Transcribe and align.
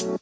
thì 0.00 0.06
uh, 0.06 0.12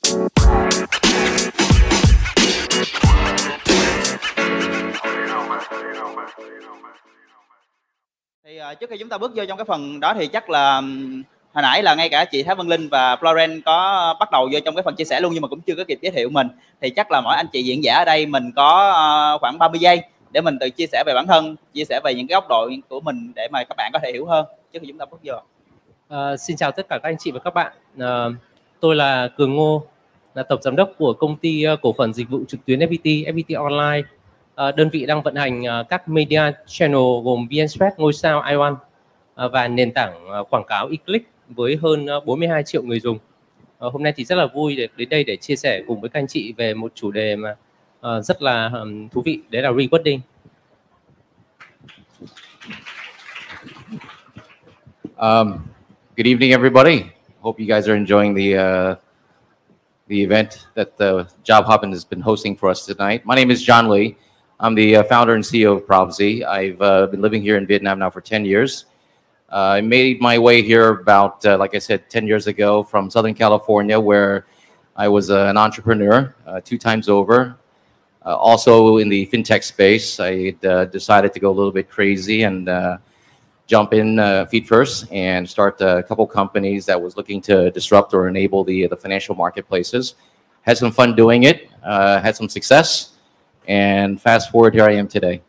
trước 8.80 8.90
khi 8.90 8.96
chúng 8.98 9.08
ta 9.08 9.18
bước 9.18 9.32
vô 9.34 9.44
trong 9.48 9.58
cái 9.58 9.64
phần 9.64 10.00
đó 10.00 10.14
thì 10.14 10.26
chắc 10.26 10.50
là 10.50 10.80
hồi 11.52 11.62
nãy 11.62 11.82
là 11.82 11.94
ngay 11.94 12.08
cả 12.08 12.24
chị 12.24 12.42
Thái 12.42 12.54
Vân 12.54 12.66
Linh 12.66 12.88
và 12.88 13.16
Florence 13.16 13.60
có 13.64 14.14
bắt 14.20 14.30
đầu 14.30 14.48
vô 14.52 14.58
trong 14.64 14.74
cái 14.74 14.82
phần 14.82 14.94
chia 14.94 15.04
sẻ 15.04 15.20
luôn 15.20 15.32
nhưng 15.32 15.42
mà 15.42 15.48
cũng 15.48 15.60
chưa 15.60 15.74
có 15.74 15.84
kịp 15.88 15.98
giới 16.02 16.12
thiệu 16.12 16.28
mình. 16.30 16.48
Thì 16.80 16.90
chắc 16.90 17.10
là 17.10 17.20
mỗi 17.20 17.36
anh 17.36 17.46
chị 17.52 17.62
diễn 17.62 17.84
giả 17.84 17.94
ở 17.94 18.04
đây 18.04 18.26
mình 18.26 18.52
có 18.56 18.90
uh, 19.34 19.40
khoảng 19.40 19.58
30 19.58 19.80
giây 19.80 20.02
để 20.30 20.40
mình 20.40 20.58
tự 20.60 20.70
chia 20.70 20.86
sẻ 20.86 21.04
về 21.06 21.14
bản 21.14 21.26
thân 21.26 21.56
chia 21.74 21.84
sẻ 21.84 22.00
về 22.04 22.14
những 22.14 22.26
cái 22.26 22.34
góc 22.34 22.48
độ 22.48 22.70
của 22.88 23.00
mình 23.00 23.32
để 23.36 23.48
mà 23.52 23.64
các 23.64 23.74
bạn 23.76 23.90
có 23.92 23.98
thể 24.02 24.12
hiểu 24.12 24.26
hơn 24.26 24.46
trước 24.72 24.78
khi 24.82 24.88
chúng 24.88 24.98
ta 24.98 25.04
bước 25.04 25.20
vô. 25.24 25.34
Uh, 26.14 26.40
xin 26.40 26.56
chào 26.56 26.72
tất 26.72 26.88
cả 26.88 26.98
các 27.02 27.08
anh 27.08 27.16
chị 27.18 27.30
và 27.30 27.40
các 27.44 27.54
bạn. 27.54 27.72
Uh, 27.96 28.34
tôi 28.80 28.96
là 28.96 29.28
Cường 29.28 29.54
Ngô 29.54 29.86
là 30.34 30.42
tổng 30.42 30.62
giám 30.62 30.76
đốc 30.76 30.92
của 30.98 31.12
công 31.12 31.36
ty 31.36 31.62
ờ, 31.62 31.76
cổ 31.76 31.94
phần 31.98 32.12
dịch 32.12 32.28
vụ 32.30 32.40
trực 32.48 32.64
tuyến 32.66 32.78
FPT 32.78 33.34
FPT 33.34 33.62
Online 33.62 34.08
ờ, 34.54 34.72
đơn 34.72 34.88
vị 34.90 35.06
đang 35.06 35.22
vận 35.22 35.34
hành 35.34 35.64
ờ, 35.64 35.84
các 35.88 36.08
media 36.08 36.42
channel 36.66 37.00
gồm 37.24 37.48
VnSpec, 37.50 37.98
ngôi 37.98 38.12
sao 38.12 38.42
iOne 38.42 38.76
và 39.52 39.68
nền 39.68 39.92
tảng 39.92 40.44
quảng 40.50 40.64
cáo 40.68 40.88
eClick 40.88 41.28
với 41.48 41.78
hơn 41.82 42.06
42 42.24 42.62
triệu 42.62 42.82
người 42.82 43.00
dùng. 43.00 43.18
Hôm 43.78 44.02
nay 44.02 44.12
thì 44.16 44.24
rất 44.24 44.36
là 44.36 44.46
vui 44.46 44.76
để 44.76 44.88
đến 44.96 45.08
đây 45.08 45.24
để 45.24 45.36
chia 45.36 45.56
sẻ 45.56 45.82
cùng 45.86 46.00
với 46.00 46.10
các 46.10 46.20
anh 46.20 46.26
chị 46.26 46.52
về 46.56 46.74
một 46.74 46.92
chủ 46.94 47.10
đề 47.10 47.36
mà 47.36 47.56
rất 48.20 48.42
là 48.42 48.70
thú 49.12 49.22
vị 49.24 49.40
đấy 49.50 49.62
là 49.62 49.70
rewarding. 49.70 50.18
Um, 55.16 55.52
good 56.16 56.26
evening, 56.26 56.50
everybody. 56.50 57.17
Hope 57.48 57.58
you 57.58 57.64
guys 57.64 57.88
are 57.88 57.96
enjoying 57.96 58.34
the 58.34 58.58
uh, 58.58 58.96
the 60.08 60.22
event 60.22 60.66
that 60.74 60.98
the 60.98 61.26
Job 61.44 61.64
Hoppin 61.64 61.90
has 61.92 62.04
been 62.04 62.20
hosting 62.20 62.54
for 62.54 62.68
us 62.68 62.84
tonight. 62.84 63.24
My 63.24 63.34
name 63.34 63.50
is 63.50 63.62
John 63.62 63.88
Lee. 63.88 64.18
I'm 64.60 64.74
the 64.74 64.96
uh, 64.96 65.02
founder 65.04 65.34
and 65.34 65.42
CEO 65.42 65.74
of 65.74 65.86
Propzy. 65.86 66.44
I've 66.44 66.78
uh, 66.82 67.06
been 67.06 67.22
living 67.22 67.40
here 67.40 67.56
in 67.56 67.66
Vietnam 67.66 68.00
now 68.00 68.10
for 68.10 68.20
10 68.20 68.44
years. 68.44 68.84
Uh, 69.50 69.76
I 69.76 69.80
made 69.80 70.20
my 70.20 70.38
way 70.38 70.60
here 70.60 70.90
about, 70.90 71.42
uh, 71.46 71.56
like 71.56 71.74
I 71.74 71.78
said, 71.78 72.10
10 72.10 72.26
years 72.26 72.48
ago 72.48 72.82
from 72.82 73.08
Southern 73.08 73.32
California, 73.32 73.98
where 73.98 74.44
I 74.94 75.08
was 75.08 75.30
uh, 75.30 75.46
an 75.46 75.56
entrepreneur 75.56 76.34
uh, 76.46 76.60
two 76.62 76.76
times 76.76 77.08
over. 77.08 77.56
also 78.26 78.98
in 78.98 79.08
the 79.08 79.26
fintech 79.28 79.64
space, 79.64 80.20
I 80.20 80.50
decided 80.92 81.32
to 81.32 81.40
go 81.40 81.48
a 81.50 81.56
little 81.58 81.72
bit 81.72 81.88
crazy 81.88 82.42
and 82.42 82.68
jump 83.68 83.92
in 83.92 84.18
uh, 84.18 84.46
feet 84.46 84.66
first 84.66 85.06
and 85.12 85.48
start 85.48 85.80
uh, 85.80 85.98
a 85.98 86.02
couple 86.02 86.26
companies 86.26 86.86
that 86.86 87.00
was 87.00 87.16
looking 87.16 87.40
to 87.42 87.70
disrupt 87.70 88.14
or 88.14 88.26
enable 88.26 88.64
the, 88.64 88.88
the 88.88 88.96
financial 88.96 89.34
marketplaces. 89.34 90.14
Had 90.62 90.78
some 90.78 90.90
fun 90.90 91.14
doing 91.14 91.44
it, 91.44 91.68
uh, 91.84 92.18
had 92.20 92.34
some 92.34 92.48
success. 92.48 93.10
And 93.68 94.20
fast 94.20 94.50
forward, 94.50 94.74
here 94.74 94.84
I 94.84 94.94
am 94.94 95.06
today. 95.06 95.42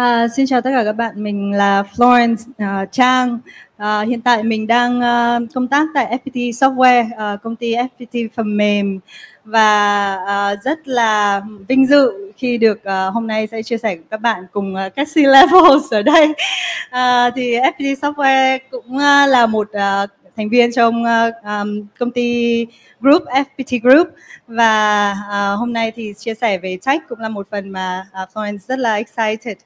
À, 0.00 0.28
xin 0.36 0.46
chào 0.46 0.60
tất 0.60 0.70
cả 0.74 0.84
các 0.84 0.92
bạn, 0.92 1.22
mình 1.22 1.52
là 1.52 1.82
Florence 1.96 2.34
uh, 2.34 2.92
Trang. 2.92 3.38
Uh, 3.76 4.08
hiện 4.08 4.20
tại 4.20 4.42
mình 4.42 4.66
đang 4.66 4.98
uh, 4.98 5.54
công 5.54 5.68
tác 5.68 5.86
tại 5.94 6.18
FPT 6.24 6.50
Software, 6.50 7.34
uh, 7.34 7.42
công 7.42 7.56
ty 7.56 7.74
FPT 7.74 8.28
phần 8.34 8.56
mềm 8.56 9.00
và 9.44 10.14
uh, 10.14 10.62
rất 10.64 10.88
là 10.88 11.42
vinh 11.68 11.86
dự 11.86 12.32
khi 12.36 12.58
được 12.58 12.78
uh, 12.78 13.14
hôm 13.14 13.26
nay 13.26 13.46
sẽ 13.46 13.62
chia 13.62 13.78
sẻ 13.78 13.94
với 13.96 14.04
các 14.10 14.20
bạn 14.20 14.44
cùng 14.52 14.74
uh, 14.74 14.94
các 14.96 15.08
C-levels 15.14 15.88
ở 15.90 16.02
đây. 16.02 16.28
Uh, 16.28 17.32
thì 17.36 17.58
FPT 17.58 17.94
Software 17.94 18.58
cũng 18.70 18.96
uh, 18.96 19.28
là 19.28 19.46
một 19.46 19.68
uh, 19.70 20.10
thành 20.36 20.48
viên 20.48 20.72
trong 20.72 21.02
uh, 21.02 21.44
um, 21.44 21.86
công 21.98 22.10
ty 22.10 22.66
group 23.00 23.22
FPT 23.22 23.80
Group 23.82 24.08
và 24.46 25.12
uh, 25.12 25.58
hôm 25.58 25.72
nay 25.72 25.92
thì 25.96 26.12
chia 26.18 26.34
sẻ 26.34 26.58
về 26.58 26.78
tech 26.86 27.02
cũng 27.08 27.20
là 27.20 27.28
một 27.28 27.46
phần 27.50 27.70
mà 27.70 28.06
uh, 28.22 28.28
Florence 28.34 28.58
rất 28.58 28.78
là 28.78 28.94
excited. 28.94 29.56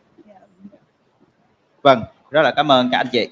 Vâng, 1.84 2.02
rất 2.30 2.42
là 2.42 2.52
cảm 2.56 2.72
ơn 2.72 2.88
các 2.92 2.98
anh 2.98 3.06
chị. 3.12 3.28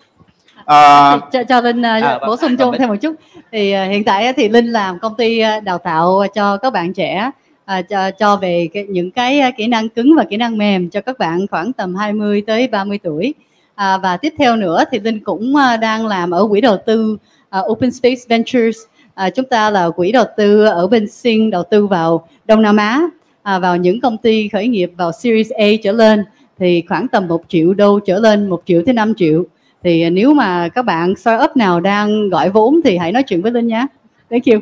À, 0.64 1.18
cho, 1.32 1.44
cho 1.44 1.60
Linh 1.60 1.80
uh, 1.80 1.84
à, 1.84 2.18
bổ 2.26 2.36
sung 2.36 2.56
cho 2.56 2.72
thêm 2.78 2.88
một 2.88 2.96
chút. 3.00 3.14
Thì 3.52 3.74
uh, 3.74 3.90
hiện 3.90 4.04
tại 4.04 4.32
thì 4.32 4.48
Linh 4.48 4.66
làm 4.66 4.98
công 4.98 5.14
ty 5.16 5.42
đào 5.64 5.78
tạo 5.78 6.22
cho 6.34 6.56
các 6.56 6.72
bạn 6.72 6.92
trẻ 6.92 7.30
uh, 7.78 7.88
cho, 7.88 8.10
cho 8.10 8.36
về 8.36 8.68
cái, 8.72 8.84
những 8.84 9.10
cái 9.10 9.52
kỹ 9.56 9.66
năng 9.66 9.88
cứng 9.88 10.16
và 10.16 10.24
kỹ 10.24 10.36
năng 10.36 10.58
mềm 10.58 10.90
cho 10.90 11.00
các 11.00 11.18
bạn 11.18 11.46
khoảng 11.50 11.72
tầm 11.72 11.94
20 11.94 12.42
tới 12.46 12.68
30 12.68 12.98
tuổi. 13.02 13.34
À, 13.74 13.98
và 13.98 14.16
tiếp 14.16 14.32
theo 14.38 14.56
nữa 14.56 14.84
thì 14.90 14.98
Linh 14.98 15.24
cũng 15.24 15.54
đang 15.80 16.06
làm 16.06 16.30
ở 16.30 16.46
quỹ 16.48 16.60
đầu 16.60 16.76
tư 16.86 17.16
uh, 17.58 17.70
Open 17.70 17.90
Space 17.90 18.20
Ventures. 18.28 18.78
À, 19.14 19.30
chúng 19.30 19.44
ta 19.44 19.70
là 19.70 19.90
quỹ 19.90 20.12
đầu 20.12 20.24
tư 20.36 20.64
ở 20.64 20.86
bên 20.86 21.08
Sinh 21.10 21.50
đầu 21.50 21.62
tư 21.70 21.86
vào 21.86 22.26
Đông 22.44 22.62
Nam 22.62 22.76
Á 22.76 23.00
à, 23.42 23.58
vào 23.58 23.76
những 23.76 24.00
công 24.00 24.18
ty 24.18 24.48
khởi 24.48 24.68
nghiệp 24.68 24.90
vào 24.96 25.12
Series 25.12 25.50
A 25.50 25.66
trở 25.82 25.92
lên 25.92 26.24
thì 26.58 26.82
khoảng 26.88 27.08
tầm 27.08 27.28
một 27.28 27.42
triệu 27.48 27.74
đô 27.74 28.00
trở 28.06 28.18
lên 28.18 28.48
một 28.48 28.62
triệu 28.66 28.82
tới 28.86 28.94
5 28.94 29.14
triệu. 29.16 29.44
Thì 29.82 30.02
à, 30.02 30.10
nếu 30.10 30.34
mà 30.34 30.68
các 30.68 30.82
bạn 30.82 31.16
startup 31.16 31.56
nào 31.56 31.80
đang 31.80 32.28
gọi 32.28 32.50
vốn 32.50 32.80
thì 32.84 32.96
hãy 32.96 33.12
nói 33.12 33.22
chuyện 33.22 33.42
với 33.42 33.52
Linh 33.52 33.66
nhé. 33.66 33.86
Thank 34.30 34.44
you. 34.46 34.60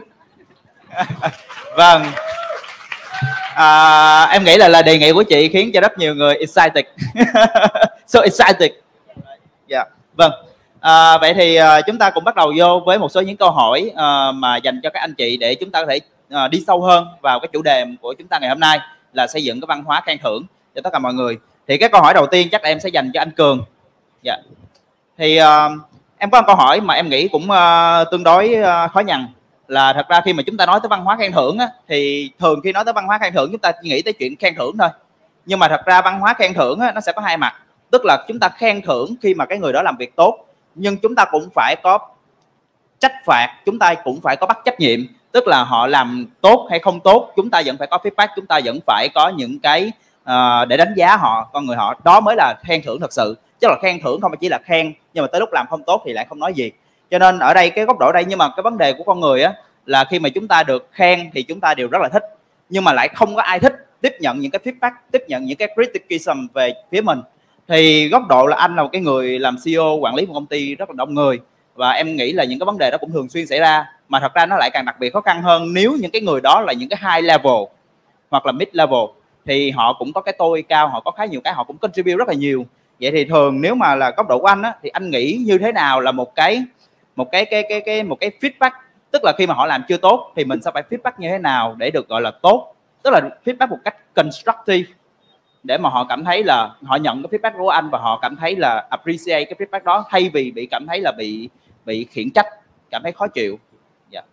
Vâng. 1.77 2.03
À, 3.55 4.25
em 4.25 4.45
nghĩ 4.45 4.56
là 4.56 4.69
là 4.69 4.83
đề 4.83 4.99
nghị 4.99 5.12
của 5.12 5.23
chị 5.23 5.49
khiến 5.49 5.71
cho 5.75 5.81
rất 5.81 5.99
nhiều 5.99 6.15
người 6.15 6.34
excited. 6.34 6.84
So 8.06 8.21
excited. 8.21 8.71
Dạ 9.69 9.79
yeah. 9.79 9.89
vâng. 10.17 10.33
À, 10.81 11.19
vậy 11.19 11.34
thì 11.34 11.55
à, 11.55 11.81
chúng 11.81 11.99
ta 11.99 12.11
cũng 12.11 12.25
bắt 12.25 12.34
đầu 12.37 12.53
vô 12.56 12.83
với 12.87 12.99
một 12.99 13.09
số 13.12 13.21
những 13.21 13.37
câu 13.37 13.50
hỏi 13.50 13.93
à, 13.97 14.33
mà 14.33 14.56
dành 14.56 14.81
cho 14.83 14.91
các 14.91 15.00
anh 15.00 15.15
chị 15.15 15.37
để 15.37 15.55
chúng 15.55 15.71
ta 15.71 15.81
có 15.81 15.87
thể 15.91 16.00
à, 16.31 16.49
đi 16.49 16.65
sâu 16.67 16.83
hơn 16.83 17.06
vào 17.23 17.41
cái 17.41 17.49
chủ 17.53 17.62
đề 17.62 17.84
của 18.00 18.15
chúng 18.19 18.29
ta 18.29 18.39
ngày 18.39 18.49
hôm 18.49 18.61
nay 18.61 18.79
là 19.12 19.27
xây 19.27 19.45
dựng 19.45 19.61
cái 19.61 19.67
văn 19.67 19.84
hóa 19.84 20.03
khen 20.06 20.19
thưởng 20.23 20.43
cho 20.75 20.81
tất 20.84 20.91
cả 20.93 20.99
mọi 20.99 21.15
người. 21.15 21.39
Thì 21.69 21.78
cái 21.78 21.88
câu 21.88 22.03
hỏi 22.03 22.15
đầu 22.15 22.26
tiên 22.26 22.48
chắc 22.53 22.62
là 22.62 22.69
em 22.69 22.81
sẽ 22.81 22.88
dành 22.88 23.10
cho 23.15 23.21
anh 23.21 23.31
Cường. 23.31 23.65
Dạ. 24.22 24.37
Thì 25.19 25.41
uh, 25.41 25.72
em 26.19 26.31
có 26.31 26.41
một 26.41 26.47
câu 26.47 26.56
hỏi 26.56 26.81
mà 26.81 26.94
em 26.94 27.09
nghĩ 27.09 27.28
cũng 27.28 27.43
uh, 27.50 28.10
tương 28.10 28.25
đối 28.25 28.54
uh, 28.60 28.93
khó 28.93 29.00
nhằn 29.00 29.26
là 29.69 29.93
thật 29.93 30.09
ra 30.09 30.20
khi 30.25 30.32
mà 30.32 30.43
chúng 30.47 30.56
ta 30.56 30.66
nói 30.66 30.81
tới 30.82 30.88
văn 30.88 31.04
hóa 31.04 31.16
khen 31.16 31.32
thưởng 31.32 31.59
á, 31.59 31.69
thì 31.88 32.31
thường 32.38 32.60
khi 32.65 32.72
nói 32.72 32.84
tới 32.84 32.93
văn 32.93 33.06
hóa 33.06 33.19
khen 33.19 33.32
thưởng 33.32 33.49
chúng 33.53 33.60
ta 33.60 33.72
chỉ 33.82 33.88
nghĩ 33.88 34.03
tới 34.03 34.12
chuyện 34.12 34.37
khen 34.37 34.54
thưởng 34.54 34.76
thôi. 34.78 34.88
Nhưng 35.47 35.59
mà 35.59 35.69
thật 35.69 35.81
ra 35.87 36.03
văn 36.03 36.20
hóa 36.20 36.34
khen 36.34 36.54
thưởng 36.54 36.81
á, 36.81 36.93
nó 36.93 37.00
sẽ 37.00 37.12
có 37.12 37.22
hai 37.22 37.37
mặt. 37.37 37.54
Tức 37.91 38.04
là 38.04 38.25
chúng 38.28 38.38
ta 38.41 38.49
khen 38.49 38.82
thưởng 38.82 39.15
khi 39.22 39.34
mà 39.34 39.47
cái 39.47 39.59
người 39.59 39.72
đó 39.72 39.82
làm 39.82 39.97
việc 39.97 40.16
tốt 40.16 40.47
nhưng 40.75 40.97
chúng 40.97 41.15
ta 41.15 41.25
cũng 41.31 41.49
phải 41.54 41.76
có 41.82 41.99
trách 42.99 43.12
phạt 43.25 43.56
chúng 43.66 43.78
ta 43.78 43.94
cũng 43.94 44.20
phải 44.20 44.37
có 44.37 44.47
bắt 44.47 44.59
trách 44.65 44.81
nhiệm 44.81 45.00
tức 45.32 45.47
là 45.47 45.65
họ 45.65 45.87
làm 45.87 46.26
tốt 46.41 46.66
hay 46.70 46.78
không 46.78 47.00
tốt 47.00 47.32
chúng 47.37 47.50
ta 47.50 47.62
vẫn 47.66 47.76
phải 47.76 47.88
có 47.91 47.99
feedback 48.03 48.28
chúng 48.37 48.47
ta 48.47 48.60
vẫn 48.65 48.78
phải 48.87 49.09
có 49.15 49.28
những 49.28 49.59
cái 49.59 49.93
uh, 50.31 50.69
để 50.69 50.77
đánh 50.77 50.95
giá 50.97 51.17
họ 51.17 51.51
con 51.53 51.67
người 51.67 51.77
họ. 51.77 51.95
Đó 52.05 52.21
mới 52.21 52.37
là 52.37 52.55
khen 52.65 52.83
thưởng 52.83 53.01
thật 53.01 53.13
sự. 53.13 53.37
Chứ 53.61 53.69
là 53.69 53.77
khen 53.83 54.01
thưởng 54.03 54.21
không 54.21 54.33
chỉ 54.41 54.49
là 54.49 54.59
khen 54.65 54.93
nhưng 55.15 55.23
mà 55.25 55.29
tới 55.33 55.41
lúc 55.41 55.49
làm 55.53 55.67
không 55.71 55.83
tốt 55.87 56.03
thì 56.07 56.13
lại 56.13 56.27
không 56.29 56.39
nói 56.39 56.55
gì. 56.55 56.71
Cho 57.11 57.19
nên 57.19 57.39
ở 57.39 57.55
đây 57.55 57.71
cái 57.71 57.85
góc 57.85 57.99
độ 57.99 58.13
đây 58.13 58.25
nhưng 58.29 58.39
mà 58.39 58.49
cái 58.57 58.63
vấn 58.63 58.79
đề 58.79 58.93
của 58.93 59.05
con 59.05 59.21
người 59.21 59.43
á 59.43 59.55
là 59.87 60.05
khi 60.05 60.19
mà 60.19 60.29
chúng 60.29 60.49
ta 60.49 60.63
được 60.63 60.89
khen 60.93 61.31
thì 61.35 61.43
chúng 61.43 61.61
ta 61.61 61.75
đều 61.75 61.89
rất 61.89 62.03
là 62.03 62.09
thích. 62.09 62.25
Nhưng 62.69 62.85
mà 62.85 62.93
lại 62.93 63.09
không 63.09 63.37
có 63.37 63.43
ai 63.43 63.59
thích 63.59 63.87
tiếp 64.01 64.13
nhận 64.21 64.41
những 64.41 64.51
cái 64.51 64.61
feedback 64.65 64.93
tiếp 65.11 65.23
nhận 65.29 65.45
những 65.45 65.57
cái 65.57 65.69
criticism 65.75 66.47
về 66.55 66.73
phía 66.91 67.01
mình. 67.01 67.23
Thì 67.69 68.09
góc 68.09 68.29
độ 68.29 68.47
là 68.47 68.57
anh 68.57 68.77
là 68.77 68.83
một 68.83 68.89
cái 68.93 69.01
người 69.01 69.39
làm 69.39 69.57
CEO 69.65 69.97
quản 70.01 70.15
lý 70.15 70.27
một 70.27 70.35
công 70.35 70.47
ty 70.47 70.75
rất 70.75 70.91
là 70.91 70.95
đông 70.97 71.15
người. 71.15 71.39
Và 71.75 71.91
em 71.91 72.17
nghĩ 72.17 72.33
là 72.33 72.45
những 72.45 72.59
cái 72.59 72.65
vấn 72.67 72.79
đề 72.79 72.91
đó 72.91 72.99
cũng 73.01 73.12
thường 73.12 73.29
xuyên 73.29 73.47
xảy 73.47 73.59
ra. 73.59 73.87
Mà 74.09 74.21
thật 74.21 74.35
ra 74.35 74.47
nó 74.47 74.57
lại 74.57 74.71
càng 74.73 74.85
đặc 74.85 74.97
biệt 75.01 75.12
khó 75.12 75.21
khăn 75.21 75.43
hơn 75.43 75.75
nếu 75.75 75.97
những 76.01 76.11
cái 76.11 76.23
người 76.23 76.41
đó 76.41 76.61
là 76.61 76.73
những 76.73 76.89
cái 76.89 76.99
high 77.03 77.25
level 77.25 77.62
hoặc 78.31 78.47
là 78.47 78.53
mid 78.53 78.69
level 78.73 79.01
thì 79.47 79.71
họ 79.71 79.93
cũng 79.93 80.12
có 80.12 80.21
cái 80.21 80.34
tôi 80.39 80.62
cao 80.62 80.89
họ 80.89 81.01
có 81.01 81.11
khá 81.11 81.25
nhiều 81.25 81.41
cái 81.45 81.55
họ 81.55 81.65
cũng 81.65 81.78
contribute 81.78 82.17
rất 82.17 82.28
là 82.28 82.34
nhiều 82.34 82.67
vậy 83.01 83.11
thì 83.11 83.25
thường 83.25 83.61
nếu 83.61 83.75
mà 83.75 83.95
là 83.95 84.12
góc 84.17 84.28
độ 84.28 84.39
của 84.39 84.47
anh 84.47 84.62
á, 84.62 84.75
thì 84.83 84.89
anh 84.89 85.11
nghĩ 85.11 85.43
như 85.47 85.59
thế 85.59 85.73
nào 85.73 86.01
là 86.01 86.12
một 86.12 86.34
cái 86.34 86.62
một 87.17 87.28
cái 87.33 87.45
cái 87.45 87.64
cái 87.69 87.81
cái 87.81 88.03
một 88.03 88.17
cái 88.20 88.31
feedback 88.41 88.70
tức 89.11 89.23
là 89.25 89.32
khi 89.38 89.47
mà 89.47 89.55
họ 89.55 89.67
làm 89.67 89.82
chưa 89.88 89.97
tốt 89.97 90.32
thì 90.37 90.44
mình 90.44 90.62
sẽ 90.62 90.70
phải 90.75 90.82
feedback 90.91 91.12
như 91.19 91.29
thế 91.29 91.38
nào 91.38 91.75
để 91.79 91.91
được 91.91 92.09
gọi 92.09 92.20
là 92.20 92.31
tốt 92.31 92.75
tức 93.03 93.11
là 93.11 93.20
feedback 93.44 93.69
một 93.69 93.79
cách 93.85 94.14
constructive 94.14 94.93
để 95.62 95.79
mà 95.79 95.88
họ 95.88 96.06
cảm 96.09 96.25
thấy 96.25 96.44
là 96.44 96.70
họ 96.82 96.97
nhận 96.97 97.23
cái 97.23 97.38
feedback 97.38 97.59
của 97.59 97.69
anh 97.69 97.91
và 97.91 97.99
họ 97.99 98.19
cảm 98.23 98.37
thấy 98.37 98.56
là 98.56 98.87
appreciate 98.91 99.44
cái 99.44 99.55
feedback 99.59 99.85
đó 99.85 100.05
thay 100.09 100.31
vì 100.35 100.50
bị 100.50 100.67
cảm 100.67 100.87
thấy 100.87 101.00
là 101.00 101.12
bị 101.12 101.49
bị 101.85 102.06
khiển 102.11 102.31
trách 102.31 102.47
cảm 102.91 103.03
thấy 103.03 103.12
khó 103.12 103.26
chịu 103.26 103.59
yeah. 104.12 104.25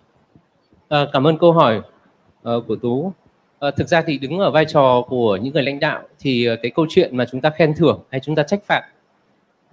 Dạ. 0.90 0.98
à, 0.98 1.06
cảm 1.14 1.28
ơn 1.28 1.38
câu 1.38 1.54
hỏi 1.54 1.82
uh, 2.50 2.68
của 2.68 2.76
tú 2.76 3.14
à, 3.60 3.72
thực 3.72 3.88
ra 3.88 4.02
thì 4.02 4.18
đứng 4.18 4.40
ở 4.40 4.52
vai 4.52 4.66
trò 4.66 5.02
của 5.08 5.36
những 5.36 5.54
người 5.54 5.64
lãnh 5.64 5.80
đạo 5.80 6.04
thì 6.20 6.46
ờ, 6.46 6.56
cái 6.62 6.72
câu 6.76 6.86
chuyện 6.90 7.18
mà 7.18 7.26
chúng 7.32 7.42
ta 7.42 7.50
khen 7.50 7.74
thưởng 7.74 8.04
hay 8.12 8.20
chúng 8.20 8.36
ta 8.36 8.44
trách 8.44 8.64
phạt 8.64 8.84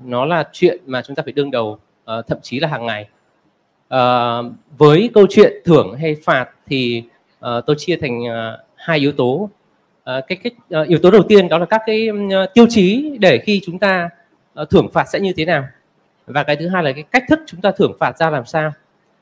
nó 0.00 0.24
là 0.24 0.48
chuyện 0.52 0.80
mà 0.86 1.02
chúng 1.02 1.16
ta 1.16 1.22
phải 1.22 1.32
đương 1.32 1.50
đầu 1.50 1.78
uh, 2.18 2.26
thậm 2.26 2.38
chí 2.42 2.60
là 2.60 2.68
hàng 2.68 2.86
ngày. 2.86 3.08
Uh, 3.94 4.52
với 4.78 5.10
câu 5.14 5.26
chuyện 5.30 5.52
thưởng 5.64 5.96
hay 6.00 6.16
phạt 6.24 6.50
thì 6.66 7.02
uh, 7.38 7.66
tôi 7.66 7.76
chia 7.78 7.96
thành 7.96 8.20
uh, 8.22 8.60
hai 8.74 8.98
yếu 8.98 9.12
tố. 9.12 9.50
Ờ, 10.04 10.20
cái 10.20 10.38
cái 10.42 10.80
uh, 10.82 10.88
yếu 10.88 10.98
tố 10.98 11.10
đầu 11.10 11.22
tiên 11.22 11.48
đó 11.48 11.58
là 11.58 11.66
các 11.66 11.82
cái 11.86 12.08
uh, 12.10 12.54
tiêu 12.54 12.66
chí 12.70 13.16
để 13.20 13.38
khi 13.38 13.60
chúng 13.66 13.78
ta 13.78 14.08
uh, 14.62 14.70
thưởng 14.70 14.88
phạt 14.92 15.08
sẽ 15.08 15.20
như 15.20 15.32
thế 15.36 15.44
nào. 15.44 15.64
Và 16.26 16.42
cái 16.42 16.56
thứ 16.56 16.68
hai 16.68 16.82
là 16.82 16.92
cái 16.92 17.02
cách 17.02 17.24
thức 17.28 17.40
chúng 17.46 17.60
ta 17.60 17.70
thưởng 17.70 17.92
phạt 18.00 18.18
ra 18.18 18.30
làm 18.30 18.44
sao. 18.46 18.72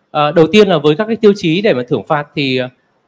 Uh, 0.06 0.34
đầu 0.34 0.46
tiên 0.52 0.68
là 0.68 0.78
với 0.78 0.96
các 0.96 1.06
cái 1.06 1.16
tiêu 1.16 1.32
chí 1.36 1.62
để 1.62 1.74
mà 1.74 1.82
thưởng 1.88 2.04
phạt 2.06 2.28
thì 2.34 2.60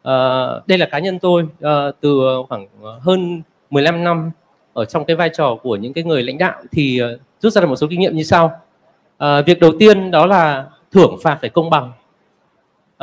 uh, 0.08 0.66
đây 0.66 0.78
là 0.78 0.86
cá 0.86 0.98
nhân 0.98 1.18
tôi 1.18 1.42
uh, 1.42 1.94
từ 2.00 2.20
khoảng 2.48 2.66
ờ, 2.82 2.98
hơn 3.02 3.42
15 3.70 4.04
năm 4.04 4.30
ở 4.72 4.84
trong 4.84 5.04
cái 5.04 5.16
vai 5.16 5.30
trò 5.34 5.56
của 5.62 5.76
những 5.76 5.92
cái 5.92 6.04
người 6.04 6.22
lãnh 6.22 6.38
đạo 6.38 6.62
thì 6.72 7.00
uh, 7.02 7.20
rút 7.40 7.52
ra 7.52 7.60
được 7.60 7.66
một 7.66 7.76
số 7.76 7.86
kinh 7.90 8.00
nghiệm 8.00 8.16
như 8.16 8.22
sau. 8.22 8.60
Uh, 9.24 9.46
việc 9.46 9.60
đầu 9.60 9.72
tiên 9.78 10.10
đó 10.10 10.26
là 10.26 10.66
thưởng 10.92 11.16
phạt 11.22 11.38
phải 11.40 11.50
công 11.50 11.70
bằng. 11.70 11.92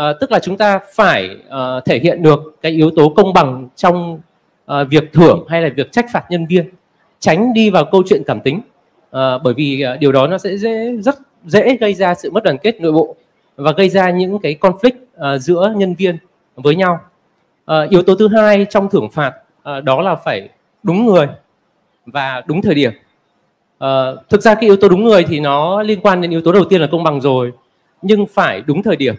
Uh, 0.01 0.19
tức 0.19 0.31
là 0.31 0.39
chúng 0.39 0.57
ta 0.57 0.79
phải 0.93 1.29
uh, 1.47 1.85
thể 1.85 1.99
hiện 1.99 2.23
được 2.23 2.57
cái 2.61 2.71
yếu 2.71 2.91
tố 2.95 3.13
công 3.15 3.33
bằng 3.33 3.67
trong 3.75 4.21
uh, 4.71 4.87
việc 4.89 5.13
thưởng 5.13 5.45
hay 5.49 5.61
là 5.61 5.69
việc 5.75 5.91
trách 5.91 6.05
phạt 6.13 6.23
nhân 6.29 6.45
viên 6.45 6.69
tránh 7.19 7.53
đi 7.53 7.69
vào 7.69 7.85
câu 7.91 8.03
chuyện 8.09 8.23
cảm 8.27 8.39
tính. 8.39 8.57
Uh, 8.57 9.43
bởi 9.43 9.53
vì 9.53 9.85
uh, 9.93 9.99
điều 9.99 10.11
đó 10.11 10.27
nó 10.27 10.37
sẽ 10.37 10.57
dễ 10.57 10.95
rất 10.99 11.15
dễ 11.45 11.77
gây 11.77 11.93
ra 11.93 12.13
sự 12.13 12.31
mất 12.31 12.43
đoàn 12.43 12.57
kết 12.57 12.81
nội 12.81 12.91
bộ 12.91 13.15
và 13.55 13.71
gây 13.71 13.89
ra 13.89 14.09
những 14.09 14.39
cái 14.39 14.55
conflict 14.61 15.35
uh, 15.35 15.41
giữa 15.41 15.73
nhân 15.77 15.95
viên 15.95 16.17
với 16.55 16.75
nhau. 16.75 16.99
À, 17.65 17.87
yếu 17.89 18.03
tố 18.03 18.15
thứ 18.15 18.27
hai 18.27 18.65
trong 18.69 18.89
thưởng 18.89 19.09
phạt 19.09 19.33
à, 19.63 19.79
đó 19.79 20.01
là 20.01 20.15
phải 20.15 20.49
đúng 20.83 21.05
người 21.05 21.27
và 22.05 22.41
đúng 22.45 22.61
thời 22.61 22.75
điểm. 22.75 22.91
À, 23.79 24.11
thực 24.29 24.41
ra 24.41 24.55
cái 24.55 24.63
yếu 24.63 24.75
tố 24.77 24.89
đúng 24.89 25.03
người 25.03 25.23
thì 25.23 25.39
nó 25.39 25.81
liên 25.81 25.99
quan 26.01 26.21
đến 26.21 26.31
yếu 26.31 26.41
tố 26.41 26.51
đầu 26.51 26.65
tiên 26.65 26.81
là 26.81 26.87
công 26.91 27.03
bằng 27.03 27.21
rồi 27.21 27.51
nhưng 28.01 28.25
phải 28.25 28.61
đúng 28.61 28.83
thời 28.83 28.95
điểm. 28.95 29.15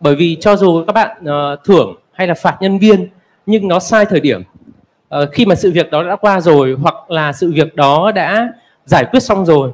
Bởi 0.00 0.14
vì 0.14 0.36
cho 0.40 0.56
dù 0.56 0.84
các 0.86 0.92
bạn 0.92 1.22
uh, 1.22 1.64
thưởng 1.64 1.94
hay 2.12 2.26
là 2.26 2.34
phạt 2.34 2.56
nhân 2.60 2.78
viên 2.78 3.08
nhưng 3.46 3.68
nó 3.68 3.78
sai 3.78 4.04
thời 4.04 4.20
điểm. 4.20 4.42
Uh, 4.42 5.28
khi 5.32 5.46
mà 5.46 5.54
sự 5.54 5.72
việc 5.72 5.90
đó 5.90 6.02
đã 6.02 6.16
qua 6.16 6.40
rồi 6.40 6.76
hoặc 6.82 7.10
là 7.10 7.32
sự 7.32 7.52
việc 7.52 7.74
đó 7.74 8.12
đã 8.12 8.52
giải 8.84 9.04
quyết 9.10 9.20
xong 9.20 9.46
rồi 9.46 9.72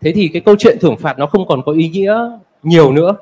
thế 0.00 0.12
thì 0.12 0.28
cái 0.28 0.42
câu 0.42 0.56
chuyện 0.58 0.76
thưởng 0.80 0.96
phạt 0.96 1.18
nó 1.18 1.26
không 1.26 1.46
còn 1.46 1.62
có 1.62 1.72
ý 1.72 1.88
nghĩa 1.88 2.18
nhiều 2.62 2.92
nữa. 2.92 3.14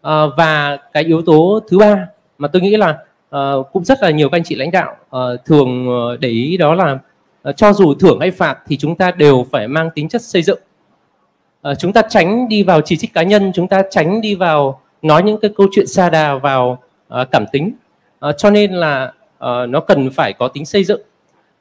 Uh, 0.00 0.32
và 0.36 0.78
cái 0.92 1.04
yếu 1.04 1.22
tố 1.22 1.60
thứ 1.70 1.78
ba 1.78 2.06
mà 2.42 2.48
tôi 2.48 2.62
nghĩ 2.62 2.76
là 2.76 2.98
uh, 3.36 3.66
cũng 3.72 3.84
rất 3.84 4.02
là 4.02 4.10
nhiều 4.10 4.28
các 4.28 4.36
anh 4.36 4.44
chị 4.44 4.54
lãnh 4.54 4.70
đạo 4.70 4.96
uh, 5.16 5.44
thường 5.44 5.88
ờ, 5.88 6.16
để 6.16 6.28
ý 6.28 6.56
đó 6.56 6.74
là 6.74 6.98
uh, 7.48 7.56
cho 7.56 7.72
dù 7.72 7.94
thưởng 7.94 8.20
hay 8.20 8.30
phạt 8.30 8.58
thì 8.66 8.76
chúng 8.76 8.96
ta 8.96 9.10
đều 9.10 9.46
phải 9.52 9.68
mang 9.68 9.90
tính 9.90 10.08
chất 10.08 10.22
xây 10.22 10.42
dựng. 10.42 10.58
Uh, 11.70 11.78
chúng 11.78 11.92
ta 11.92 12.02
tránh 12.08 12.48
đi 12.48 12.62
vào 12.62 12.80
chỉ 12.80 12.96
trích 12.96 13.14
cá 13.14 13.22
nhân 13.22 13.52
chúng 13.54 13.68
ta 13.68 13.82
tránh 13.90 14.20
đi 14.20 14.34
vào 14.34 14.80
nói 15.02 15.22
những 15.22 15.40
cái 15.40 15.50
câu 15.56 15.66
chuyện 15.72 15.86
xa 15.86 16.10
đà 16.10 16.34
vào 16.34 16.82
uh, 17.20 17.30
cảm 17.30 17.44
tính. 17.52 17.72
Uh, 18.28 18.34
cho 18.38 18.50
nên 18.50 18.72
là 18.72 19.12
uh, 19.44 19.68
nó 19.68 19.80
cần 19.80 20.10
phải 20.10 20.32
có 20.32 20.48
tính 20.48 20.66
xây 20.66 20.84
dựng. 20.84 21.00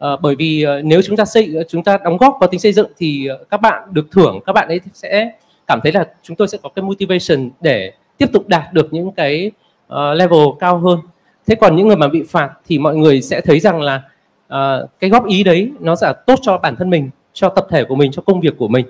Uh, 0.06 0.22
bởi 0.22 0.36
vì 0.36 0.66
uh, 0.66 0.86
nếu 0.86 1.01
chúng 1.01 1.18
ta 1.18 1.25
xây 1.25 1.54
chúng 1.69 1.83
ta 1.83 1.98
đóng 2.04 2.18
góp 2.18 2.38
có 2.39 2.48
tính 2.48 2.60
xây 2.60 2.74
dựng 2.74 2.88
thì 2.98 3.28
uh, 3.42 3.50
các 3.50 3.62
bạn 3.62 3.83
được 3.92 4.12
thưởng 4.12 4.39
các 4.45 4.54
bạn 4.54 4.68
ấy 4.68 4.80
sẽ 4.94 5.31
cảm 5.68 5.80
thấy 5.83 5.92
là 5.92 6.07
chúng 6.24 6.38
tôi 6.38 6.48
sẽ 6.48 6.57
có 6.63 6.69
cái 6.69 6.83
motivation 6.83 7.50
để 7.62 7.92
tiếp 8.18 8.30
tục 8.33 8.48
đạt 8.48 8.74
được 8.74 8.94
những 8.94 9.12
cái 9.12 9.51
uh, 9.95 10.17
level 10.17 10.39
cao 10.59 10.77
hơn. 10.77 10.99
Thế 11.47 11.55
còn 11.55 11.75
những 11.75 11.88
người 11.88 11.95
mà 11.95 12.07
bị 12.07 12.23
phạt 12.23 12.49
thì 12.67 12.79
mọi 12.79 12.95
người 12.95 13.21
sẽ 13.21 13.41
thấy 13.41 13.59
rằng 13.59 13.81
là 13.81 14.01
uh, 14.53 14.89
cái 14.99 15.09
góp 15.09 15.25
ý 15.27 15.43
đấy 15.43 15.71
nó 15.79 15.95
sẽ 15.95 16.13
tốt 16.25 16.39
cho 16.41 16.57
bản 16.57 16.75
thân 16.75 16.89
mình 16.89 17.09
cho 17.33 17.49
tập 17.49 17.67
thể 17.69 17.83
của 17.83 17.95
mình 17.95 18.11
cho 18.11 18.21
công 18.21 18.41
việc 18.41 18.57
của 18.57 18.67
mình. 18.67 18.85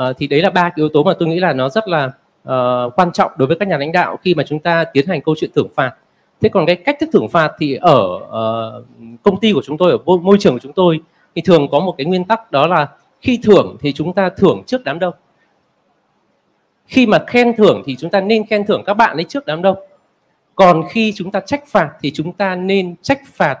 Uh, 0.00 0.16
thì 0.18 0.26
đấy 0.26 0.42
là 0.42 0.50
ba 0.50 0.62
cái 0.62 0.72
yếu 0.76 0.88
tố 0.88 1.04
mà 1.04 1.12
tôi 1.18 1.28
nghĩ 1.28 1.40
là 1.40 1.52
nó 1.52 1.68
rất 1.68 1.88
là 1.88 2.06
uh, 2.48 2.92
quan 2.96 3.12
trọng 3.12 3.30
đối 3.36 3.46
với 3.46 3.56
các 3.60 3.68
nhà 3.68 3.78
lãnh 3.78 3.92
đạo 3.92 4.18
khi 4.22 4.34
mà 4.34 4.42
chúng 4.46 4.58
ta 4.58 4.84
tiến 4.84 5.06
hành 5.06 5.20
câu 5.20 5.34
chuyện 5.38 5.50
thưởng 5.54 5.68
phạt. 5.74 5.92
Thế 6.40 6.48
còn 6.48 6.66
cái 6.66 6.76
cách 6.76 6.96
thức 7.00 7.08
thưởng 7.12 7.28
phạt 7.28 7.52
thì 7.58 7.78
ở 7.80 8.04
uh, 8.14 8.84
công 9.22 9.40
ty 9.40 9.52
của 9.52 9.62
chúng 9.64 9.78
tôi 9.78 9.90
ở 9.90 10.16
môi 10.16 10.36
trường 10.40 10.52
của 10.52 10.60
chúng 10.62 10.72
tôi 10.72 11.00
thì 11.34 11.42
thường 11.42 11.68
có 11.70 11.80
một 11.80 11.94
cái 11.98 12.04
nguyên 12.04 12.24
tắc 12.24 12.52
đó 12.52 12.66
là 12.66 12.88
khi 13.20 13.40
thưởng 13.42 13.76
thì 13.80 13.92
chúng 13.92 14.12
ta 14.12 14.28
thưởng 14.28 14.62
trước 14.66 14.84
đám 14.84 14.98
đông. 14.98 15.14
Khi 16.86 17.06
mà 17.06 17.18
khen 17.26 17.56
thưởng 17.56 17.82
thì 17.86 17.96
chúng 17.96 18.10
ta 18.10 18.20
nên 18.20 18.46
khen 18.46 18.66
thưởng 18.66 18.82
các 18.86 18.94
bạn 18.94 19.16
ấy 19.16 19.24
trước 19.24 19.46
đám 19.46 19.62
đông 19.62 19.76
còn 20.54 20.84
khi 20.90 21.12
chúng 21.16 21.30
ta 21.30 21.40
trách 21.40 21.66
phạt 21.66 21.90
thì 22.00 22.10
chúng 22.10 22.32
ta 22.32 22.56
nên 22.56 22.94
trách 23.02 23.20
phạt 23.26 23.58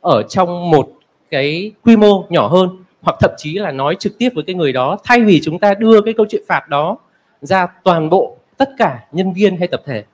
ở 0.00 0.22
trong 0.22 0.70
một 0.70 0.88
cái 1.30 1.72
quy 1.82 1.96
mô 1.96 2.24
nhỏ 2.28 2.48
hơn, 2.48 2.68
hoặc 3.02 3.16
thậm 3.20 3.30
chí 3.36 3.54
là 3.54 3.70
nói 3.70 3.96
trực 3.98 4.18
tiếp 4.18 4.30
với 4.34 4.44
cái 4.44 4.54
người 4.54 4.72
đó, 4.72 4.98
thay 5.04 5.20
vì 5.20 5.40
chúng 5.44 5.58
ta 5.58 5.74
đưa 5.74 6.00
cái 6.00 6.14
câu 6.14 6.26
chuyện 6.30 6.42
phạt 6.48 6.68
đó 6.68 6.96
ra 7.40 7.66
toàn 7.84 8.10
bộ 8.10 8.36
tất 8.56 8.70
cả 8.78 9.04
nhân 9.12 9.32
viên 9.32 9.56
hay 9.56 9.68
tập 9.68 9.82
thể. 9.86 10.04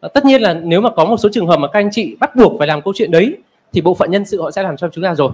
Ờ, 0.00 0.08
tất 0.08 0.24
nhiên 0.24 0.42
là 0.42 0.54
nếu 0.54 0.80
mà 0.80 0.90
có 0.90 1.04
một 1.04 1.16
số 1.16 1.28
trường 1.32 1.46
hợp 1.46 1.56
mà 1.56 1.68
các 1.68 1.78
anh 1.78 1.88
chị 1.92 2.16
bắt 2.20 2.36
buộc 2.36 2.58
phải 2.58 2.66
làm 2.66 2.82
câu 2.82 2.94
chuyện 2.96 3.10
đấy, 3.10 3.36
thì 3.72 3.80
bộ 3.80 3.94
phận 3.94 4.10
nhân 4.10 4.24
sự 4.24 4.42
họ 4.42 4.50
sẽ 4.50 4.62
làm 4.62 4.76
cho 4.76 4.88
chúng 4.92 5.04
ta 5.04 5.14
rồi. 5.14 5.30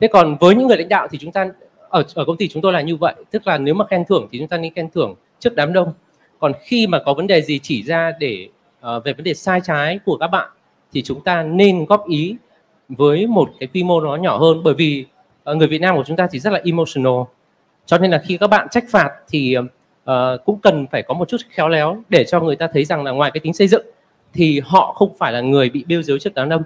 Thế 0.00 0.08
còn 0.08 0.36
với 0.40 0.54
những 0.54 0.66
người 0.66 0.76
lãnh 0.76 0.88
đạo 0.88 1.08
thì 1.10 1.18
chúng 1.18 1.32
ta, 1.32 1.48
ở 1.88 2.04
ở 2.14 2.24
công 2.24 2.36
ty 2.36 2.48
chúng 2.48 2.62
tôi 2.62 2.72
là 2.72 2.80
như 2.80 2.96
vậy, 2.96 3.14
tức 3.30 3.46
là 3.46 3.58
nếu 3.58 3.74
mà 3.74 3.84
khen 3.86 4.04
thưởng 4.08 4.28
thì 4.32 4.38
chúng 4.38 4.48
ta 4.48 4.56
nên 4.56 4.74
khen 4.74 4.90
thưởng 4.90 5.14
trước 5.38 5.54
đám 5.54 5.72
đông. 5.72 5.92
Còn 6.38 6.52
khi 6.64 6.86
mà 6.86 6.98
có 7.06 7.14
vấn 7.14 7.26
đề 7.26 7.42
gì 7.42 7.58
chỉ 7.58 7.82
ra 7.82 8.12
để 8.20 8.48
uh, 8.86 9.04
về 9.04 9.12
vấn 9.12 9.24
đề 9.24 9.34
sai 9.34 9.60
trái 9.64 9.98
của 10.04 10.16
các 10.16 10.26
bạn 10.26 10.48
thì 10.92 11.02
chúng 11.02 11.20
ta 11.20 11.42
nên 11.42 11.84
góp 11.84 12.08
ý 12.08 12.36
với 12.88 13.26
một 13.26 13.50
cái 13.60 13.68
quy 13.74 13.82
mô 13.82 14.00
nó 14.00 14.16
nhỏ 14.16 14.38
hơn. 14.38 14.62
Bởi 14.62 14.74
vì 14.74 15.04
uh, 15.50 15.56
người 15.56 15.68
Việt 15.68 15.80
Nam 15.80 15.96
của 15.96 16.04
chúng 16.06 16.16
ta 16.16 16.28
thì 16.30 16.38
rất 16.38 16.52
là 16.52 16.60
emotional. 16.64 17.22
Cho 17.86 17.98
nên 17.98 18.10
là 18.10 18.22
khi 18.26 18.36
các 18.36 18.46
bạn 18.46 18.68
trách 18.70 18.84
phạt 18.90 19.10
thì 19.28 19.56
uh, 19.58 20.14
cũng 20.44 20.58
cần 20.62 20.86
phải 20.86 21.02
có 21.02 21.14
một 21.14 21.28
chút 21.28 21.36
khéo 21.50 21.68
léo 21.68 22.02
để 22.08 22.24
cho 22.24 22.40
người 22.40 22.56
ta 22.56 22.68
thấy 22.72 22.84
rằng 22.84 23.04
là 23.04 23.10
ngoài 23.10 23.30
cái 23.30 23.40
tính 23.40 23.54
xây 23.54 23.68
dựng 23.68 23.86
thì 24.32 24.60
họ 24.64 24.92
không 24.92 25.14
phải 25.18 25.32
là 25.32 25.40
người 25.40 25.70
bị 25.70 25.84
bêu 25.88 26.02
dếu 26.02 26.18
trước 26.18 26.34
đám 26.34 26.48
đông. 26.48 26.62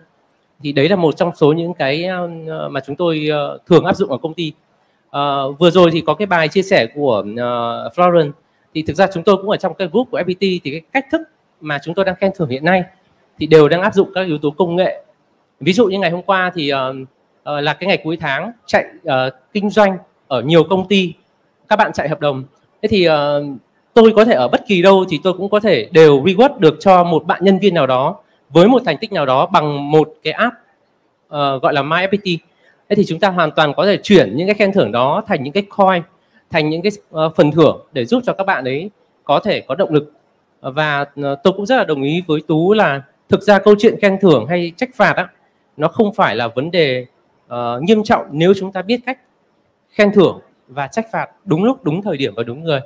Thì 0.63 0.73
đấy 0.73 0.89
là 0.89 0.97
một 0.97 1.17
trong 1.17 1.31
số 1.37 1.53
những 1.53 1.75
cái 1.75 2.05
uh, 2.25 2.71
mà 2.71 2.81
chúng 2.87 2.97
tôi 2.97 3.29
uh, 3.57 3.67
thường 3.67 3.85
áp 3.85 3.97
dụng 3.97 4.11
ở 4.11 4.19
công 4.19 4.35
ty. 4.35 4.53
Uh, 5.07 5.59
vừa 5.59 5.71
rồi 5.71 5.91
thì 5.93 6.01
có 6.01 6.15
cái 6.15 6.27
bài 6.27 6.49
chia 6.49 6.63
sẻ 6.63 6.87
của 6.95 7.19
uh, 7.19 7.97
Florence. 7.97 8.31
Thì 8.75 8.83
thực 8.83 8.97
ra 8.97 9.07
chúng 9.15 9.23
tôi 9.23 9.37
cũng 9.37 9.51
ở 9.51 9.57
trong 9.57 9.75
cái 9.75 9.89
group 9.89 10.11
của 10.11 10.19
FPT 10.19 10.61
thì 10.65 10.71
cái 10.71 10.81
cách 10.93 11.07
thức 11.13 11.21
mà 11.61 11.79
chúng 11.83 11.95
tôi 11.95 12.05
đang 12.05 12.15
khen 12.15 12.31
thưởng 12.35 12.49
hiện 12.49 12.65
nay 12.65 12.85
thì 13.39 13.47
đều 13.47 13.69
đang 13.69 13.83
áp 13.83 13.95
dụng 13.95 14.11
các 14.15 14.27
yếu 14.27 14.39
tố 14.39 14.51
công 14.51 14.77
nghệ. 14.77 15.03
Ví 15.61 15.73
dụ 15.73 15.87
như 15.87 15.99
ngày 15.99 16.11
hôm 16.11 16.23
qua 16.23 16.53
thì 16.55 16.73
uh, 16.73 16.79
uh, 16.97 17.07
là 17.45 17.75
cái 17.75 17.87
ngày 17.89 17.99
cuối 18.05 18.17
tháng 18.17 18.53
chạy 18.67 18.85
uh, 19.03 19.35
kinh 19.53 19.71
doanh 19.71 19.99
ở 20.29 20.43
nhiều 20.43 20.65
công 20.65 20.89
ty 20.89 21.13
các 21.69 21.77
bạn 21.77 21.93
chạy 21.93 22.09
hợp 22.09 22.21
đồng. 22.21 22.45
Thế 22.83 22.89
thì 22.89 23.09
uh, 23.09 23.15
tôi 23.95 24.13
có 24.17 24.25
thể 24.25 24.33
ở 24.33 24.49
bất 24.49 24.67
kỳ 24.67 24.83
đâu 24.83 25.05
thì 25.09 25.21
tôi 25.23 25.33
cũng 25.33 25.49
có 25.49 25.61
thể 25.61 25.89
đều 25.93 26.23
reward 26.23 26.59
được 26.59 26.77
cho 26.81 27.05
một 27.05 27.27
bạn 27.27 27.45
nhân 27.45 27.59
viên 27.59 27.75
nào 27.75 27.87
đó 27.87 28.17
với 28.51 28.69
một 28.69 28.83
thành 28.85 28.97
tích 29.01 29.13
nào 29.13 29.27
đó 29.27 29.47
bằng 29.47 29.91
một 29.91 30.15
cái 30.23 30.33
app 30.33 30.55
uh, 31.27 31.63
gọi 31.63 31.73
là 31.73 31.83
MyFPT 31.83 32.39
thế 32.89 32.97
thì 32.97 33.05
chúng 33.05 33.21
ta 33.21 33.29
hoàn 33.29 33.51
toàn 33.51 33.75
có 33.75 33.87
thể 33.87 33.97
chuyển 34.03 34.37
những 34.37 34.47
cái 34.47 34.55
khen 34.55 34.73
thưởng 34.73 34.93
đó 34.93 35.23
thành 35.27 35.43
những 35.43 35.53
cái 35.53 35.63
coin 35.77 36.03
thành 36.51 36.71
những 36.71 36.83
cái 36.83 36.93
uh, 37.27 37.37
phần 37.37 37.51
thưởng 37.51 37.87
để 37.93 38.05
giúp 38.05 38.23
cho 38.27 38.33
các 38.33 38.45
bạn 38.45 38.65
ấy 38.65 38.91
có 39.25 39.41
thể 39.41 39.61
có 39.61 39.75
động 39.75 39.93
lực 39.93 40.13
và 40.71 41.05
ờ, 41.23 41.37
tôi 41.45 41.53
cũng 41.57 41.67
rất 41.67 41.77
là 41.77 41.85
đồng 41.85 42.03
ý 42.03 42.23
với 42.27 42.41
tú 42.47 42.73
là 42.73 43.03
thực 43.29 43.43
ra 43.43 43.59
câu 43.59 43.75
chuyện 43.79 43.95
khen 44.03 44.19
thưởng 44.21 44.47
hay 44.47 44.73
trách 44.77 44.91
phạt 44.95 45.17
á 45.17 45.29
nó 45.77 45.89
không 45.89 46.15
phải 46.15 46.37
là 46.37 46.49
vấn 46.49 46.71
đề 46.71 47.07
uh, 47.47 47.83
nghiêm 47.83 48.05
trọng 48.05 48.27
nếu 48.31 48.55
chúng 48.57 48.73
ta 48.73 48.83
biết 48.83 49.01
cách 49.07 49.19
khen 49.91 50.13
thưởng 50.13 50.41
và 50.69 50.87
trách 50.87 51.07
phạt 51.13 51.27
đúng 51.45 51.65
lúc 51.65 51.85
đúng 51.85 52.03
thời 52.03 52.17
điểm 52.17 52.35
và 52.37 52.43
đúng 52.43 52.65
người. 52.65 52.81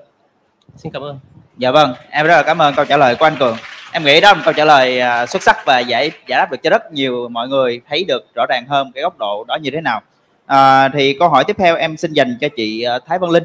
Xin 0.77 0.93
cảm 0.93 1.03
ơn. 1.03 1.19
Dạ 1.59 1.71
vâng 1.71 1.95
em 2.11 2.27
rất 2.27 2.37
là 2.37 2.43
cảm 2.43 2.63
ơn 2.63 2.75
câu 2.75 2.85
trả 2.85 2.97
lời 2.97 3.17
của 3.19 3.25
anh 3.25 3.37
cường. 3.41 3.57
Em 3.93 4.05
nghĩ 4.05 4.21
đó 4.21 4.29
là 4.29 4.35
một 4.35 4.41
câu 4.45 4.55
trả 4.55 4.65
lời 4.65 5.01
à, 5.01 5.27
xuất 5.27 5.43
sắc 5.43 5.57
và 5.67 5.79
giải 5.79 6.11
giải 6.27 6.39
đáp 6.39 6.51
được 6.51 6.63
cho 6.63 6.71
rất 6.71 6.93
nhiều 6.93 7.29
mọi 7.29 7.49
người 7.49 7.81
thấy 7.89 8.05
được 8.05 8.27
rõ 8.35 8.47
ràng 8.49 8.67
hơn 8.69 8.93
cái 8.95 9.03
góc 9.03 9.19
độ 9.19 9.45
đó 9.49 9.57
như 9.63 9.71
thế 9.71 9.81
nào. 9.81 10.01
À, 10.47 10.89
thì 10.89 11.17
câu 11.19 11.29
hỏi 11.29 11.45
tiếp 11.45 11.57
theo 11.59 11.77
em 11.77 11.97
xin 11.97 12.13
dành 12.13 12.37
cho 12.41 12.49
chị 12.57 12.83
ờ, 12.83 12.99
Thái 13.07 13.19
Văn 13.19 13.31
Linh 13.31 13.45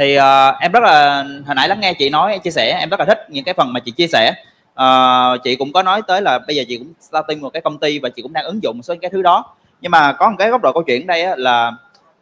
thì 0.00 0.18
uh, 0.18 0.22
em 0.60 0.72
rất 0.72 0.82
là 0.82 1.24
hồi 1.46 1.54
nãy 1.54 1.68
lắng 1.68 1.80
nghe 1.80 1.94
chị 1.94 2.10
nói 2.10 2.38
chia 2.38 2.50
sẻ 2.50 2.76
em 2.80 2.88
rất 2.88 3.00
là 3.00 3.06
thích 3.06 3.26
những 3.28 3.44
cái 3.44 3.54
phần 3.54 3.72
mà 3.72 3.80
chị 3.80 3.90
chia 3.90 4.06
sẻ. 4.06 4.34
Uh, 4.72 5.42
chị 5.44 5.56
cũng 5.56 5.72
có 5.72 5.82
nói 5.82 6.02
tới 6.06 6.22
là 6.22 6.38
bây 6.46 6.56
giờ 6.56 6.64
chị 6.68 6.78
cũng 6.78 6.92
starting 7.00 7.40
một 7.40 7.50
cái 7.52 7.62
công 7.62 7.78
ty 7.78 7.98
và 7.98 8.08
chị 8.08 8.22
cũng 8.22 8.32
đang 8.32 8.44
ứng 8.44 8.62
dụng 8.62 8.76
một 8.76 8.82
số 8.82 8.94
cái 9.02 9.10
thứ 9.10 9.22
đó. 9.22 9.54
Nhưng 9.80 9.90
mà 9.90 10.12
có 10.12 10.30
một 10.30 10.36
cái 10.38 10.50
góc 10.50 10.62
độ 10.62 10.72
câu 10.72 10.82
chuyện 10.82 11.06
đây 11.06 11.26
là 11.36 11.68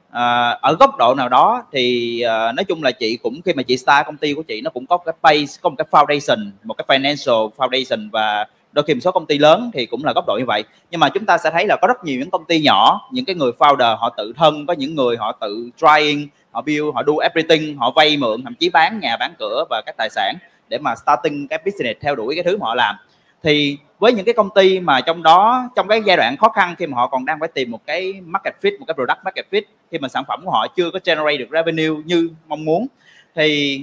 uh, 0.09 0.61
ở 0.63 0.77
góc 0.81 0.97
độ 0.99 1.15
nào 1.15 1.29
đó 1.29 1.63
thì 1.73 2.15
uh, 2.25 2.55
nói 2.55 2.65
chung 2.69 2.83
là 2.83 2.91
chị 2.91 3.17
cũng 3.17 3.41
khi 3.45 3.53
mà 3.53 3.63
chị 3.63 3.77
start 3.77 4.07
công 4.07 4.17
ty 4.17 4.35
của 4.35 4.43
chị 4.43 4.61
nó 4.61 4.71
cũng 4.71 4.87
có 4.87 4.97
cái 4.99 5.15
base 5.23 5.59
có 5.63 5.69
một 5.69 5.77
cái 5.79 5.87
foundation 5.91 6.51
một 6.65 6.75
cái 6.75 6.99
financial 6.99 7.51
foundation 7.57 8.11
và 8.13 8.47
đôi 8.73 8.83
khi 8.83 8.95
một 8.95 9.01
số 9.03 9.13
công 9.13 9.27
ty 9.27 9.39
lớn 9.39 9.71
thì 9.75 9.87
cũng 9.87 10.05
là 10.05 10.13
góc 10.13 10.25
độ 10.27 10.37
như 10.39 10.45
vậy. 10.47 10.65
Nhưng 10.91 11.01
mà 11.01 11.09
chúng 11.09 11.27
ta 11.27 11.39
sẽ 11.39 11.51
thấy 11.51 11.67
là 11.67 11.77
có 11.83 11.89
rất 11.89 12.05
nhiều 12.05 12.19
những 12.19 12.31
công 12.31 12.45
ty 12.45 12.61
nhỏ 12.61 13.09
những 13.13 13.25
cái 13.25 13.35
người 13.35 13.53
founder 13.59 13.97
họ 13.97 14.15
tự 14.17 14.33
thân 14.37 14.67
có 14.67 14.73
những 14.73 14.95
người 14.95 15.17
họ 15.17 15.33
tự 15.41 15.71
trying 15.77 16.29
họ 16.59 16.63
build 16.63 16.95
họ 16.95 17.03
do 17.07 17.13
everything 17.23 17.77
họ 17.79 17.91
vay 17.97 18.17
mượn 18.17 18.43
thậm 18.45 18.55
chí 18.55 18.69
bán 18.69 19.01
nhà 19.01 19.17
bán 19.17 19.35
cửa 19.39 19.65
và 19.71 19.83
các 19.87 19.95
tài 19.99 20.11
sản 20.11 20.37
để 20.69 20.79
mà 20.79 20.95
starting 20.95 21.49
cái 21.49 21.59
business 21.65 22.01
theo 22.01 22.15
đuổi 22.15 22.35
cái 22.35 22.45
thứ 22.45 22.57
mà 22.57 22.67
họ 22.67 22.75
làm. 22.75 22.97
Thì 23.43 23.79
với 23.99 24.13
những 24.13 24.25
cái 24.25 24.35
công 24.35 24.49
ty 24.55 24.81
mà 24.81 25.01
trong 25.01 25.23
đó 25.23 25.69
trong 25.77 25.89
cái 25.89 26.03
giai 26.07 26.17
đoạn 26.17 26.37
khó 26.37 26.49
khăn 26.49 26.75
khi 26.79 26.87
mà 26.87 26.97
họ 26.97 27.07
còn 27.07 27.25
đang 27.25 27.41
phải 27.41 27.49
tìm 27.49 27.71
một 27.71 27.87
cái 27.87 28.21
market 28.25 28.55
fit 28.63 28.79
một 28.79 28.85
cái 28.87 28.95
product 28.95 29.25
market 29.25 29.47
fit 29.51 29.63
khi 29.91 29.99
mà 29.99 30.09
sản 30.09 30.25
phẩm 30.29 30.41
của 30.45 30.51
họ 30.51 30.67
chưa 30.77 30.91
có 30.91 30.99
generate 31.05 31.37
được 31.37 31.49
revenue 31.53 32.03
như 32.05 32.31
mong 32.47 32.65
muốn 32.65 32.87
thì 33.35 33.81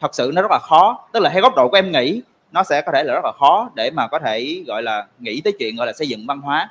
thật 0.00 0.14
sự 0.14 0.30
nó 0.34 0.42
rất 0.42 0.50
là 0.50 0.58
khó. 0.58 1.08
Tức 1.12 1.20
là 1.20 1.30
theo 1.30 1.42
góc 1.42 1.56
độ 1.56 1.68
của 1.68 1.76
em 1.76 1.92
nghĩ 1.92 2.22
nó 2.52 2.62
sẽ 2.62 2.82
có 2.86 2.92
thể 2.92 3.04
là 3.04 3.14
rất 3.14 3.24
là 3.24 3.32
khó 3.38 3.70
để 3.74 3.90
mà 3.90 4.06
có 4.06 4.18
thể 4.18 4.62
gọi 4.66 4.82
là 4.82 5.06
nghĩ 5.18 5.40
tới 5.44 5.52
chuyện 5.58 5.76
gọi 5.76 5.86
là 5.86 5.92
xây 5.92 6.08
dựng 6.08 6.26
văn 6.26 6.40
hóa. 6.40 6.70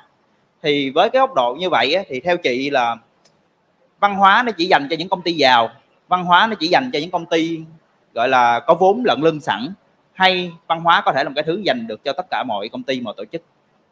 Thì 0.62 0.90
với 0.90 1.10
cái 1.10 1.20
góc 1.20 1.34
độ 1.34 1.54
như 1.58 1.70
vậy 1.70 1.94
á, 1.94 2.02
thì 2.08 2.20
theo 2.20 2.36
chị 2.36 2.70
là 2.70 2.96
văn 4.00 4.16
hóa 4.16 4.42
nó 4.46 4.52
chỉ 4.52 4.66
dành 4.66 4.86
cho 4.90 4.96
những 4.98 5.08
công 5.08 5.22
ty 5.22 5.32
giàu. 5.32 5.68
Văn 6.08 6.24
hóa 6.24 6.46
nó 6.46 6.54
chỉ 6.54 6.66
dành 6.68 6.90
cho 6.92 6.98
những 6.98 7.10
công 7.10 7.26
ty, 7.26 7.60
gọi 8.14 8.28
là, 8.28 8.60
có 8.60 8.74
vốn 8.74 9.02
lận 9.04 9.20
lưng 9.20 9.40
sẵn. 9.40 9.68
Hay 10.12 10.52
văn 10.66 10.80
hóa 10.80 11.02
có 11.04 11.12
thể 11.12 11.24
là 11.24 11.28
một 11.28 11.34
cái 11.36 11.44
thứ 11.44 11.60
dành 11.64 11.86
được 11.86 12.04
cho 12.04 12.12
tất 12.12 12.26
cả 12.30 12.44
mọi 12.46 12.68
công 12.68 12.82
ty, 12.82 13.00
mọi 13.00 13.14
tổ 13.16 13.24
chức. 13.32 13.42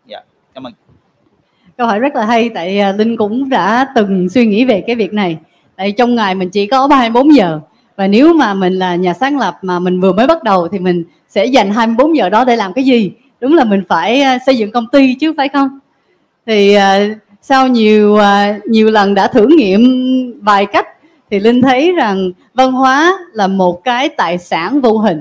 Dạ 0.07 0.17
yeah. 0.17 0.27
cảm 0.55 0.67
ơn. 0.67 0.73
Câu 1.77 1.87
hỏi 1.87 1.99
rất 1.99 2.15
là 2.15 2.25
hay, 2.25 2.49
tại 2.49 2.79
à, 2.79 2.93
linh 2.93 3.17
cũng 3.17 3.49
đã 3.49 3.87
từng 3.95 4.29
suy 4.29 4.47
nghĩ 4.47 4.65
về 4.65 4.85
cái 4.87 4.97
việc 4.97 5.13
này. 5.13 5.39
Tại 5.77 5.93
trong 5.93 6.15
ngày 6.15 6.35
mình 6.35 6.51
chỉ 6.51 6.67
có 6.67 6.89
24 6.91 7.35
giờ. 7.35 7.61
Và 7.97 8.07
nếu 8.07 8.35
mà 8.35 8.55
mình 8.55 8.73
là 8.73 8.95
nhà 8.95 9.15
sáng 9.15 9.39
lập 9.39 9.55
mà 9.63 9.79
mình 9.79 10.01
vừa 10.01 10.13
mới 10.13 10.27
bắt 10.27 10.43
đầu 10.43 10.69
thì 10.69 10.79
mình 10.79 11.05
sẽ 11.29 11.47
dành 11.47 11.71
24 11.71 12.17
giờ 12.17 12.29
đó 12.29 12.45
để 12.45 12.57
làm 12.57 12.73
cái 12.73 12.85
gì? 12.85 13.13
Đúng 13.41 13.55
là 13.55 13.65
mình 13.65 13.83
phải 13.89 14.21
à, 14.21 14.39
xây 14.47 14.59
dựng 14.59 14.73
công 14.73 14.87
ty 14.93 15.15
chứ, 15.15 15.33
phải 15.37 15.49
không? 15.49 15.79
Thì 16.47 16.75
à, 16.75 17.09
sau 17.49 17.69
nhiều 17.69 18.15
uh, 18.15 18.67
nhiều 18.67 18.91
lần 18.91 19.15
đã 19.15 19.29
thử 19.29 19.47
nghiệm 19.57 19.83
vài 20.41 20.67
cách 20.67 20.87
thì 21.31 21.41
linh 21.41 21.63
thấy 21.63 21.93
rằng 21.93 22.31
văn 22.55 22.73
hóa 22.73 23.19
là 23.33 23.47
một 23.47 23.85
cái 23.85 24.09
tài 24.09 24.39
sản 24.39 24.81
vô 24.81 24.99
hình. 24.99 25.21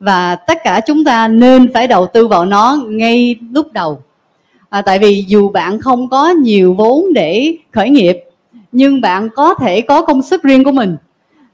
Và 0.00 0.34
tất 0.34 0.58
cả 0.64 0.80
chúng 0.86 1.04
ta 1.04 1.28
nên 1.28 1.72
phải 1.72 1.86
đầu 1.86 2.06
tư 2.06 2.26
vào 2.26 2.44
nó 2.44 2.78
ngay 2.86 3.36
lúc 3.52 3.72
đầu. 3.72 4.02
À, 4.68 4.82
tại 4.82 4.98
vì 4.98 5.24
dù 5.28 5.48
bạn 5.48 5.80
không 5.80 6.08
có 6.08 6.28
nhiều 6.30 6.74
vốn 6.74 7.12
để 7.14 7.56
khởi 7.72 7.90
nghiệp 7.90 8.18
nhưng 8.72 9.00
bạn 9.00 9.28
có 9.34 9.54
thể 9.54 9.80
có 9.80 10.02
công 10.02 10.22
sức 10.22 10.42
riêng 10.42 10.64
của 10.64 10.72
mình. 10.72 10.96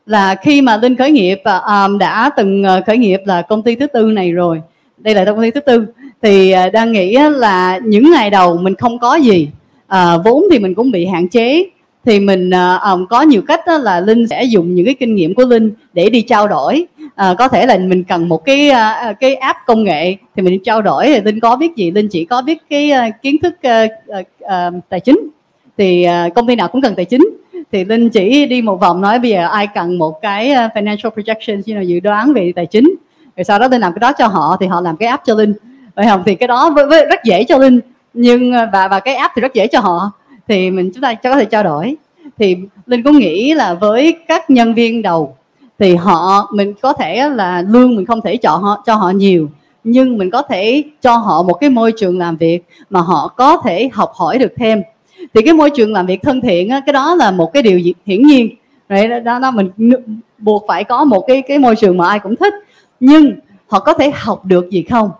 Là 0.06 0.34
khi 0.34 0.62
mà 0.62 0.76
linh 0.76 0.96
khởi 0.96 1.10
nghiệp 1.10 1.40
à, 1.44 1.58
à 1.58 1.88
đã 1.98 2.30
từng 2.36 2.62
à, 2.64 2.80
khởi 2.86 2.98
nghiệp 2.98 3.20
là 3.24 3.42
công 3.42 3.62
ty 3.62 3.74
thứ 3.74 3.86
tư 3.86 4.02
này 4.02 4.32
rồi. 4.32 4.62
Đây 4.98 5.14
là 5.14 5.24
công 5.24 5.42
ty 5.42 5.50
thứ 5.50 5.60
tư. 5.60 5.86
Thì 6.22 6.54
đang 6.72 6.92
nghĩ 6.92 7.18
là 7.30 7.78
những 7.84 8.10
ngày 8.12 8.30
đầu 8.30 8.56
mình 8.56 8.74
không 8.74 8.98
có 8.98 9.14
gì 9.14 9.48
à, 9.94 10.16
vốn 10.24 10.44
thì 10.50 10.58
mình 10.58 10.74
cũng 10.74 10.90
bị 10.90 11.06
hạn 11.06 11.28
chế. 11.28 11.66
Thì 12.06 12.20
mình 12.20 12.50
uh, 12.50 13.08
có 13.10 13.22
nhiều 13.22 13.42
cách 13.48 13.60
đó 13.66 13.78
là 13.78 14.00
linh 14.00 14.26
sẽ 14.28 14.44
dùng 14.44 14.74
những 14.74 14.86
cái 14.86 14.94
kinh 14.94 15.14
nghiệm 15.14 15.34
của 15.34 15.44
linh 15.44 15.70
để 15.92 16.10
đi 16.10 16.22
trao 16.22 16.48
đổi. 16.48 16.86
À, 17.14 17.34
có 17.38 17.48
thể 17.48 17.66
là 17.66 17.78
mình 17.78 18.04
cần 18.04 18.28
một 18.28 18.44
cái 18.44 18.70
uh, 18.70 19.16
cái 19.20 19.34
app 19.34 19.58
công 19.66 19.84
nghệ 19.84 20.16
thì 20.36 20.42
mình 20.42 20.62
trao 20.64 20.82
đổi. 20.82 21.06
Thì 21.06 21.20
linh 21.20 21.40
có 21.40 21.56
biết 21.56 21.76
gì? 21.76 21.90
Linh 21.90 22.08
chỉ 22.08 22.24
có 22.24 22.42
biết 22.42 22.58
cái 22.70 22.92
uh, 22.92 23.22
kiến 23.22 23.36
thức 23.42 23.54
uh, 23.66 24.20
uh, 24.44 24.82
tài 24.88 25.00
chính. 25.00 25.28
Thì 25.78 26.06
uh, 26.26 26.34
công 26.34 26.46
ty 26.46 26.56
nào 26.56 26.68
cũng 26.68 26.82
cần 26.82 26.94
tài 26.94 27.04
chính. 27.04 27.30
Thì 27.72 27.84
linh 27.84 28.08
chỉ 28.08 28.46
đi 28.46 28.62
một 28.62 28.80
vòng 28.80 29.00
nói 29.00 29.18
bây 29.18 29.30
giờ 29.30 29.48
ai 29.48 29.66
cần 29.74 29.98
một 29.98 30.22
cái 30.22 30.48
financial 30.48 31.10
projection 31.10 31.54
you 31.54 31.74
know, 31.74 31.82
dự 31.82 32.00
đoán 32.00 32.32
về 32.32 32.52
tài 32.56 32.66
chính. 32.66 32.94
Rồi 33.36 33.44
sau 33.44 33.58
đó 33.58 33.68
linh 33.68 33.80
làm 33.80 33.92
cái 33.92 34.00
đó 34.00 34.12
cho 34.12 34.26
họ 34.26 34.56
thì 34.60 34.66
họ 34.66 34.80
làm 34.80 34.96
cái 34.96 35.08
app 35.08 35.24
cho 35.24 35.34
linh. 35.34 35.52
Vậy 35.94 36.06
không? 36.06 36.22
Thì 36.26 36.34
cái 36.34 36.48
đó 36.48 36.70
với, 36.70 36.86
với 36.86 37.06
rất 37.06 37.24
dễ 37.24 37.44
cho 37.44 37.58
linh 37.58 37.80
nhưng 38.14 38.52
ờ, 38.52 38.68
và 38.72 38.88
và 38.88 39.00
cái 39.00 39.14
app 39.14 39.32
thì 39.36 39.42
rất 39.42 39.54
dễ 39.54 39.66
cho 39.66 39.80
họ. 39.80 40.12
Thì 40.48 40.70
mình 40.70 40.90
chúng 40.94 41.02
ta 41.02 41.14
có 41.14 41.36
thể 41.36 41.44
trao 41.44 41.62
đổi. 41.62 41.96
Thì 42.38 42.56
linh 42.86 43.02
cũng 43.02 43.18
nghĩ 43.18 43.54
là 43.54 43.74
với 43.74 44.16
các 44.28 44.50
nhân 44.50 44.74
viên 44.74 45.02
đầu 45.02 45.36
thì 45.78 45.94
họ 45.94 46.48
mình 46.54 46.74
có 46.82 46.92
thể 46.92 47.28
là 47.30 47.62
lương 47.68 47.96
mình 47.96 48.06
không 48.06 48.20
thể 48.20 48.36
cho 48.36 48.50
họ 48.50 48.82
cho 48.86 48.94
họ 48.94 49.10
nhiều 49.10 49.48
nhưng 49.84 50.18
mình 50.18 50.30
có 50.30 50.42
thể 50.42 50.84
cho 51.02 51.16
họ 51.16 51.42
một 51.42 51.54
cái 51.54 51.70
môi 51.70 51.92
trường 51.96 52.18
làm 52.18 52.36
việc 52.36 52.64
mà 52.90 53.00
họ 53.00 53.28
có 53.36 53.56
thể 53.64 53.90
học 53.92 54.12
hỏi 54.14 54.38
được 54.38 54.52
thêm. 54.56 54.82
Thì 55.34 55.42
cái 55.42 55.54
môi 55.54 55.70
trường 55.70 55.92
làm 55.92 56.06
việc 56.06 56.22
thân 56.22 56.40
thiện 56.40 56.70
cái 56.86 56.92
đó 56.92 57.14
là 57.14 57.30
một 57.30 57.52
cái 57.52 57.62
điều 57.62 57.80
hiển 58.06 58.26
nhiên. 58.26 58.48
Đấy 58.88 59.08
đó, 59.08 59.38
đó 59.38 59.50
mình 59.50 59.70
buộc 60.38 60.64
phải 60.68 60.84
có 60.84 61.04
một 61.04 61.24
cái 61.26 61.42
cái 61.42 61.58
môi 61.58 61.76
trường 61.76 61.96
mà 61.96 62.08
ai 62.08 62.18
cũng 62.18 62.36
thích. 62.36 62.54
Nhưng 63.00 63.32
họ 63.68 63.80
có 63.80 63.92
thể 63.92 64.12
học 64.14 64.44
được 64.44 64.70
gì 64.70 64.82
không? 64.82 65.10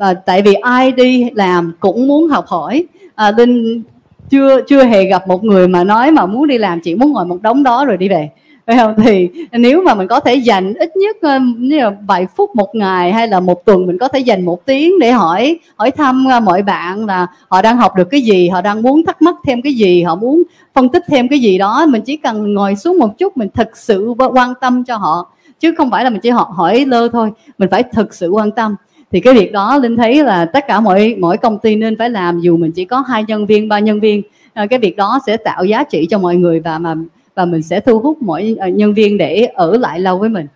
À, 0.00 0.14
tại 0.14 0.42
vì 0.42 0.54
ai 0.54 0.92
đi 0.92 1.30
làm 1.34 1.72
cũng 1.80 2.06
muốn 2.06 2.28
học 2.28 2.46
hỏi. 2.46 2.84
À, 3.14 3.30
linh 3.30 3.82
chưa 4.30 4.60
chưa 4.68 4.84
hề 4.84 5.04
gặp 5.04 5.28
một 5.28 5.44
người 5.44 5.68
mà 5.68 5.84
nói 5.84 6.10
mà 6.10 6.26
muốn 6.26 6.46
đi 6.46 6.58
làm 6.58 6.80
chỉ 6.80 6.94
muốn 6.94 7.12
ngồi 7.12 7.24
một 7.24 7.42
đống 7.42 7.62
đó 7.62 7.84
rồi 7.84 7.96
đi 7.96 8.08
về. 8.08 8.30
Phải 8.66 8.76
không? 8.78 8.94
Thì 9.04 9.28
nếu 9.52 9.82
mà 9.82 9.94
mình 9.94 10.08
có 10.08 10.20
thể 10.20 10.34
dành 10.34 10.74
ít 10.74 10.96
nhất 10.96 11.16
ờ, 11.22 11.38
như 11.58 11.78
là 11.78 11.90
vài 12.06 12.26
phút 12.36 12.56
một 12.56 12.74
ngày 12.74 13.12
hay 13.12 13.28
là 13.28 13.40
một 13.40 13.64
tuần 13.64 13.86
mình 13.86 13.98
có 13.98 14.08
thể 14.08 14.18
dành 14.18 14.44
một 14.44 14.66
tiếng 14.66 14.98
để 14.98 15.12
hỏi 15.12 15.58
hỏi 15.76 15.90
thăm 15.90 16.28
mọi 16.44 16.62
bạn 16.62 17.06
là 17.06 17.26
họ 17.48 17.62
đang 17.62 17.76
học 17.76 17.96
được 17.96 18.10
cái 18.10 18.20
gì 18.20 18.48
họ 18.48 18.60
đang 18.60 18.82
muốn 18.82 19.04
thắc 19.06 19.22
mắc 19.22 19.34
thêm 19.44 19.62
cái 19.62 19.72
gì 19.72 20.02
họ 20.02 20.14
muốn 20.14 20.42
phân 20.74 20.88
tích 20.88 21.02
thêm 21.08 21.28
cái 21.28 21.38
gì 21.38 21.58
đó. 21.58 21.86
Mình 21.88 22.02
chỉ 22.02 22.16
cần 22.16 22.54
ngồi 22.54 22.76
xuống 22.76 22.98
một 22.98 23.18
chút 23.18 23.36
mình 23.36 23.48
thực 23.54 23.76
sự 23.76 24.14
quan 24.18 24.52
tâm 24.60 24.84
cho 24.84 24.96
họ 24.96 25.32
chứ 25.60 25.74
không 25.76 25.90
phải 25.90 26.04
là 26.04 26.10
mình 26.10 26.20
chỉ 26.20 26.30
họ 26.30 26.52
hỏi 26.54 26.84
lơ 26.86 27.08
thôi. 27.08 27.30
Mình 27.58 27.68
phải 27.70 27.82
thực 27.82 28.14
sự 28.14 28.28
quan 28.28 28.50
tâm 28.50 28.76
thì 29.12 29.20
cái 29.20 29.34
việc 29.34 29.52
đó 29.52 29.76
linh 29.76 29.96
thấy 29.96 30.24
là 30.24 30.44
tất 30.44 30.64
cả 30.68 30.80
mỗi 30.80 31.16
mỗi 31.18 31.36
công 31.36 31.58
ty 31.58 31.76
nên 31.76 31.98
phải 31.98 32.10
làm 32.10 32.40
dù 32.40 32.56
mình 32.56 32.72
chỉ 32.72 32.84
có 32.84 33.00
hai 33.00 33.24
nhân 33.28 33.46
viên 33.46 33.68
ba 33.68 33.78
nhân 33.78 34.00
viên. 34.00 34.22
À, 34.52 34.66
cái 34.66 34.78
việc 34.78 34.96
đó 34.96 35.18
sẽ 35.26 35.36
tạo 35.36 35.64
giá 35.64 35.84
trị 35.84 36.06
cho 36.10 36.18
mọi 36.18 36.36
người 36.36 36.60
và 36.60 36.78
mà 36.78 36.94
và 37.34 37.44
mình 37.44 37.62
sẽ 37.62 37.80
thu 37.80 37.98
hút 37.98 38.18
mỗi 38.20 38.56
à, 38.60 38.68
nhân 38.68 38.94
viên 38.94 39.18
để 39.18 39.48
ở 39.54 39.76
lại 39.76 40.00
lâu 40.00 40.18
với 40.18 40.28
mình. 40.28 40.46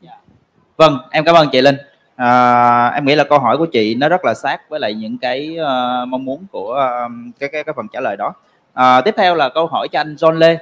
Dạ. 0.00 0.10
Vâng 0.76 0.98
em 1.10 1.24
cảm 1.24 1.34
ơn 1.34 1.48
chị 1.52 1.60
linh. 1.60 1.76
À, 2.16 2.88
em 2.88 3.04
nghĩ 3.04 3.14
là 3.14 3.24
câu 3.24 3.38
hỏi 3.38 3.58
của 3.58 3.66
chị 3.66 3.94
nó 3.94 4.08
rất 4.08 4.24
là 4.24 4.34
sát 4.34 4.68
với 4.68 4.80
lại 4.80 4.94
những 4.94 5.18
cái 5.18 5.56
uh, 5.60 6.08
mong 6.08 6.24
muốn 6.24 6.46
của 6.52 6.70
uh, 6.70 7.12
cái, 7.38 7.48
cái 7.52 7.64
cái 7.64 7.72
phần 7.76 7.86
trả 7.92 8.00
lời 8.00 8.16
đó. 8.16 8.32
À, 8.74 9.00
tiếp 9.00 9.14
theo 9.16 9.34
là 9.34 9.48
câu 9.48 9.66
hỏi 9.66 9.88
cho 9.88 10.00
anh 10.00 10.14
John 10.14 10.32
Lê. 10.32 10.58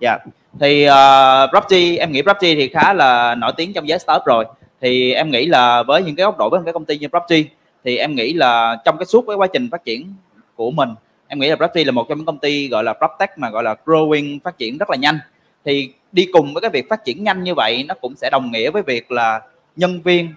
Dạ. 0.00 0.18
Thì 0.60 0.84
ờ, 0.84 1.44
uh, 1.44 1.50
Property 1.50 1.96
em 1.96 2.12
nghĩ 2.12 2.22
Property 2.22 2.54
thì 2.54 2.68
khá 2.68 2.92
là 2.92 3.34
nổi 3.34 3.52
tiếng 3.56 3.72
trong 3.72 3.88
giới 3.88 3.98
startup 3.98 4.24
rồi 4.24 4.44
thì 4.84 5.12
em 5.12 5.30
nghĩ 5.30 5.46
là 5.46 5.82
với 5.82 6.02
những 6.02 6.16
cái 6.16 6.24
góc 6.24 6.38
độ 6.38 6.50
với 6.50 6.60
một 6.60 6.64
cái 6.64 6.72
công 6.72 6.84
ty 6.84 6.98
như 6.98 7.08
Property 7.08 7.50
thì 7.84 7.96
em 7.96 8.14
nghĩ 8.14 8.32
là 8.32 8.76
trong 8.84 8.98
cái 8.98 9.06
suốt 9.06 9.24
cái 9.26 9.36
quá 9.36 9.46
trình 9.52 9.68
phát 9.70 9.84
triển 9.84 10.14
của 10.54 10.70
mình, 10.70 10.88
em 11.28 11.38
nghĩ 11.38 11.48
là 11.48 11.56
Property 11.56 11.84
là 11.84 11.92
một 11.92 12.06
trong 12.08 12.18
những 12.18 12.26
công 12.26 12.38
ty 12.38 12.68
gọi 12.68 12.84
là 12.84 12.92
PropTech 12.92 13.38
mà 13.38 13.50
gọi 13.50 13.62
là 13.62 13.76
growing, 13.84 14.38
phát 14.44 14.58
triển 14.58 14.78
rất 14.78 14.90
là 14.90 14.96
nhanh. 14.96 15.18
Thì 15.64 15.92
đi 16.12 16.26
cùng 16.32 16.54
với 16.54 16.60
cái 16.60 16.70
việc 16.70 16.88
phát 16.88 17.04
triển 17.04 17.24
nhanh 17.24 17.42
như 17.42 17.54
vậy, 17.54 17.84
nó 17.88 17.94
cũng 17.94 18.14
sẽ 18.16 18.30
đồng 18.32 18.50
nghĩa 18.52 18.70
với 18.70 18.82
việc 18.82 19.10
là 19.12 19.40
nhân 19.76 20.00
viên, 20.00 20.28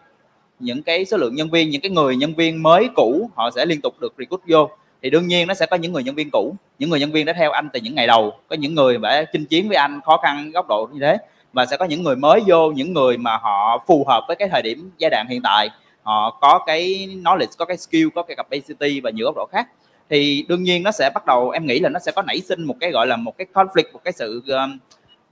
những 0.59 0.83
cái 0.83 1.05
số 1.05 1.17
lượng 1.17 1.35
nhân 1.35 1.49
viên, 1.49 1.69
những 1.69 1.81
cái 1.81 1.91
người 1.91 2.15
nhân 2.15 2.33
viên 2.33 2.63
mới 2.63 2.89
cũ, 2.95 3.29
họ 3.35 3.49
sẽ 3.55 3.65
liên 3.65 3.81
tục 3.81 3.95
được 3.99 4.13
recruit 4.17 4.41
vô. 4.47 4.69
Thì 5.01 5.09
đương 5.09 5.27
nhiên 5.27 5.47
nó 5.47 5.53
sẽ 5.53 5.65
có 5.65 5.77
những 5.77 5.93
người 5.93 6.03
nhân 6.03 6.15
viên 6.15 6.29
cũ, 6.31 6.55
những 6.79 6.89
người 6.89 6.99
nhân 6.99 7.11
viên 7.11 7.25
đã 7.25 7.33
theo 7.33 7.51
anh 7.51 7.69
từ 7.73 7.79
những 7.79 7.95
ngày 7.95 8.07
đầu. 8.07 8.33
Có 8.49 8.55
những 8.55 8.75
người 8.75 8.97
đã 8.97 9.25
chinh 9.33 9.45
chiến 9.45 9.67
với 9.67 9.77
anh, 9.77 9.99
khó 10.05 10.17
khăn, 10.17 10.51
góc 10.51 10.67
độ 10.67 10.89
như 10.93 10.99
thế 10.99 11.17
và 11.57 11.65
sẽ 11.65 11.77
có 11.77 11.85
những 11.85 12.03
người 12.03 12.15
mới 12.15 12.41
vô 12.47 12.71
những 12.71 12.93
người 12.93 13.17
mà 13.17 13.37
họ 13.37 13.83
phù 13.87 14.05
hợp 14.07 14.23
với 14.27 14.35
cái 14.35 14.49
thời 14.51 14.61
điểm 14.61 14.91
giai 14.97 15.09
đoạn 15.09 15.27
hiện 15.29 15.41
tại. 15.43 15.69
Họ 16.03 16.37
có 16.41 16.59
cái 16.65 17.09
knowledge 17.23 17.47
có 17.57 17.65
cái 17.65 17.77
skill 17.77 18.07
có 18.15 18.23
cái 18.23 18.35
capacity 18.35 18.99
và 19.01 19.09
nhiều 19.09 19.25
góc 19.25 19.35
độ 19.35 19.45
khác. 19.51 19.67
Thì 20.09 20.45
đương 20.47 20.63
nhiên 20.63 20.83
nó 20.83 20.91
sẽ 20.91 21.09
bắt 21.13 21.25
đầu 21.25 21.49
em 21.49 21.65
nghĩ 21.65 21.79
là 21.79 21.89
nó 21.89 21.99
sẽ 21.99 22.11
có 22.11 22.21
nảy 22.21 22.39
sinh 22.41 22.63
một 22.63 22.75
cái 22.79 22.91
gọi 22.91 23.07
là 23.07 23.15
một 23.15 23.37
cái 23.37 23.47
conflict 23.53 23.93
một 23.93 23.99
cái 24.03 24.13
sự 24.13 24.43
uh, 24.45 24.69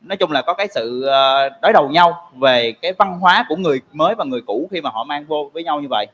nói 0.02 0.18
chung 0.18 0.32
là 0.32 0.42
có 0.42 0.54
cái 0.54 0.68
sự 0.76 1.06
uh, 1.06 1.62
đối 1.62 1.74
đầu 1.74 1.90
nhau 1.90 2.32
về 2.36 2.74
cái 2.82 2.94
văn 2.98 3.20
hóa 3.20 3.46
của 3.50 3.56
người 3.56 3.82
mới 3.94 4.16
và 4.16 4.26
người 4.26 4.42
cũ 4.42 4.70
khi 4.72 4.82
mà 4.82 4.90
họ 4.90 5.04
mang 5.04 5.26
vô 5.26 5.50
với 5.54 5.64
nhau 5.64 5.82
như 5.82 5.88
vậy. 5.90 6.08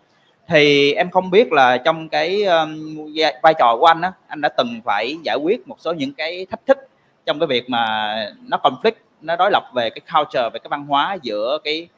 Thì 0.48 0.94
em 0.94 1.10
không 1.10 1.32
biết 1.32 1.51
là 1.51 1.77
trong 1.77 2.10
cái 2.10 2.44
um, 2.44 2.98
vai 3.44 3.53
trò 3.60 3.77
của 3.80 3.86
anh 3.86 4.01
á 4.01 4.12
anh 4.27 4.41
đã 4.41 4.50
từng 4.50 4.82
phải 4.86 5.18
giải 5.24 5.36
quyết 5.36 5.68
một 5.68 5.75
số 5.80 5.94
những 5.94 6.13
cái 6.13 6.46
thách 6.50 6.65
thức 6.68 6.77
trong 7.25 7.39
cái 7.39 7.48
việc 7.48 7.70
mà 7.70 8.15
nó 8.48 8.58
conflict 8.63 8.91
nó 9.22 9.36
đối 9.36 9.51
lập 9.51 9.63
về 9.74 9.90
cái 9.90 10.01
culture 10.13 10.50
về 10.54 10.60
cái 10.60 10.68
văn 10.70 10.86
hóa 10.88 11.18
giữa 11.22 11.58
cái 11.63 11.90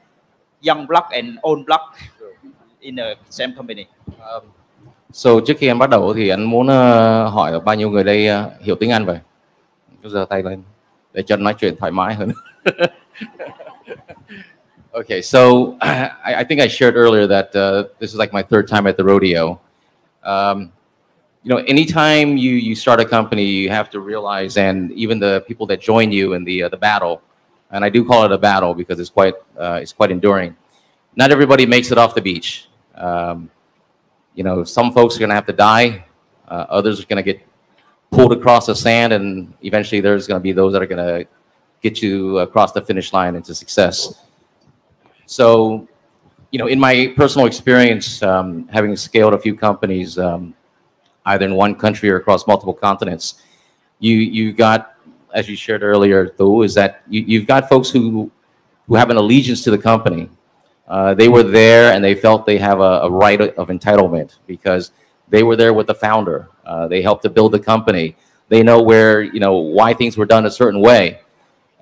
young 0.68 0.86
block 0.86 1.10
and 1.10 1.28
old 1.48 1.64
block 1.66 1.82
in 2.80 2.96
the 2.96 3.14
same 3.30 3.52
company. 3.56 3.86
Um, 4.06 4.42
so 5.12 5.30
trước 5.46 5.54
khi 5.58 5.66
em 5.66 5.78
bắt 5.78 5.90
đầu 5.90 6.14
thì 6.14 6.28
anh 6.28 6.44
muốn 6.44 6.66
uh, 6.66 7.32
hỏi 7.32 7.60
bao 7.60 7.74
nhiêu 7.74 7.90
người 7.90 8.04
đây 8.04 8.28
uh, 8.28 8.62
hiểu 8.62 8.76
tiếng 8.80 8.90
Anh 8.90 9.04
vậy? 9.04 9.18
Cứ 10.02 10.08
giơ 10.08 10.26
tay 10.28 10.42
lên 10.42 10.62
để 11.12 11.22
cho 11.22 11.36
nói 11.36 11.54
chuyện 11.58 11.76
thoải 11.76 11.92
mái 11.92 12.14
hơn. 12.14 12.28
Okay 14.94 15.22
so 15.22 15.40
I, 15.80 16.34
I 16.34 16.44
think 16.44 16.60
I 16.60 16.68
shared 16.68 16.94
earlier 16.94 17.26
that 17.26 17.46
uh, 17.56 17.88
this 17.98 18.12
is 18.12 18.16
like 18.16 18.32
my 18.32 18.42
third 18.42 18.70
time 18.70 18.86
at 18.86 18.96
the 18.96 19.04
rodeo. 19.04 19.58
Um, 20.22 20.70
you 21.44 21.50
know, 21.50 21.58
anytime 21.66 22.38
you 22.38 22.52
you 22.52 22.74
start 22.74 23.00
a 23.00 23.04
company, 23.04 23.44
you 23.44 23.68
have 23.68 23.90
to 23.90 24.00
realize, 24.00 24.56
and 24.56 24.90
even 24.92 25.18
the 25.18 25.44
people 25.46 25.66
that 25.66 25.78
join 25.78 26.10
you 26.10 26.32
in 26.32 26.42
the 26.42 26.62
uh, 26.62 26.68
the 26.70 26.78
battle, 26.78 27.20
and 27.70 27.84
I 27.84 27.90
do 27.90 28.02
call 28.02 28.24
it 28.24 28.32
a 28.32 28.38
battle 28.38 28.74
because 28.74 28.98
it's 28.98 29.10
quite 29.10 29.34
uh, 29.58 29.78
it's 29.82 29.92
quite 29.92 30.10
enduring. 30.10 30.56
Not 31.16 31.30
everybody 31.30 31.66
makes 31.66 31.92
it 31.92 31.98
off 31.98 32.14
the 32.14 32.22
beach. 32.22 32.68
Um, 32.94 33.50
you 34.34 34.42
know, 34.42 34.64
some 34.64 34.90
folks 34.90 35.16
are 35.16 35.18
going 35.18 35.28
to 35.28 35.34
have 35.34 35.46
to 35.46 35.52
die. 35.52 36.06
Uh, 36.48 36.64
others 36.70 36.98
are 37.00 37.06
going 37.06 37.22
to 37.22 37.32
get 37.32 37.46
pulled 38.10 38.32
across 38.32 38.66
the 38.66 38.74
sand, 38.74 39.12
and 39.12 39.52
eventually 39.62 40.00
there's 40.00 40.26
going 40.26 40.40
to 40.40 40.42
be 40.42 40.52
those 40.52 40.72
that 40.72 40.82
are 40.82 40.86
going 40.86 41.04
to 41.04 41.28
get 41.82 42.00
you 42.00 42.38
across 42.38 42.72
the 42.72 42.80
finish 42.80 43.12
line 43.12 43.36
into 43.36 43.54
success. 43.54 44.24
So, 45.26 45.86
you 46.50 46.58
know, 46.58 46.68
in 46.68 46.80
my 46.80 47.12
personal 47.16 47.46
experience, 47.46 48.22
um, 48.22 48.66
having 48.68 48.96
scaled 48.96 49.34
a 49.34 49.38
few 49.38 49.54
companies. 49.54 50.18
Um, 50.18 50.54
either 51.26 51.46
in 51.46 51.54
one 51.54 51.74
country 51.74 52.10
or 52.10 52.16
across 52.16 52.46
multiple 52.46 52.74
continents. 52.74 53.42
You 53.98 54.16
you 54.16 54.52
got, 54.52 54.96
as 55.34 55.48
you 55.48 55.56
shared 55.56 55.82
earlier, 55.82 56.34
though, 56.36 56.62
is 56.62 56.74
that 56.74 57.02
you, 57.08 57.22
you've 57.22 57.46
got 57.46 57.68
folks 57.68 57.90
who 57.90 58.30
who 58.86 58.94
have 58.94 59.10
an 59.10 59.16
allegiance 59.16 59.62
to 59.64 59.70
the 59.70 59.78
company. 59.78 60.28
Uh, 60.86 61.14
they 61.14 61.28
were 61.28 61.42
there 61.42 61.92
and 61.94 62.04
they 62.04 62.14
felt 62.14 62.44
they 62.44 62.58
have 62.58 62.78
a, 62.80 63.00
a, 63.02 63.10
right 63.10 63.40
of 63.40 63.68
entitlement 63.68 64.36
because 64.46 64.90
they 65.30 65.42
were 65.42 65.56
there 65.56 65.72
with 65.72 65.86
the 65.86 65.94
founder. 65.94 66.50
Uh, 66.66 66.86
they 66.86 67.00
helped 67.00 67.22
to 67.22 67.30
build 67.30 67.52
the 67.52 67.58
company. 67.58 68.14
They 68.50 68.62
know 68.62 68.82
where 68.82 69.22
you 69.22 69.40
know 69.40 69.56
why 69.56 69.94
things 69.94 70.16
were 70.16 70.26
done 70.26 70.44
a 70.46 70.50
certain 70.50 70.80
way, 70.80 71.20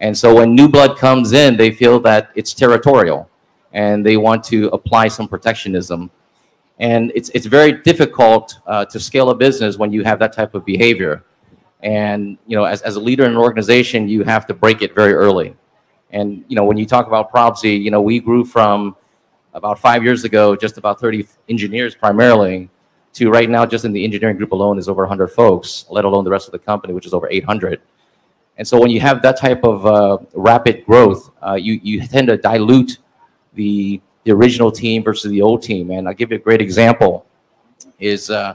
And 0.00 0.16
so 0.16 0.34
when 0.34 0.54
new 0.54 0.68
blood 0.68 0.96
comes 0.96 1.32
in, 1.32 1.56
they 1.56 1.72
feel 1.72 1.98
that 2.00 2.30
it's 2.34 2.54
territorial 2.54 3.28
and 3.72 4.04
they 4.04 4.16
want 4.16 4.44
to 4.44 4.68
apply 4.68 5.08
some 5.08 5.26
protectionism. 5.26 6.10
And 6.82 7.12
it's, 7.14 7.28
it's 7.28 7.46
very 7.46 7.80
difficult 7.82 8.58
uh, 8.66 8.84
to 8.86 8.98
scale 8.98 9.30
a 9.30 9.36
business 9.36 9.78
when 9.78 9.92
you 9.92 10.02
have 10.02 10.18
that 10.18 10.32
type 10.32 10.52
of 10.56 10.64
behavior. 10.64 11.22
And, 11.80 12.36
you 12.48 12.56
know, 12.56 12.64
as, 12.64 12.82
as 12.82 12.96
a 12.96 13.00
leader 13.00 13.24
in 13.24 13.30
an 13.30 13.36
organization, 13.36 14.08
you 14.08 14.24
have 14.24 14.46
to 14.48 14.54
break 14.54 14.82
it 14.82 14.92
very 14.92 15.12
early. 15.12 15.56
And, 16.10 16.44
you 16.48 16.56
know, 16.56 16.64
when 16.64 16.76
you 16.76 16.84
talk 16.84 17.06
about 17.06 17.30
Propsy, 17.30 17.80
you 17.80 17.92
know, 17.92 18.02
we 18.02 18.18
grew 18.18 18.44
from 18.44 18.96
about 19.54 19.78
five 19.78 20.02
years 20.02 20.24
ago, 20.24 20.56
just 20.56 20.76
about 20.76 20.98
30 20.98 21.28
engineers 21.48 21.94
primarily, 21.94 22.68
to 23.12 23.30
right 23.30 23.48
now, 23.48 23.64
just 23.64 23.84
in 23.84 23.92
the 23.92 24.02
engineering 24.02 24.36
group 24.36 24.50
alone 24.50 24.76
is 24.76 24.88
over 24.88 25.02
100 25.02 25.28
folks, 25.28 25.86
let 25.88 26.04
alone 26.04 26.24
the 26.24 26.30
rest 26.30 26.48
of 26.48 26.52
the 26.52 26.58
company, 26.58 26.94
which 26.94 27.06
is 27.06 27.14
over 27.14 27.28
800. 27.30 27.80
And 28.56 28.66
so 28.66 28.80
when 28.80 28.90
you 28.90 29.00
have 29.00 29.22
that 29.22 29.38
type 29.38 29.62
of 29.62 29.86
uh, 29.86 30.18
rapid 30.34 30.84
growth, 30.84 31.30
uh, 31.46 31.54
you, 31.54 31.78
you 31.80 32.04
tend 32.08 32.26
to 32.26 32.36
dilute 32.36 32.98
the, 33.54 34.00
the 34.24 34.32
original 34.32 34.70
team 34.70 35.02
versus 35.02 35.30
the 35.30 35.42
old 35.42 35.62
team. 35.62 35.90
And 35.90 36.08
I'll 36.08 36.14
give 36.14 36.30
you 36.30 36.36
a 36.36 36.40
great 36.40 36.60
example 36.60 37.26
is 37.98 38.30
uh, 38.30 38.54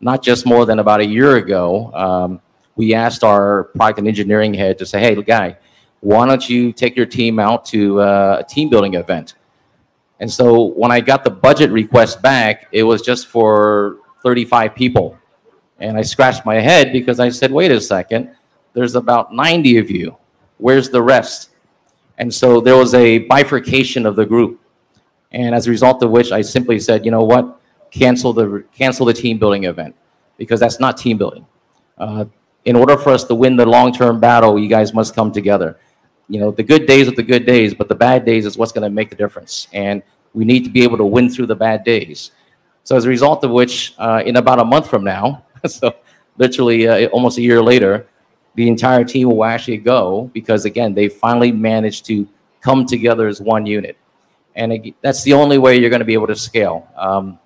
not 0.00 0.22
just 0.22 0.46
more 0.46 0.66
than 0.66 0.78
about 0.78 1.00
a 1.00 1.06
year 1.06 1.36
ago, 1.36 1.92
um, 1.94 2.40
we 2.76 2.94
asked 2.94 3.24
our 3.24 3.64
product 3.64 3.98
and 3.98 4.08
engineering 4.08 4.52
head 4.52 4.78
to 4.78 4.86
say, 4.86 5.00
hey, 5.00 5.20
guy, 5.22 5.56
why 6.00 6.26
don't 6.26 6.48
you 6.48 6.72
take 6.72 6.96
your 6.96 7.06
team 7.06 7.38
out 7.38 7.64
to 7.66 8.00
uh, 8.00 8.36
a 8.40 8.44
team 8.44 8.68
building 8.68 8.94
event? 8.94 9.34
And 10.20 10.30
so 10.30 10.62
when 10.62 10.90
I 10.90 11.00
got 11.00 11.24
the 11.24 11.30
budget 11.30 11.70
request 11.70 12.22
back, 12.22 12.68
it 12.72 12.82
was 12.82 13.02
just 13.02 13.26
for 13.26 13.98
35 14.22 14.74
people. 14.74 15.18
And 15.78 15.96
I 15.96 16.02
scratched 16.02 16.46
my 16.46 16.56
head 16.56 16.92
because 16.92 17.20
I 17.20 17.28
said, 17.28 17.52
wait 17.52 17.70
a 17.70 17.80
second, 17.80 18.34
there's 18.72 18.94
about 18.94 19.34
90 19.34 19.78
of 19.78 19.90
you. 19.90 20.16
Where's 20.58 20.88
the 20.88 21.02
rest? 21.02 21.50
And 22.18 22.32
so 22.32 22.60
there 22.60 22.76
was 22.76 22.94
a 22.94 23.18
bifurcation 23.18 24.06
of 24.06 24.16
the 24.16 24.24
group. 24.24 24.60
And 25.36 25.54
as 25.54 25.68
a 25.68 25.70
result 25.70 26.02
of 26.02 26.10
which 26.10 26.32
I 26.32 26.42
simply 26.42 26.80
said, 26.80 27.04
you 27.04 27.12
know 27.12 27.22
what, 27.22 27.60
cancel 27.92 28.32
the, 28.32 28.64
cancel 28.76 29.06
the 29.06 29.12
team 29.12 29.38
building 29.38 29.64
event 29.64 29.94
because 30.36 30.58
that's 30.58 30.80
not 30.80 30.96
team 30.96 31.16
building. 31.16 31.46
Uh, 31.96 32.24
in 32.64 32.74
order 32.74 32.96
for 32.96 33.10
us 33.10 33.22
to 33.24 33.34
win 33.34 33.54
the 33.56 33.64
long-term 33.64 34.18
battle, 34.18 34.58
you 34.58 34.68
guys 34.68 34.92
must 34.92 35.14
come 35.14 35.30
together 35.30 35.78
you 36.28 36.40
know, 36.40 36.50
the 36.50 36.62
good 36.62 36.86
days 36.86 37.08
are 37.08 37.12
the 37.12 37.22
good 37.22 37.46
days, 37.46 37.74
but 37.74 37.88
the 37.88 37.94
bad 37.94 38.24
days 38.24 38.46
is 38.46 38.58
what's 38.58 38.72
going 38.72 38.82
to 38.82 38.90
make 38.90 39.10
the 39.10 39.16
difference. 39.16 39.68
And 39.72 40.02
we 40.34 40.44
need 40.44 40.64
to 40.64 40.70
be 40.70 40.82
able 40.82 40.98
to 40.98 41.04
win 41.04 41.30
through 41.30 41.46
the 41.46 41.54
bad 41.54 41.84
days. 41.84 42.32
So 42.84 42.96
as 42.96 43.04
a 43.04 43.08
result 43.08 43.44
of 43.44 43.50
which, 43.50 43.94
uh, 43.98 44.22
in 44.24 44.36
about 44.36 44.60
a 44.60 44.64
month 44.64 44.88
from 44.88 45.04
now, 45.04 45.44
so 45.66 45.94
literally 46.36 46.88
uh, 46.88 47.08
almost 47.08 47.38
a 47.38 47.42
year 47.42 47.62
later, 47.62 48.06
the 48.54 48.68
entire 48.68 49.04
team 49.04 49.28
will 49.28 49.44
actually 49.44 49.76
go 49.76 50.30
because 50.32 50.64
again, 50.64 50.94
they 50.94 51.08
finally 51.08 51.52
managed 51.52 52.06
to 52.06 52.28
come 52.60 52.86
together 52.86 53.28
as 53.28 53.40
one 53.40 53.66
unit. 53.66 53.96
And 54.56 54.72
it, 54.72 54.94
that's 55.02 55.22
the 55.22 55.34
only 55.34 55.58
way 55.58 55.78
you're 55.78 55.90
going 55.90 56.00
to 56.00 56.06
be 56.06 56.14
able 56.14 56.26
to 56.26 56.36
scale. 56.36 56.88
Um, 56.96 57.38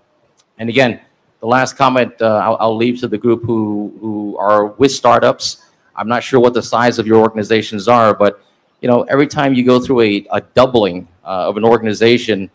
and 0.58 0.68
again, 0.68 1.00
the 1.40 1.46
last 1.46 1.76
comment 1.76 2.12
uh, 2.20 2.36
I'll, 2.44 2.56
I'll, 2.60 2.76
leave 2.76 3.00
to 3.00 3.08
the 3.08 3.18
group 3.18 3.42
who, 3.44 3.92
who 4.00 4.36
are 4.38 4.66
with 4.66 4.92
startups. 4.92 5.64
I'm 5.96 6.08
not 6.08 6.22
sure 6.22 6.38
what 6.38 6.54
the 6.54 6.62
size 6.62 6.98
of 6.98 7.06
your 7.06 7.20
organizations 7.20 7.88
are, 7.88 8.14
but 8.14 8.42
you 8.80 8.88
know, 8.88 9.02
every 9.04 9.26
time 9.26 9.54
you 9.54 9.64
go 9.64 9.80
through 9.80 10.00
a, 10.02 10.26
a 10.30 10.40
doubling 10.40 11.08
uh, 11.24 11.48
of 11.48 11.56
an 11.56 11.64
organization, 11.64 12.50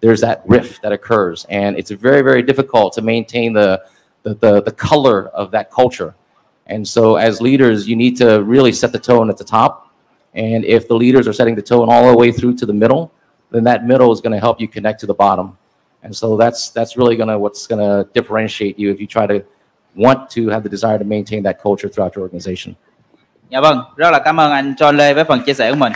there's 0.00 0.20
that 0.20 0.42
rift 0.46 0.82
that 0.82 0.92
occurs. 0.92 1.46
And 1.48 1.78
it's 1.78 1.90
very, 1.90 2.22
very 2.22 2.42
difficult 2.42 2.92
to 2.94 3.02
maintain 3.02 3.52
the, 3.52 3.82
the, 4.22 4.34
the, 4.34 4.62
the 4.62 4.72
color 4.72 5.28
of 5.28 5.50
that 5.52 5.70
culture. 5.70 6.14
And 6.66 6.86
so 6.86 7.16
as 7.16 7.40
leaders, 7.40 7.88
you 7.88 7.96
need 7.96 8.16
to 8.18 8.42
really 8.42 8.72
set 8.72 8.92
the 8.92 8.98
tone 8.98 9.28
at 9.28 9.36
the 9.36 9.44
top. 9.44 9.92
And 10.34 10.64
if 10.64 10.86
the 10.88 10.94
leaders 10.94 11.26
are 11.26 11.32
setting 11.32 11.54
the 11.54 11.62
tone 11.62 11.88
all 11.90 12.10
the 12.10 12.16
way 12.16 12.32
through 12.32 12.56
to 12.58 12.66
the 12.66 12.72
middle, 12.72 13.12
then 13.52 13.64
that 13.64 13.84
middle 13.84 14.12
is 14.12 14.20
going 14.20 14.32
to 14.32 14.40
help 14.40 14.60
you 14.60 14.68
connect 14.68 15.00
to 15.00 15.06
the 15.06 15.14
bottom. 15.14 15.56
And 16.02 16.16
so 16.16 16.36
that's 16.36 16.70
that's 16.74 16.96
really 16.96 17.16
going 17.16 17.28
to 17.28 17.38
what's 17.38 17.66
going 17.66 17.80
to 17.80 18.20
differentiate 18.20 18.78
you 18.78 18.90
if 18.90 19.00
you 19.00 19.06
try 19.06 19.26
to 19.26 19.44
want 19.94 20.30
to 20.30 20.48
have 20.48 20.62
the 20.62 20.70
desire 20.70 20.98
to 20.98 21.04
maintain 21.04 21.42
that 21.42 21.56
culture 21.62 21.88
throughout 21.88 22.16
your 22.16 22.24
organization. 22.24 22.74
Dạ 23.50 23.60
vâng, 23.60 23.78
rất 23.96 24.10
là 24.10 24.18
cảm 24.18 24.40
ơn 24.40 24.52
anh 24.52 24.74
John 24.78 24.96
Lê 24.96 25.14
với 25.14 25.24
phần 25.24 25.40
chia 25.46 25.54
sẻ 25.54 25.70
của 25.70 25.76
mình. 25.76 25.92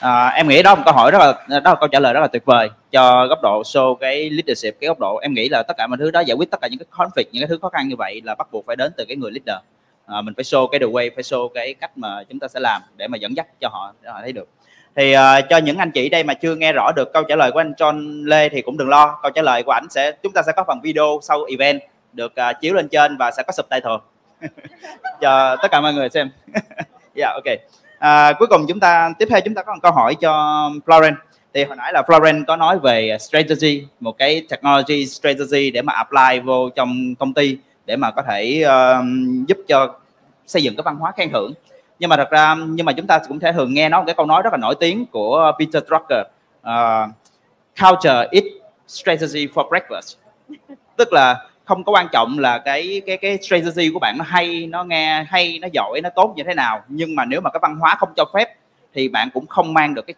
À, 0.00 0.28
em 0.28 0.48
nghĩ 0.48 0.62
đó 0.62 0.70
là 0.70 0.74
một 0.74 0.82
câu 0.84 0.94
hỏi 0.94 1.10
rất 1.10 1.18
là 1.18 1.32
đó 1.48 1.70
là 1.70 1.76
câu 1.80 1.88
trả 1.88 2.00
lời 2.00 2.12
rất 2.12 2.20
là 2.20 2.26
tuyệt 2.26 2.44
vời 2.44 2.70
cho 2.92 3.26
góc 3.26 3.38
độ 3.42 3.62
show 3.62 3.94
cái 3.94 4.30
leadership 4.30 4.80
cái 4.80 4.88
góc 4.88 4.98
độ 4.98 5.16
em 5.16 5.34
nghĩ 5.34 5.48
là 5.48 5.62
tất 5.62 5.74
cả 5.76 5.86
mọi 5.86 5.98
thứ 5.98 6.10
đó 6.10 6.20
giải 6.20 6.36
quyết 6.36 6.50
tất 6.50 6.60
cả 6.60 6.68
những 6.68 6.78
cái 6.78 6.86
conflict 6.90 7.24
những 7.32 7.42
cái 7.42 7.48
thứ 7.48 7.58
khó 7.62 7.68
khăn 7.68 7.88
như 7.88 7.96
vậy 7.96 8.20
là 8.24 8.34
bắt 8.34 8.48
buộc 8.52 8.66
phải 8.66 8.76
đến 8.76 8.92
từ 8.96 9.04
cái 9.04 9.16
người 9.16 9.30
leader 9.30 9.62
à, 10.06 10.22
mình 10.22 10.34
phải 10.34 10.44
show 10.44 10.66
cái 10.66 10.78
the 10.80 10.86
way 10.86 11.10
phải 11.14 11.22
show 11.22 11.48
cái 11.48 11.74
cách 11.74 11.98
mà 11.98 12.24
chúng 12.28 12.38
ta 12.38 12.48
sẽ 12.48 12.60
làm 12.60 12.82
để 12.96 13.08
mà 13.08 13.16
dẫn 13.16 13.36
dắt 13.36 13.46
cho 13.60 13.68
họ 13.68 13.94
để 14.02 14.10
họ 14.10 14.18
thấy 14.22 14.32
được 14.32 14.48
thì 14.98 15.14
uh, 15.16 15.48
cho 15.50 15.56
những 15.56 15.78
anh 15.78 15.90
chị 15.90 16.08
đây 16.08 16.24
mà 16.24 16.34
chưa 16.34 16.54
nghe 16.54 16.72
rõ 16.72 16.92
được 16.96 17.12
câu 17.12 17.22
trả 17.22 17.36
lời 17.36 17.52
của 17.52 17.60
anh 17.60 17.72
John 17.72 18.24
Lê 18.24 18.48
thì 18.48 18.62
cũng 18.62 18.76
đừng 18.76 18.88
lo 18.88 19.18
câu 19.22 19.30
trả 19.30 19.42
lời 19.42 19.62
của 19.62 19.72
ảnh 19.72 19.86
sẽ 19.90 20.12
chúng 20.22 20.32
ta 20.32 20.42
sẽ 20.46 20.52
có 20.56 20.64
phần 20.66 20.80
video 20.82 21.18
sau 21.22 21.44
event 21.44 21.80
được 22.12 22.32
uh, 22.50 22.60
chiếu 22.60 22.74
lên 22.74 22.88
trên 22.88 23.16
và 23.16 23.30
sẽ 23.30 23.42
có 23.42 23.52
subtitle 23.52 23.96
cho 25.20 25.56
tất 25.62 25.70
cả 25.70 25.80
mọi 25.80 25.94
người 25.94 26.08
xem 26.08 26.30
yeah, 26.54 26.64
dạ, 27.14 27.32
ok. 27.34 27.58
À, 27.98 28.32
cuối 28.38 28.48
cùng 28.48 28.66
chúng 28.68 28.80
ta 28.80 29.12
tiếp 29.18 29.28
theo 29.30 29.40
chúng 29.40 29.54
ta 29.54 29.62
có 29.62 29.74
một 29.74 29.80
câu 29.82 29.92
hỏi 29.92 30.14
cho 30.14 30.32
Florence. 30.86 31.14
Thì 31.54 31.64
hồi 31.64 31.76
nãy 31.76 31.92
là 31.92 32.02
Florence 32.06 32.44
có 32.46 32.56
nói 32.56 32.78
về 32.78 33.16
strategy, 33.20 33.86
một 34.00 34.18
cái 34.18 34.46
technology 34.50 35.06
strategy 35.06 35.70
để 35.70 35.82
mà 35.82 35.92
apply 35.92 36.40
vô 36.44 36.68
trong 36.68 37.14
công 37.14 37.34
ty 37.34 37.58
để 37.86 37.96
mà 37.96 38.10
có 38.10 38.22
thể 38.22 38.64
uh, 38.66 39.04
giúp 39.48 39.58
cho 39.68 39.94
xây 40.46 40.62
dựng 40.62 40.76
cái 40.76 40.82
văn 40.82 40.96
hóa 40.96 41.12
khen 41.16 41.30
thưởng. 41.32 41.52
Nhưng 41.98 42.10
mà 42.10 42.16
thật 42.16 42.30
ra 42.30 42.54
nhưng 42.68 42.86
mà 42.86 42.92
chúng 42.92 43.06
ta 43.06 43.20
cũng 43.28 43.40
thể 43.40 43.52
thường 43.52 43.74
nghe 43.74 43.88
nó 43.88 43.98
một 43.98 44.04
cái 44.06 44.14
câu 44.14 44.26
nói 44.26 44.42
rất 44.42 44.52
là 44.52 44.56
nổi 44.56 44.74
tiếng 44.80 45.06
của 45.06 45.52
Peter 45.58 45.82
Drucker, 45.88 46.26
uh, 46.60 47.10
culture 47.80 48.28
is 48.30 48.44
strategy 48.86 49.46
for 49.46 49.68
breakfast. 49.68 50.14
Tức 50.96 51.12
là 51.12 51.48
không 51.68 51.84
có 51.84 51.92
quan 51.92 52.08
trọng 52.12 52.38
là 52.38 52.58
cái 52.58 53.02
cái 53.06 53.16
cái 53.16 53.38
strategy 53.42 53.90
của 53.92 53.98
bạn 53.98 54.18
nó 54.18 54.24
hay 54.28 54.66
nó 54.66 54.84
nghe 54.84 55.24
hay 55.28 55.58
nó 55.62 55.68
giỏi 55.72 56.00
nó 56.02 56.10
tốt 56.10 56.32
như 56.36 56.42
thế 56.44 56.54
nào 56.54 56.82
nhưng 56.88 57.14
mà 57.14 57.24
nếu 57.24 57.40
mà 57.40 57.50
cái 57.50 57.60
văn 57.62 57.76
hóa 57.76 57.94
không 57.98 58.08
cho 58.16 58.24
phép 58.34 58.48
thì 58.94 59.08
bạn 59.08 59.28
cũng 59.34 59.46
không 59.46 59.74
mang 59.74 59.94
được 59.94 60.06
cái 60.06 60.14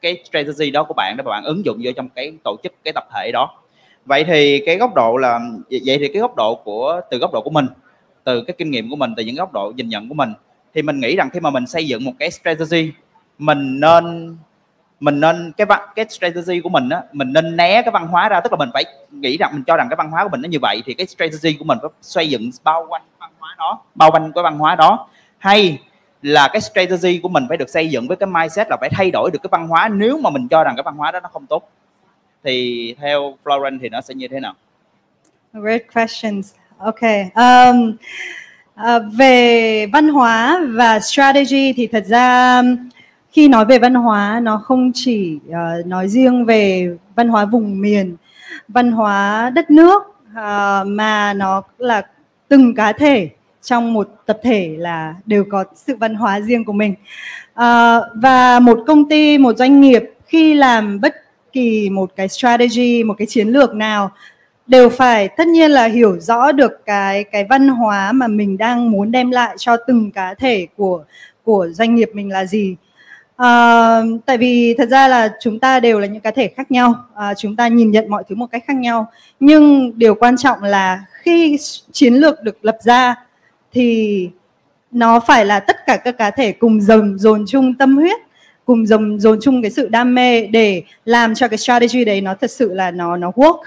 cái 0.00 0.22
strategy 0.24 0.70
đó 0.70 0.84
của 0.84 0.94
bạn 0.94 1.16
để 1.16 1.22
bạn 1.22 1.44
ứng 1.44 1.64
dụng 1.64 1.78
vô 1.82 1.90
trong 1.96 2.08
cái 2.08 2.32
tổ 2.44 2.56
chức 2.62 2.72
cái 2.84 2.92
tập 2.92 3.04
thể 3.14 3.30
đó 3.32 3.54
vậy 4.04 4.24
thì 4.24 4.62
cái 4.66 4.76
góc 4.76 4.94
độ 4.94 5.16
là 5.16 5.40
vậy 5.70 5.98
thì 5.98 6.08
cái 6.08 6.20
góc 6.20 6.36
độ 6.36 6.54
của 6.64 7.00
từ 7.10 7.18
góc 7.18 7.32
độ 7.32 7.40
của 7.40 7.50
mình 7.50 7.66
từ 8.24 8.42
cái 8.42 8.54
kinh 8.58 8.70
nghiệm 8.70 8.90
của 8.90 8.96
mình 8.96 9.14
từ 9.16 9.22
những 9.22 9.36
góc 9.36 9.52
độ 9.52 9.72
nhìn 9.76 9.88
nhận 9.88 10.08
của 10.08 10.14
mình 10.14 10.32
thì 10.74 10.82
mình 10.82 11.00
nghĩ 11.00 11.16
rằng 11.16 11.30
khi 11.30 11.40
mà 11.40 11.50
mình 11.50 11.66
xây 11.66 11.86
dựng 11.86 12.04
một 12.04 12.12
cái 12.18 12.30
strategy 12.30 12.92
mình 13.38 13.80
nên 13.80 14.36
mình 15.00 15.20
nên 15.20 15.52
cái 15.56 15.66
văn 15.66 15.80
cái 15.94 16.06
strategy 16.08 16.60
của 16.60 16.68
mình 16.68 16.88
á 16.88 17.02
mình 17.12 17.32
nên 17.32 17.56
né 17.56 17.82
cái 17.82 17.90
văn 17.90 18.06
hóa 18.06 18.28
ra 18.28 18.40
tức 18.40 18.52
là 18.52 18.56
mình 18.56 18.70
phải 18.74 18.84
nghĩ 19.10 19.36
rằng 19.36 19.50
mình 19.54 19.64
cho 19.66 19.76
rằng 19.76 19.88
cái 19.90 19.96
văn 19.96 20.10
hóa 20.10 20.24
của 20.24 20.28
mình 20.28 20.42
nó 20.42 20.48
như 20.48 20.58
vậy 20.62 20.82
thì 20.86 20.94
cái 20.94 21.06
strategy 21.06 21.56
của 21.58 21.64
mình 21.64 21.78
phải 21.82 21.90
xây 22.00 22.28
dựng 22.28 22.50
bao 22.64 22.86
quanh 22.88 23.02
văn 23.18 23.30
hóa 23.38 23.54
đó 23.58 23.82
bao 23.94 24.10
quanh 24.10 24.32
cái 24.32 24.42
văn 24.42 24.58
hóa 24.58 24.74
đó 24.74 25.08
hay 25.38 25.78
là 26.22 26.48
cái 26.52 26.60
strategy 26.60 27.18
của 27.22 27.28
mình 27.28 27.44
phải 27.48 27.56
được 27.56 27.68
xây 27.68 27.88
dựng 27.88 28.08
với 28.08 28.16
cái 28.16 28.26
mindset 28.26 28.66
là 28.70 28.76
phải 28.80 28.90
thay 28.92 29.10
đổi 29.10 29.30
được 29.32 29.38
cái 29.42 29.48
văn 29.52 29.68
hóa 29.68 29.88
nếu 29.88 30.18
mà 30.18 30.30
mình 30.30 30.48
cho 30.48 30.64
rằng 30.64 30.76
cái 30.76 30.82
văn 30.82 30.96
hóa 30.96 31.10
đó 31.10 31.20
nó 31.20 31.28
không 31.32 31.46
tốt 31.46 31.70
thì 32.44 32.94
theo 33.00 33.34
Florence 33.44 33.78
thì 33.82 33.88
nó 33.88 34.00
sẽ 34.00 34.14
như 34.14 34.28
thế 34.28 34.40
nào? 34.40 34.54
Great 35.52 35.82
questions. 35.94 36.54
Okay. 36.78 37.30
Um, 37.34 37.96
Ờ, 38.82 39.04
về 39.12 39.86
văn 39.86 40.08
hóa 40.08 40.60
và 40.68 41.00
strategy 41.00 41.72
thì 41.72 41.86
thật 41.86 42.04
ra 42.06 42.62
khi 43.32 43.48
nói 43.48 43.64
về 43.64 43.78
văn 43.78 43.94
hóa 43.94 44.40
nó 44.42 44.58
không 44.64 44.90
chỉ 44.94 45.38
uh, 45.48 45.86
nói 45.86 46.08
riêng 46.08 46.44
về 46.44 46.88
văn 47.14 47.28
hóa 47.28 47.44
vùng 47.44 47.80
miền 47.80 48.16
văn 48.68 48.92
hóa 48.92 49.50
đất 49.54 49.70
nước 49.70 50.02
uh, 50.30 50.86
mà 50.86 51.34
nó 51.34 51.62
là 51.78 52.02
từng 52.48 52.74
cá 52.74 52.92
thể 52.92 53.30
trong 53.62 53.92
một 53.92 54.08
tập 54.26 54.38
thể 54.42 54.74
là 54.78 55.14
đều 55.26 55.44
có 55.50 55.64
sự 55.74 55.96
văn 55.96 56.14
hóa 56.14 56.40
riêng 56.40 56.64
của 56.64 56.72
mình. 56.72 56.94
Uh, 57.52 58.02
và 58.14 58.60
một 58.60 58.78
công 58.86 59.08
ty 59.08 59.38
một 59.38 59.56
doanh 59.56 59.80
nghiệp 59.80 60.02
khi 60.26 60.54
làm 60.54 61.00
bất 61.00 61.14
kỳ 61.52 61.90
một 61.90 62.10
cái 62.16 62.28
strategy 62.28 63.04
một 63.04 63.14
cái 63.18 63.26
chiến 63.26 63.48
lược 63.48 63.74
nào 63.74 64.10
đều 64.70 64.88
phải 64.88 65.28
tất 65.28 65.46
nhiên 65.46 65.70
là 65.70 65.84
hiểu 65.84 66.18
rõ 66.20 66.52
được 66.52 66.86
cái 66.86 67.24
cái 67.24 67.44
văn 67.44 67.68
hóa 67.68 68.12
mà 68.12 68.26
mình 68.26 68.58
đang 68.58 68.90
muốn 68.90 69.10
đem 69.10 69.30
lại 69.30 69.54
cho 69.58 69.76
từng 69.76 70.10
cá 70.10 70.34
thể 70.34 70.66
của 70.76 71.04
của 71.44 71.68
doanh 71.72 71.94
nghiệp 71.94 72.10
mình 72.14 72.30
là 72.30 72.44
gì 72.44 72.76
À, 73.40 74.02
tại 74.26 74.38
vì 74.38 74.74
thật 74.78 74.88
ra 74.88 75.08
là 75.08 75.32
chúng 75.40 75.58
ta 75.58 75.80
đều 75.80 76.00
là 76.00 76.06
những 76.06 76.20
cá 76.20 76.30
thể 76.30 76.48
khác 76.56 76.70
nhau, 76.70 76.94
à, 77.14 77.34
chúng 77.34 77.56
ta 77.56 77.68
nhìn 77.68 77.90
nhận 77.90 78.08
mọi 78.08 78.24
thứ 78.28 78.34
một 78.34 78.46
cách 78.52 78.64
khác 78.66 78.76
nhau. 78.76 79.10
Nhưng 79.40 79.92
điều 79.98 80.14
quan 80.14 80.36
trọng 80.36 80.62
là 80.62 81.04
khi 81.12 81.58
chiến 81.92 82.14
lược 82.14 82.42
được 82.42 82.64
lập 82.64 82.78
ra 82.80 83.14
thì 83.72 84.28
nó 84.90 85.20
phải 85.20 85.46
là 85.46 85.60
tất 85.60 85.76
cả 85.86 85.96
các 85.96 86.18
cá 86.18 86.30
thể 86.30 86.52
cùng 86.52 86.80
dồn 86.80 87.18
dồn 87.18 87.44
chung 87.48 87.74
tâm 87.74 87.96
huyết, 87.96 88.20
cùng 88.64 88.86
dồn 88.86 89.20
dồn 89.20 89.38
chung 89.42 89.62
cái 89.62 89.70
sự 89.70 89.88
đam 89.88 90.14
mê 90.14 90.46
để 90.46 90.82
làm 91.04 91.34
cho 91.34 91.48
cái 91.48 91.58
strategy 91.58 92.04
đấy 92.04 92.20
nó 92.20 92.34
thật 92.34 92.50
sự 92.50 92.74
là 92.74 92.90
nó 92.90 93.16
nó 93.16 93.30
work. 93.30 93.62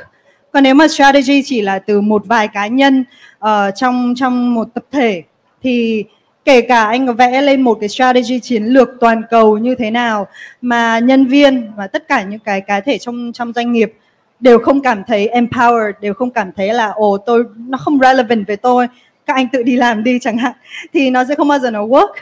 Còn 0.54 0.64
nếu 0.64 0.76
mà 0.76 0.88
strategy 0.88 1.42
chỉ 1.46 1.62
là 1.62 1.80
từ 1.80 2.02
một 2.02 2.24
vài 2.26 2.48
cá 2.48 2.68
nhân 2.68 3.06
uh, 3.46 3.50
trong 3.76 4.14
trong 4.18 4.54
một 4.54 4.68
tập 4.74 4.84
thể 4.92 5.24
thì 5.64 6.04
kể 6.46 6.62
cả 6.62 6.86
anh 6.86 7.08
có 7.08 7.14
vẽ 7.14 7.42
lên 7.42 7.62
một 7.62 7.78
cái 7.80 7.90
strategy 7.90 8.40
chiến 8.40 8.64
lược 8.64 8.90
toàn 9.00 9.22
cầu 9.30 9.58
như 9.58 9.76
thế 9.76 9.92
nào 9.92 10.28
mà 10.62 11.00
nhân 11.00 11.26
viên 11.26 11.72
và 11.76 11.88
tất 11.88 12.08
cả 12.08 12.24
những 12.24 12.40
cái 12.40 12.62
cá 12.62 12.80
thể 12.80 12.98
trong 12.98 13.32
trong 13.34 13.54
doanh 13.54 13.72
nghiệp 13.72 13.94
đều 14.40 14.60
không 14.60 14.82
cảm 14.82 15.04
thấy 15.08 15.30
empowered 15.34 15.92
đều 16.02 16.14
không 16.14 16.32
cảm 16.32 16.52
thấy 16.58 16.74
là 16.74 16.88
ồ 16.88 17.18
tôi 17.18 17.44
nó 17.58 17.78
không 17.78 18.00
relevant 18.00 18.48
với 18.48 18.58
tôi 18.58 18.88
các 19.26 19.34
anh 19.34 19.48
tự 19.48 19.64
đi 19.64 19.76
làm 19.76 20.04
đi 20.04 20.20
chẳng 20.22 20.38
hạn 20.38 20.54
thì 20.94 21.10
nó 21.10 21.24
sẽ 21.24 21.36
không 21.36 21.48
bao 21.48 21.60
giờ 21.60 21.72
nó 21.72 21.86
work. 21.86 22.14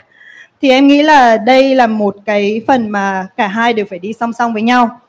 Thì 0.62 0.70
em 0.70 0.88
nghĩ 0.88 1.02
là 1.02 1.36
đây 1.36 1.74
là 1.74 1.86
một 1.86 2.16
cái 2.24 2.62
phần 2.66 2.90
mà 2.90 3.26
cả 3.36 3.48
hai 3.48 3.72
đều 3.72 3.86
phải 3.90 3.98
đi 3.98 4.12
song 4.12 4.32
song 4.32 4.52
với 4.52 4.62
nhau. 4.62 5.00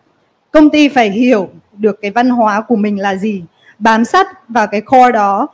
Công 0.52 0.70
ty 0.70 0.88
phải 0.88 1.10
hiểu 1.10 1.50
được 1.78 2.02
cái 2.02 2.12
văn 2.12 2.30
hóa 2.30 2.62
của 2.62 2.76
mình 2.76 3.00
là 3.00 3.16
gì 3.16 3.44
bám 3.80 4.06
sát 4.06 4.50
vào 4.50 4.68
cái 4.68 4.82
core 4.82 5.12
đó 5.12 5.48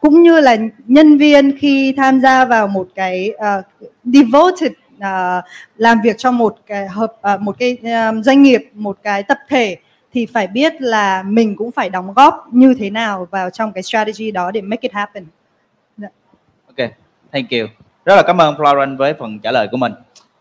cũng 0.00 0.22
như 0.22 0.40
là 0.40 0.56
nhân 0.86 1.18
viên 1.18 1.58
khi 1.58 1.94
tham 1.96 2.20
gia 2.20 2.44
vào 2.44 2.68
một 2.68 2.88
cái 2.94 3.30
uh, 3.34 3.90
devoted 4.04 4.72
uh, 4.96 5.44
làm 5.76 6.00
việc 6.04 6.18
cho 6.18 6.30
một 6.30 6.56
cái 6.66 6.88
hợp 6.88 7.12
uh, 7.34 7.40
một 7.40 7.56
cái 7.58 7.78
um, 7.82 8.22
doanh 8.22 8.42
nghiệp 8.42 8.70
một 8.74 8.98
cái 9.02 9.22
tập 9.22 9.38
thể 9.48 9.76
thì 10.12 10.26
phải 10.26 10.46
biết 10.46 10.82
là 10.82 11.22
mình 11.22 11.56
cũng 11.56 11.70
phải 11.70 11.90
đóng 11.90 12.14
góp 12.14 12.48
như 12.52 12.74
thế 12.78 12.90
nào 12.90 13.28
vào 13.30 13.50
trong 13.50 13.72
cái 13.72 13.82
strategy 13.82 14.30
đó 14.30 14.50
để 14.50 14.60
make 14.60 14.82
it 14.82 14.92
happen. 14.92 15.26
Yeah. 16.00 16.12
Ok, 16.66 16.90
thank 17.32 17.50
you. 17.50 17.66
Rất 18.04 18.16
là 18.16 18.22
cảm 18.22 18.40
ơn 18.40 18.54
Florence 18.54 18.96
với 18.96 19.14
phần 19.14 19.38
trả 19.38 19.52
lời 19.52 19.68
của 19.70 19.76
mình. 19.76 19.92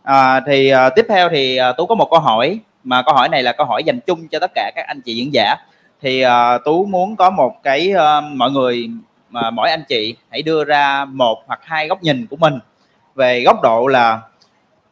À, 0.04 0.40
thì 0.48 0.74
uh, 0.74 0.96
tiếp 0.96 1.06
theo 1.10 1.30
thì 1.30 1.60
uh, 1.70 1.78
tú 1.78 1.86
có 1.86 1.96
một 1.96 2.08
câu 2.12 2.20
hỏi 2.20 2.60
mà 2.84 3.02
câu 3.02 3.16
hỏi 3.16 3.30
này 3.30 3.44
là 3.44 3.52
câu 3.52 3.68
hỏi 3.68 3.84
dành 3.84 4.00
chung 4.00 4.28
cho 4.28 4.40
tất 4.40 4.52
cả 4.56 4.72
các 4.76 4.86
anh 4.88 5.02
chị 5.02 5.16
diễn 5.16 5.34
giả. 5.34 5.56
Thì 6.02 6.26
uh, 6.26 6.32
tú 6.66 6.86
muốn 6.86 7.16
có 7.16 7.30
một 7.30 7.64
cái 7.64 7.94
uh, 7.94 8.24
mọi 8.24 8.52
người 8.52 8.90
mà 9.30 9.50
mỗi 9.50 9.70
anh 9.70 9.84
chị 9.88 10.16
hãy 10.32 10.42
đưa 10.42 10.64
ra 10.64 11.06
một 11.06 11.44
hoặc 11.48 11.60
hai 11.64 11.88
góc 11.88 12.04
nhìn 12.04 12.28
của 12.28 12.36
mình. 12.36 12.60
Về 13.16 13.44
góc 13.46 13.62
độ 13.62 13.88
là 13.88 14.22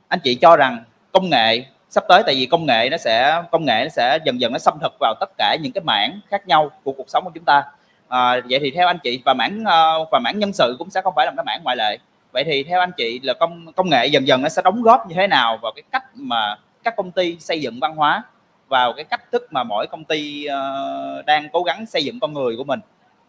anh 0.07 0.19
chị 0.23 0.35
cho 0.35 0.55
rằng 0.55 0.83
công 1.11 1.29
nghệ 1.29 1.65
sắp 1.89 2.03
tới 2.07 2.23
tại 2.25 2.35
vì 2.35 2.45
công 2.45 2.65
nghệ 2.65 2.89
nó 2.91 2.97
sẽ 2.97 3.43
công 3.51 3.65
nghệ 3.65 3.83
nó 3.83 3.89
sẽ 3.89 4.19
dần 4.25 4.41
dần 4.41 4.51
nó 4.51 4.59
xâm 4.59 4.73
thực 4.81 4.93
vào 4.99 5.13
tất 5.19 5.29
cả 5.37 5.57
những 5.61 5.71
cái 5.71 5.83
mảng 5.83 6.19
khác 6.29 6.47
nhau 6.47 6.71
của 6.83 6.91
cuộc 6.91 7.09
sống 7.09 7.23
của 7.23 7.31
chúng 7.35 7.45
ta. 7.45 7.63
À, 8.07 8.39
vậy 8.49 8.59
thì 8.59 8.71
theo 8.71 8.87
anh 8.87 8.97
chị 9.03 9.21
và 9.25 9.33
mảng 9.33 9.63
và 10.11 10.19
mảng 10.19 10.39
nhân 10.39 10.53
sự 10.53 10.75
cũng 10.79 10.89
sẽ 10.89 11.01
không 11.01 11.13
phải 11.15 11.25
là 11.25 11.31
cái 11.37 11.45
mảng 11.45 11.63
ngoại 11.63 11.75
lệ. 11.75 11.97
Vậy 12.31 12.43
thì 12.43 12.63
theo 12.63 12.79
anh 12.79 12.91
chị 12.97 13.19
là 13.23 13.33
công 13.33 13.73
công 13.73 13.89
nghệ 13.89 14.05
dần 14.07 14.27
dần 14.27 14.41
nó 14.41 14.49
sẽ 14.49 14.61
đóng 14.61 14.81
góp 14.81 15.07
như 15.07 15.15
thế 15.15 15.27
nào 15.27 15.57
vào 15.61 15.71
cái 15.75 15.83
cách 15.91 16.03
mà 16.13 16.57
các 16.83 16.95
công 16.97 17.11
ty 17.11 17.37
xây 17.39 17.61
dựng 17.61 17.79
văn 17.81 17.95
hóa 17.95 18.23
vào 18.67 18.93
cái 18.93 19.03
cách 19.03 19.31
thức 19.31 19.47
mà 19.51 19.63
mỗi 19.63 19.87
công 19.87 20.03
ty 20.03 20.45
uh, 20.47 21.25
đang 21.25 21.49
cố 21.53 21.63
gắng 21.63 21.85
xây 21.85 22.05
dựng 22.05 22.19
con 22.19 22.33
người 22.33 22.57
của 22.57 22.63
mình. 22.63 22.79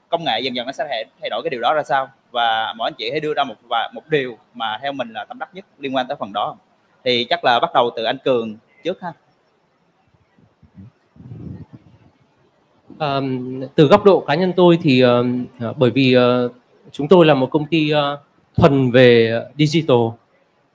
Công 0.08 0.24
nghệ 0.24 0.40
dần 0.40 0.56
dần 0.56 0.66
nó 0.66 0.72
sẽ 0.72 0.86
thay, 0.88 1.04
thay 1.20 1.30
đổi 1.30 1.42
cái 1.44 1.50
điều 1.50 1.60
đó 1.60 1.74
ra 1.74 1.82
sao? 1.82 2.10
Và 2.30 2.74
mỗi 2.76 2.86
anh 2.86 2.94
chị 2.98 3.10
hãy 3.10 3.20
đưa 3.20 3.34
ra 3.34 3.44
một 3.44 3.54
và 3.68 3.90
một 3.94 4.08
điều 4.08 4.38
mà 4.54 4.78
theo 4.82 4.92
mình 4.92 5.12
là 5.12 5.24
tâm 5.24 5.38
đắc 5.38 5.48
nhất 5.54 5.64
liên 5.78 5.96
quan 5.96 6.06
tới 6.08 6.16
phần 6.20 6.32
đó. 6.32 6.56
Thì 7.04 7.26
chắc 7.30 7.44
là 7.44 7.60
bắt 7.60 7.70
đầu 7.74 7.90
từ 7.96 8.04
anh 8.04 8.18
cường 8.24 8.56
trước 8.84 9.00
ha. 9.00 9.12
Um, 12.98 13.62
từ 13.74 13.86
góc 13.86 14.04
độ 14.04 14.20
cá 14.20 14.34
nhân 14.34 14.52
tôi 14.56 14.78
thì 14.82 15.04
uh, 15.04 15.76
bởi 15.76 15.90
vì 15.90 16.16
uh, 16.16 16.52
chúng 16.92 17.08
tôi 17.08 17.26
là 17.26 17.34
một 17.34 17.50
công 17.50 17.66
ty 17.66 17.92
uh, 17.94 18.20
thuần 18.56 18.90
về 18.90 19.40
digital 19.58 19.96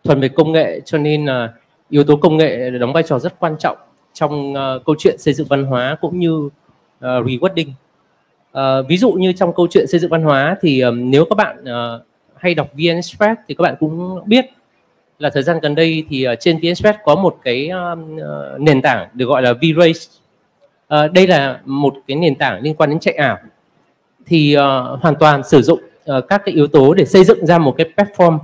thuần 0.04 0.20
về 0.20 0.30
công 0.30 0.52
nghệ 0.52 0.82
cho 0.86 0.98
nên 0.98 1.26
uh, 1.26 1.50
yếu 1.90 2.04
tố 2.04 2.16
công 2.16 2.38
nghệ 2.38 2.70
đóng 2.70 2.94
vai 2.94 3.04
trò 3.04 3.20
rất 3.20 3.40
quan 3.40 3.56
trọng 3.60 3.78
trong 4.14 4.54
uh, 4.54 4.86
câu 4.86 4.96
chuyện 5.00 5.18
xây 5.18 5.34
dựng 5.34 5.48
văn 5.48 5.64
hóa 5.64 5.98
cũng 6.02 6.20
như 6.20 6.36
uh, 6.36 6.52
rewarding. 7.02 7.70
Uh, 8.58 8.88
ví 8.88 8.98
dụ 8.98 9.12
như 9.12 9.34
trong 9.34 9.54
câu 9.56 9.68
chuyện 9.72 9.88
xây 9.88 10.00
dựng 10.00 10.12
văn 10.12 10.24
hóa 10.24 10.56
thì 10.62 10.82
um, 10.82 11.12
nếu 11.12 11.26
các 11.26 11.36
bạn 11.36 11.58
uh, 11.62 12.02
hay 12.36 12.56
đọc 12.56 12.68
VN 12.74 12.96
Express 12.96 13.42
thì 13.48 13.56
các 13.56 13.62
bạn 13.62 13.76
cũng 13.80 14.20
biết 14.26 14.46
là 15.20 15.30
thời 15.30 15.44
gian 15.44 15.60
gần 15.62 15.76
đây 15.76 16.04
thì 16.10 16.28
uh, 16.28 16.40
trên 16.40 16.58
VN 16.58 16.68
Express 16.68 16.98
có 17.06 17.16
một 17.16 17.38
cái 17.44 17.70
uh, 17.94 18.60
nền 18.60 18.82
tảng 18.82 19.08
được 19.14 19.26
gọi 19.26 19.42
là 19.42 19.54
V-Race. 19.54 20.08
Uh, 21.06 21.12
đây 21.12 21.28
là 21.28 21.62
một 21.66 21.96
cái 22.08 22.18
nền 22.18 22.36
tảng 22.36 22.62
liên 22.62 22.74
quan 22.74 22.90
đến 22.90 23.00
chạy 23.00 23.14
ảo. 23.14 23.38
Thì 24.26 24.58
uh, 24.58 25.02
hoàn 25.02 25.16
toàn 25.20 25.44
sử 25.44 25.62
dụng 25.62 25.80
uh, 26.18 26.28
các 26.28 26.42
cái 26.46 26.56
yếu 26.56 26.68
tố 26.68 26.94
để 26.94 27.06
xây 27.06 27.24
dựng 27.24 27.46
ra 27.46 27.58
một 27.58 27.76
cái 27.78 27.90
platform 27.96 28.40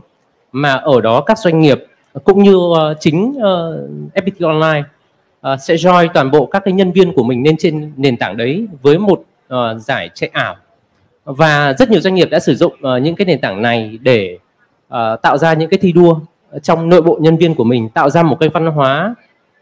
mà 0.51 0.73
ở 0.73 1.01
đó 1.01 1.21
các 1.21 1.37
doanh 1.37 1.61
nghiệp 1.61 1.85
cũng 2.23 2.43
như 2.43 2.55
uh, 2.55 2.77
chính 2.99 3.35
ờ, 3.41 3.85
uh, 3.85 4.13
FPT 4.13 4.47
Online 4.47 4.83
uh, 5.53 5.61
sẽ 5.61 5.75
join 5.75 6.07
toàn 6.13 6.31
bộ 6.31 6.45
các 6.45 6.61
cái 6.65 6.73
nhân 6.73 6.91
viên 6.91 7.13
của 7.13 7.23
mình 7.23 7.43
lên 7.45 7.55
trên 7.59 7.91
nền 7.97 8.17
tảng 8.17 8.37
đấy 8.37 8.67
với 8.81 8.97
một 8.97 9.23
uh, 9.53 9.81
giải 9.81 10.09
chạy 10.13 10.29
ảo. 10.33 10.55
Và 11.25 11.73
rất 11.73 11.89
nhiều 11.89 12.01
doanh 12.01 12.15
nghiệp 12.15 12.29
đã 12.31 12.39
sử 12.39 12.55
dụng 12.55 12.73
uh, 12.73 13.01
những 13.01 13.15
cái 13.15 13.25
nền 13.25 13.41
tảng 13.41 13.61
này 13.61 13.99
để 14.01 14.37
uh, 14.87 15.21
tạo 15.21 15.37
ra 15.37 15.53
những 15.53 15.69
cái 15.69 15.79
thi 15.81 15.91
đua 15.91 16.19
trong 16.63 16.89
nội 16.89 17.01
bộ 17.01 17.17
nhân 17.21 17.37
viên 17.37 17.55
của 17.55 17.63
mình 17.63 17.89
tạo 17.89 18.09
ra 18.09 18.23
một 18.23 18.37
cái 18.39 18.49
văn 18.49 18.65
hóa 18.65 19.15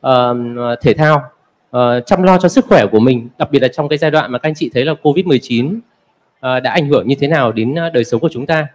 uh, 0.08 0.38
thể 0.82 0.94
thao 0.94 1.24
uh, 1.78 2.06
chăm 2.06 2.24
lo 2.24 2.38
cho 2.38 2.50
sức 2.50 2.66
khỏe 2.66 2.86
của 2.92 3.00
mình 3.00 3.30
đặc 3.38 3.52
biệt 3.52 3.62
là 3.62 3.68
trong 3.68 3.90
cái 3.90 3.98
giai 3.98 4.12
đoạn 4.12 4.32
mà 4.32 4.40
các 4.40 4.50
anh 4.50 4.56
chị 4.56 4.70
thấy 4.74 4.86
là 4.86 4.94
covid 4.94 5.26
19 5.26 5.68
uh, 5.76 5.82
đã 6.42 6.72
ảnh 6.72 6.88
hưởng 6.88 7.08
như 7.08 7.16
thế 7.20 7.28
nào 7.28 7.52
đến 7.52 7.76
đời 7.94 8.04
sống 8.04 8.22
của 8.22 8.30
chúng 8.32 8.46
ta. 8.46 8.68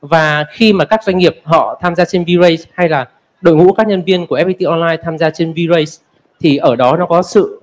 Và 0.00 0.44
khi 0.50 0.72
mà 0.72 0.84
các 0.84 1.04
doanh 1.04 1.18
nghiệp 1.18 1.40
họ 1.44 1.78
tham 1.82 1.94
gia 1.94 2.04
trên 2.04 2.24
V-Race 2.24 2.64
hay 2.72 2.88
là 2.88 3.06
đội 3.40 3.56
ngũ 3.56 3.72
các 3.72 3.86
nhân 3.86 4.02
viên 4.02 4.26
của 4.26 4.38
FPT 4.38 4.70
Online 4.70 5.02
tham 5.02 5.18
gia 5.18 5.30
trên 5.30 5.52
V-Race 5.52 6.02
thì 6.40 6.56
ở 6.56 6.76
đó 6.76 6.96
nó 6.96 7.06
có 7.06 7.22
sự 7.22 7.62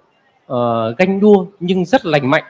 uh, 0.54 0.58
ganh 0.98 1.20
đua 1.20 1.46
nhưng 1.60 1.86
rất 1.86 2.06
lành 2.06 2.30
mạnh. 2.30 2.44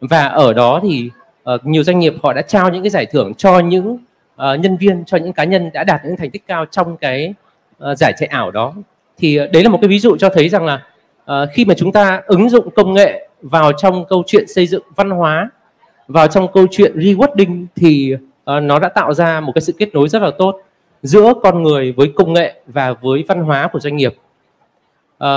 Và 0.00 0.26
ở 0.26 0.52
đó 0.52 0.80
thì 0.82 1.10
uh, 1.54 1.66
nhiều 1.66 1.82
doanh 1.82 1.98
nghiệp 1.98 2.14
họ 2.22 2.32
đã 2.32 2.42
trao 2.42 2.70
những 2.70 2.82
cái 2.82 2.90
giải 2.90 3.06
thưởng 3.06 3.34
cho 3.34 3.58
những 3.58 3.92
uh, 3.92 4.60
nhân 4.60 4.76
viên 4.76 5.04
cho 5.04 5.16
những 5.16 5.32
cá 5.32 5.44
nhân 5.44 5.70
đã 5.74 5.84
đạt 5.84 6.00
những 6.04 6.16
thành 6.16 6.30
tích 6.30 6.46
cao 6.46 6.64
trong 6.70 6.96
cái 6.96 7.34
uh, 7.90 7.98
giải 7.98 8.12
chạy 8.18 8.26
ảo 8.26 8.50
đó. 8.50 8.74
Thì 9.18 9.40
uh, 9.40 9.52
đấy 9.52 9.64
là 9.64 9.70
một 9.70 9.78
cái 9.80 9.88
ví 9.88 9.98
dụ 9.98 10.16
cho 10.16 10.28
thấy 10.28 10.48
rằng 10.48 10.64
là 10.64 10.82
uh, 11.32 11.48
khi 11.52 11.64
mà 11.64 11.74
chúng 11.74 11.92
ta 11.92 12.22
ứng 12.26 12.48
dụng 12.48 12.70
công 12.70 12.94
nghệ 12.94 13.28
vào 13.42 13.72
trong 13.72 14.04
câu 14.08 14.22
chuyện 14.26 14.44
xây 14.48 14.66
dựng 14.66 14.82
văn 14.96 15.10
hóa 15.10 15.50
vào 16.08 16.26
trong 16.26 16.52
câu 16.52 16.66
chuyện 16.70 16.98
rewarding 16.98 17.66
thì 17.76 18.14
uh, 18.14 18.62
nó 18.62 18.78
đã 18.78 18.88
tạo 18.88 19.14
ra 19.14 19.40
một 19.40 19.52
cái 19.54 19.62
sự 19.62 19.72
kết 19.78 19.94
nối 19.94 20.08
rất 20.08 20.22
là 20.22 20.30
tốt 20.38 20.60
giữa 21.02 21.32
con 21.42 21.62
người 21.62 21.92
với 21.92 22.12
công 22.16 22.32
nghệ 22.32 22.60
và 22.66 22.92
với 22.92 23.24
văn 23.28 23.40
hóa 23.40 23.68
của 23.72 23.80
doanh 23.80 23.96
nghiệp. 23.96 24.14
Uh, 25.24 25.28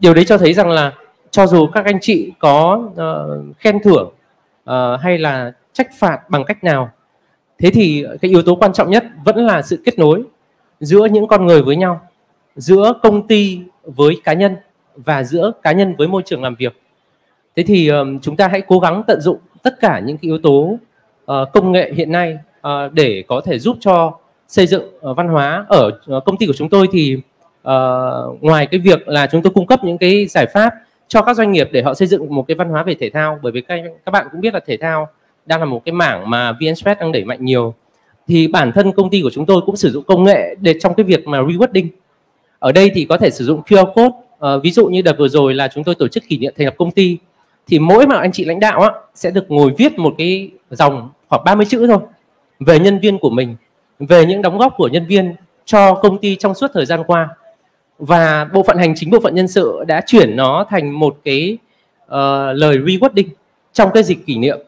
điều 0.00 0.14
đấy 0.14 0.24
cho 0.24 0.38
thấy 0.38 0.54
rằng 0.54 0.70
là 0.70 0.92
cho 1.30 1.46
dù 1.46 1.66
các 1.66 1.84
anh 1.84 1.98
chị 2.00 2.32
có 2.38 2.88
uh, 2.90 3.56
khen 3.58 3.82
thưởng 3.82 4.12
uh, 4.70 5.00
hay 5.00 5.18
là 5.18 5.52
trách 5.72 5.88
phạt 5.98 6.30
bằng 6.30 6.44
cách 6.44 6.64
nào 6.64 6.90
thế 7.58 7.70
thì 7.70 8.04
cái 8.22 8.30
yếu 8.30 8.42
tố 8.42 8.54
quan 8.54 8.72
trọng 8.72 8.90
nhất 8.90 9.04
vẫn 9.24 9.46
là 9.46 9.62
sự 9.62 9.82
kết 9.84 9.98
nối 9.98 10.22
giữa 10.80 11.04
những 11.04 11.26
con 11.26 11.46
người 11.46 11.62
với 11.62 11.76
nhau 11.76 12.00
giữa 12.56 12.92
công 13.02 13.26
ty 13.26 13.60
với 13.82 14.20
cá 14.24 14.32
nhân 14.32 14.56
và 14.96 15.22
giữa 15.22 15.52
cá 15.62 15.72
nhân 15.72 15.94
với 15.96 16.08
môi 16.08 16.22
trường 16.26 16.42
làm 16.42 16.54
việc. 16.54 16.80
Thế 17.56 17.62
thì 17.62 17.88
um, 17.88 18.18
chúng 18.18 18.36
ta 18.36 18.48
hãy 18.48 18.60
cố 18.60 18.78
gắng 18.78 19.02
tận 19.06 19.20
dụng 19.20 19.38
tất 19.62 19.80
cả 19.80 20.00
những 20.00 20.16
cái 20.16 20.28
yếu 20.28 20.38
tố 20.38 20.78
uh, 21.32 21.48
công 21.52 21.72
nghệ 21.72 21.92
hiện 21.96 22.12
nay 22.12 22.38
uh, 22.68 22.92
để 22.92 23.24
có 23.28 23.40
thể 23.44 23.58
giúp 23.58 23.76
cho 23.80 24.18
xây 24.48 24.66
dựng 24.66 24.84
uh, 25.10 25.16
văn 25.16 25.28
hóa 25.28 25.64
ở 25.68 25.90
uh, 26.16 26.24
công 26.24 26.36
ty 26.36 26.46
của 26.46 26.52
chúng 26.52 26.68
tôi 26.68 26.88
thì 26.92 27.16
uh, 27.16 28.42
ngoài 28.42 28.66
cái 28.66 28.80
việc 28.80 29.08
là 29.08 29.26
chúng 29.32 29.42
tôi 29.42 29.52
cung 29.52 29.66
cấp 29.66 29.84
những 29.84 29.98
cái 29.98 30.26
giải 30.26 30.46
pháp 30.54 30.74
cho 31.08 31.22
các 31.22 31.36
doanh 31.36 31.52
nghiệp 31.52 31.68
để 31.72 31.82
họ 31.82 31.94
xây 31.94 32.08
dựng 32.08 32.34
một 32.34 32.44
cái 32.48 32.54
văn 32.54 32.68
hóa 32.68 32.82
về 32.82 32.94
thể 32.94 33.10
thao 33.10 33.38
bởi 33.42 33.52
vì 33.52 33.60
các 33.60 33.80
các 34.04 34.10
bạn 34.10 34.26
cũng 34.32 34.40
biết 34.40 34.54
là 34.54 34.60
thể 34.66 34.76
thao 34.76 35.08
đang 35.46 35.60
là 35.60 35.66
một 35.66 35.84
cái 35.84 35.92
mảng 35.92 36.30
mà 36.30 36.52
VnSport 36.52 36.98
đang 37.00 37.12
đẩy 37.12 37.24
mạnh 37.24 37.44
nhiều 37.44 37.74
thì 38.28 38.48
bản 38.48 38.72
thân 38.72 38.92
công 38.92 39.10
ty 39.10 39.22
của 39.22 39.30
chúng 39.30 39.46
tôi 39.46 39.62
cũng 39.66 39.76
sử 39.76 39.90
dụng 39.90 40.04
công 40.04 40.24
nghệ 40.24 40.54
để 40.60 40.74
trong 40.80 40.94
cái 40.94 41.04
việc 41.04 41.26
mà 41.26 41.40
rewarding 41.40 41.88
ở 42.58 42.72
đây 42.72 42.90
thì 42.94 43.04
có 43.04 43.16
thể 43.16 43.30
sử 43.30 43.44
dụng 43.44 43.62
QR 43.66 43.92
code 43.92 44.16
uh, 44.56 44.62
ví 44.62 44.70
dụ 44.70 44.86
như 44.86 45.02
đợt 45.02 45.18
vừa 45.18 45.28
rồi 45.28 45.54
là 45.54 45.68
chúng 45.68 45.84
tôi 45.84 45.94
tổ 45.94 46.08
chức 46.08 46.24
kỷ 46.28 46.38
niệm 46.38 46.52
thành 46.56 46.66
lập 46.66 46.74
công 46.78 46.90
ty 46.90 47.18
thì 47.66 47.78
mỗi 47.78 48.06
mà 48.06 48.16
anh 48.16 48.32
chị 48.32 48.44
lãnh 48.44 48.60
đạo 48.60 48.80
á, 48.80 48.90
sẽ 49.14 49.30
được 49.30 49.50
ngồi 49.50 49.72
viết 49.78 49.98
một 49.98 50.14
cái 50.18 50.50
dòng 50.70 51.10
khoảng 51.28 51.44
30 51.44 51.66
chữ 51.66 51.86
thôi 51.86 51.98
về 52.60 52.78
nhân 52.78 52.98
viên 52.98 53.18
của 53.18 53.30
mình 53.30 53.56
về 53.98 54.26
những 54.26 54.42
đóng 54.42 54.58
góp 54.58 54.74
của 54.76 54.88
nhân 54.88 55.06
viên 55.06 55.34
cho 55.64 55.94
công 55.94 56.18
ty 56.18 56.36
trong 56.36 56.54
suốt 56.54 56.70
thời 56.74 56.86
gian 56.86 57.04
qua. 57.06 57.28
Và 57.98 58.44
bộ 58.52 58.62
phận 58.62 58.78
hành 58.78 58.94
chính 58.96 59.10
bộ 59.10 59.20
phận 59.20 59.34
nhân 59.34 59.48
sự 59.48 59.84
đã 59.86 60.02
chuyển 60.06 60.36
nó 60.36 60.66
thành 60.70 60.98
một 60.98 61.16
cái 61.24 61.58
uh, 62.04 62.10
lời 62.54 62.78
rewarding 62.78 63.28
trong 63.72 63.90
cái 63.94 64.02
dịp 64.02 64.18
kỷ 64.26 64.38
niệm. 64.38 64.58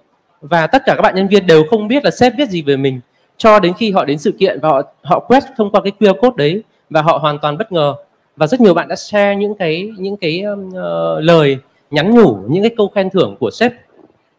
Và 0.40 0.66
tất 0.66 0.82
cả 0.86 0.94
các 0.96 1.02
bạn 1.02 1.14
nhân 1.14 1.28
viên 1.28 1.46
đều 1.46 1.64
không 1.70 1.88
biết 1.88 2.04
là 2.04 2.10
sếp 2.10 2.32
viết 2.38 2.48
gì 2.48 2.62
về 2.62 2.76
mình 2.76 3.00
cho 3.36 3.60
đến 3.60 3.72
khi 3.78 3.90
họ 3.90 4.04
đến 4.04 4.18
sự 4.18 4.32
kiện 4.38 4.60
và 4.60 4.68
họ 4.68 4.82
họ 5.02 5.20
quét 5.20 5.42
thông 5.56 5.70
qua 5.70 5.80
cái 5.80 5.92
QR 6.00 6.14
code 6.14 6.34
đấy 6.36 6.62
và 6.90 7.02
họ 7.02 7.18
hoàn 7.18 7.38
toàn 7.38 7.58
bất 7.58 7.72
ngờ. 7.72 7.94
Và 8.36 8.46
rất 8.46 8.60
nhiều 8.60 8.74
bạn 8.74 8.88
đã 8.88 8.96
share 8.96 9.36
những 9.36 9.54
cái 9.54 9.90
những 9.98 10.16
cái 10.16 10.44
uh, 10.46 11.24
lời 11.24 11.58
nhắn 11.90 12.14
nhủ 12.14 12.38
những 12.48 12.62
cái 12.62 12.74
câu 12.76 12.88
khen 12.88 13.10
thưởng 13.10 13.36
của 13.40 13.50
sếp 13.50 13.72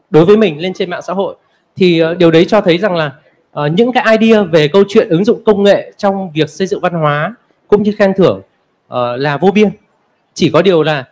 đối 0.09 0.25
với 0.25 0.37
mình 0.37 0.61
lên 0.61 0.73
trên 0.73 0.89
mạng 0.89 1.01
xã 1.01 1.13
hội. 1.13 1.35
Thì 1.75 2.03
uh, 2.03 2.17
điều 2.17 2.31
đấy 2.31 2.45
cho 2.45 2.61
thấy 2.61 2.77
rằng 2.77 2.95
là 2.95 3.11
uh, 3.59 3.71
những 3.73 3.91
cái 3.91 4.17
idea 4.17 4.43
về 4.43 4.67
câu 4.67 4.83
chuyện 4.89 5.09
ứng 5.09 5.25
dụng 5.25 5.43
công 5.43 5.63
nghệ 5.63 5.91
trong 5.97 6.31
việc 6.31 6.49
xây 6.49 6.67
dựng 6.67 6.79
văn 6.79 6.93
hóa 6.93 7.35
cũng 7.67 7.83
như 7.83 7.91
khen 7.97 8.13
thưởng 8.17 8.41
uh, 8.87 8.93
là 9.17 9.37
vô 9.37 9.51
biên 9.51 9.69
chỉ 10.33 10.49
có 10.53 10.61
điều 10.61 10.83
là 10.83 11.07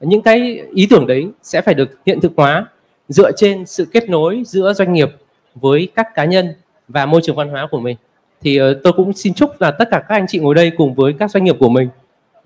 những 0.00 0.22
cái 0.22 0.62
ý 0.74 0.86
tưởng 0.90 1.06
đấy 1.06 1.28
sẽ 1.42 1.60
phải 1.60 1.74
được 1.74 1.90
hiện 2.06 2.20
thực 2.20 2.32
hóa 2.36 2.66
dựa 3.08 3.32
trên 3.32 3.66
sự 3.66 3.86
kết 3.92 4.08
nối 4.08 4.42
giữa 4.46 4.72
doanh 4.72 4.92
nghiệp 4.92 5.10
với 5.54 5.88
các 5.94 6.14
cá 6.14 6.24
nhân 6.24 6.54
và 6.88 7.06
môi 7.06 7.20
trường 7.24 7.36
văn 7.36 7.48
hóa 7.48 7.68
của 7.70 7.80
mình 7.80 7.96
thì 8.40 8.62
uh, 8.62 8.76
tôi 8.84 8.92
cũng 8.92 9.12
xin 9.12 9.34
chúc 9.34 9.60
là 9.60 9.70
tất 9.70 9.88
cả 9.90 10.02
các 10.08 10.14
anh 10.14 10.26
chị 10.28 10.38
ngồi 10.38 10.54
đây 10.54 10.70
cùng 10.76 10.94
với 10.94 11.12
các 11.18 11.30
doanh 11.30 11.44
nghiệp 11.44 11.56
của 11.60 11.68
mình 11.68 11.88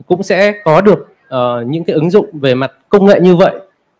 cũng 0.06 0.22
sẽ 0.22 0.52
có 0.64 0.80
được 0.80 0.98
uh, 0.98 1.66
những 1.66 1.84
cái 1.84 1.94
ứng 1.94 2.10
dụng 2.10 2.26
về 2.32 2.54
mặt 2.54 2.72
công 2.88 3.06
nghệ 3.06 3.20
như 3.20 3.36
vậy 3.36 3.54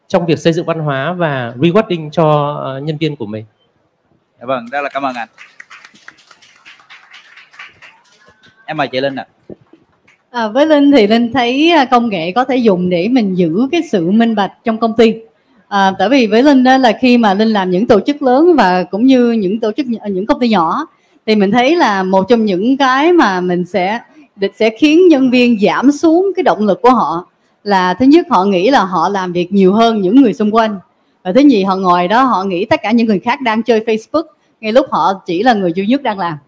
trong 0.08 0.26
việc 0.26 0.38
xây 0.38 0.52
dựng 0.52 0.66
văn 0.66 0.78
hóa 0.78 1.12
và 1.12 1.54
rewarding 1.56 2.10
cho 2.10 2.56
uh, 2.78 2.82
nhân 2.82 2.96
viên 2.96 3.16
của 3.16 3.26
mình. 3.26 3.44
Dạ 4.40 4.46
vâng, 4.46 4.66
rất 4.72 4.80
là 4.80 4.88
cảm 4.88 5.02
ơn 5.02 5.14
anh. 5.14 5.28
Em 8.64 8.76
mời 8.76 8.88
chị 8.88 9.00
Linh 9.00 9.16
ạ. 9.16 9.26
À. 9.26 9.60
À, 10.30 10.48
với 10.48 10.66
Linh 10.66 10.92
thì 10.92 11.06
Linh 11.06 11.32
thấy 11.32 11.70
à, 11.70 11.84
công 11.84 12.08
nghệ 12.08 12.32
có 12.32 12.44
thể 12.44 12.56
dùng 12.56 12.90
để 12.90 13.08
mình 13.08 13.34
giữ 13.34 13.68
cái 13.72 13.80
sự 13.92 14.10
minh 14.10 14.34
bạch 14.34 14.52
trong 14.64 14.78
công 14.78 14.96
ty. 14.96 15.14
À, 15.68 15.92
tại 15.98 16.08
vì 16.08 16.26
với 16.26 16.42
Linh 16.42 16.64
đó 16.64 16.76
là 16.76 16.92
khi 17.00 17.18
mà 17.18 17.34
Linh 17.34 17.48
làm 17.48 17.70
những 17.70 17.86
tổ 17.86 18.00
chức 18.00 18.22
lớn 18.22 18.54
và 18.56 18.82
cũng 18.82 19.06
như 19.06 19.32
những 19.32 19.60
tổ 19.60 19.72
chức 19.72 19.86
à, 20.00 20.08
những 20.08 20.26
công 20.26 20.40
ty 20.40 20.48
nhỏ 20.48 20.86
thì 21.26 21.34
mình 21.36 21.50
thấy 21.50 21.76
là 21.76 22.02
một 22.02 22.26
trong 22.28 22.44
những 22.44 22.76
cái 22.76 23.12
mà 23.12 23.40
mình 23.40 23.64
sẽ 23.64 24.00
sẽ 24.58 24.70
khiến 24.78 25.08
nhân 25.08 25.30
viên 25.30 25.60
giảm 25.60 25.92
xuống 25.92 26.32
cái 26.36 26.42
động 26.42 26.66
lực 26.66 26.82
của 26.82 26.90
họ 26.90 27.26
là 27.64 27.94
thứ 27.94 28.06
nhất 28.06 28.26
họ 28.30 28.44
nghĩ 28.44 28.70
là 28.70 28.84
họ 28.84 29.08
làm 29.08 29.32
việc 29.32 29.52
nhiều 29.52 29.72
hơn 29.72 30.00
những 30.00 30.22
người 30.22 30.34
xung 30.34 30.54
quanh 30.54 30.78
và 31.24 31.32
thứ 31.32 31.40
nhì 31.40 31.62
họ 31.62 31.76
ngồi 31.76 32.08
đó 32.08 32.22
họ 32.22 32.44
nghĩ 32.44 32.64
tất 32.64 32.80
cả 32.82 32.90
những 32.90 33.06
người 33.06 33.18
khác 33.18 33.40
đang 33.40 33.62
chơi 33.62 33.80
Facebook 33.80 34.24
ngay 34.60 34.72
lúc 34.72 34.86
họ 34.90 35.22
chỉ 35.26 35.42
là 35.42 35.54
người 35.54 35.72
duy 35.72 35.86
nhất 35.86 36.02
đang 36.02 36.18
làm. 36.18 36.38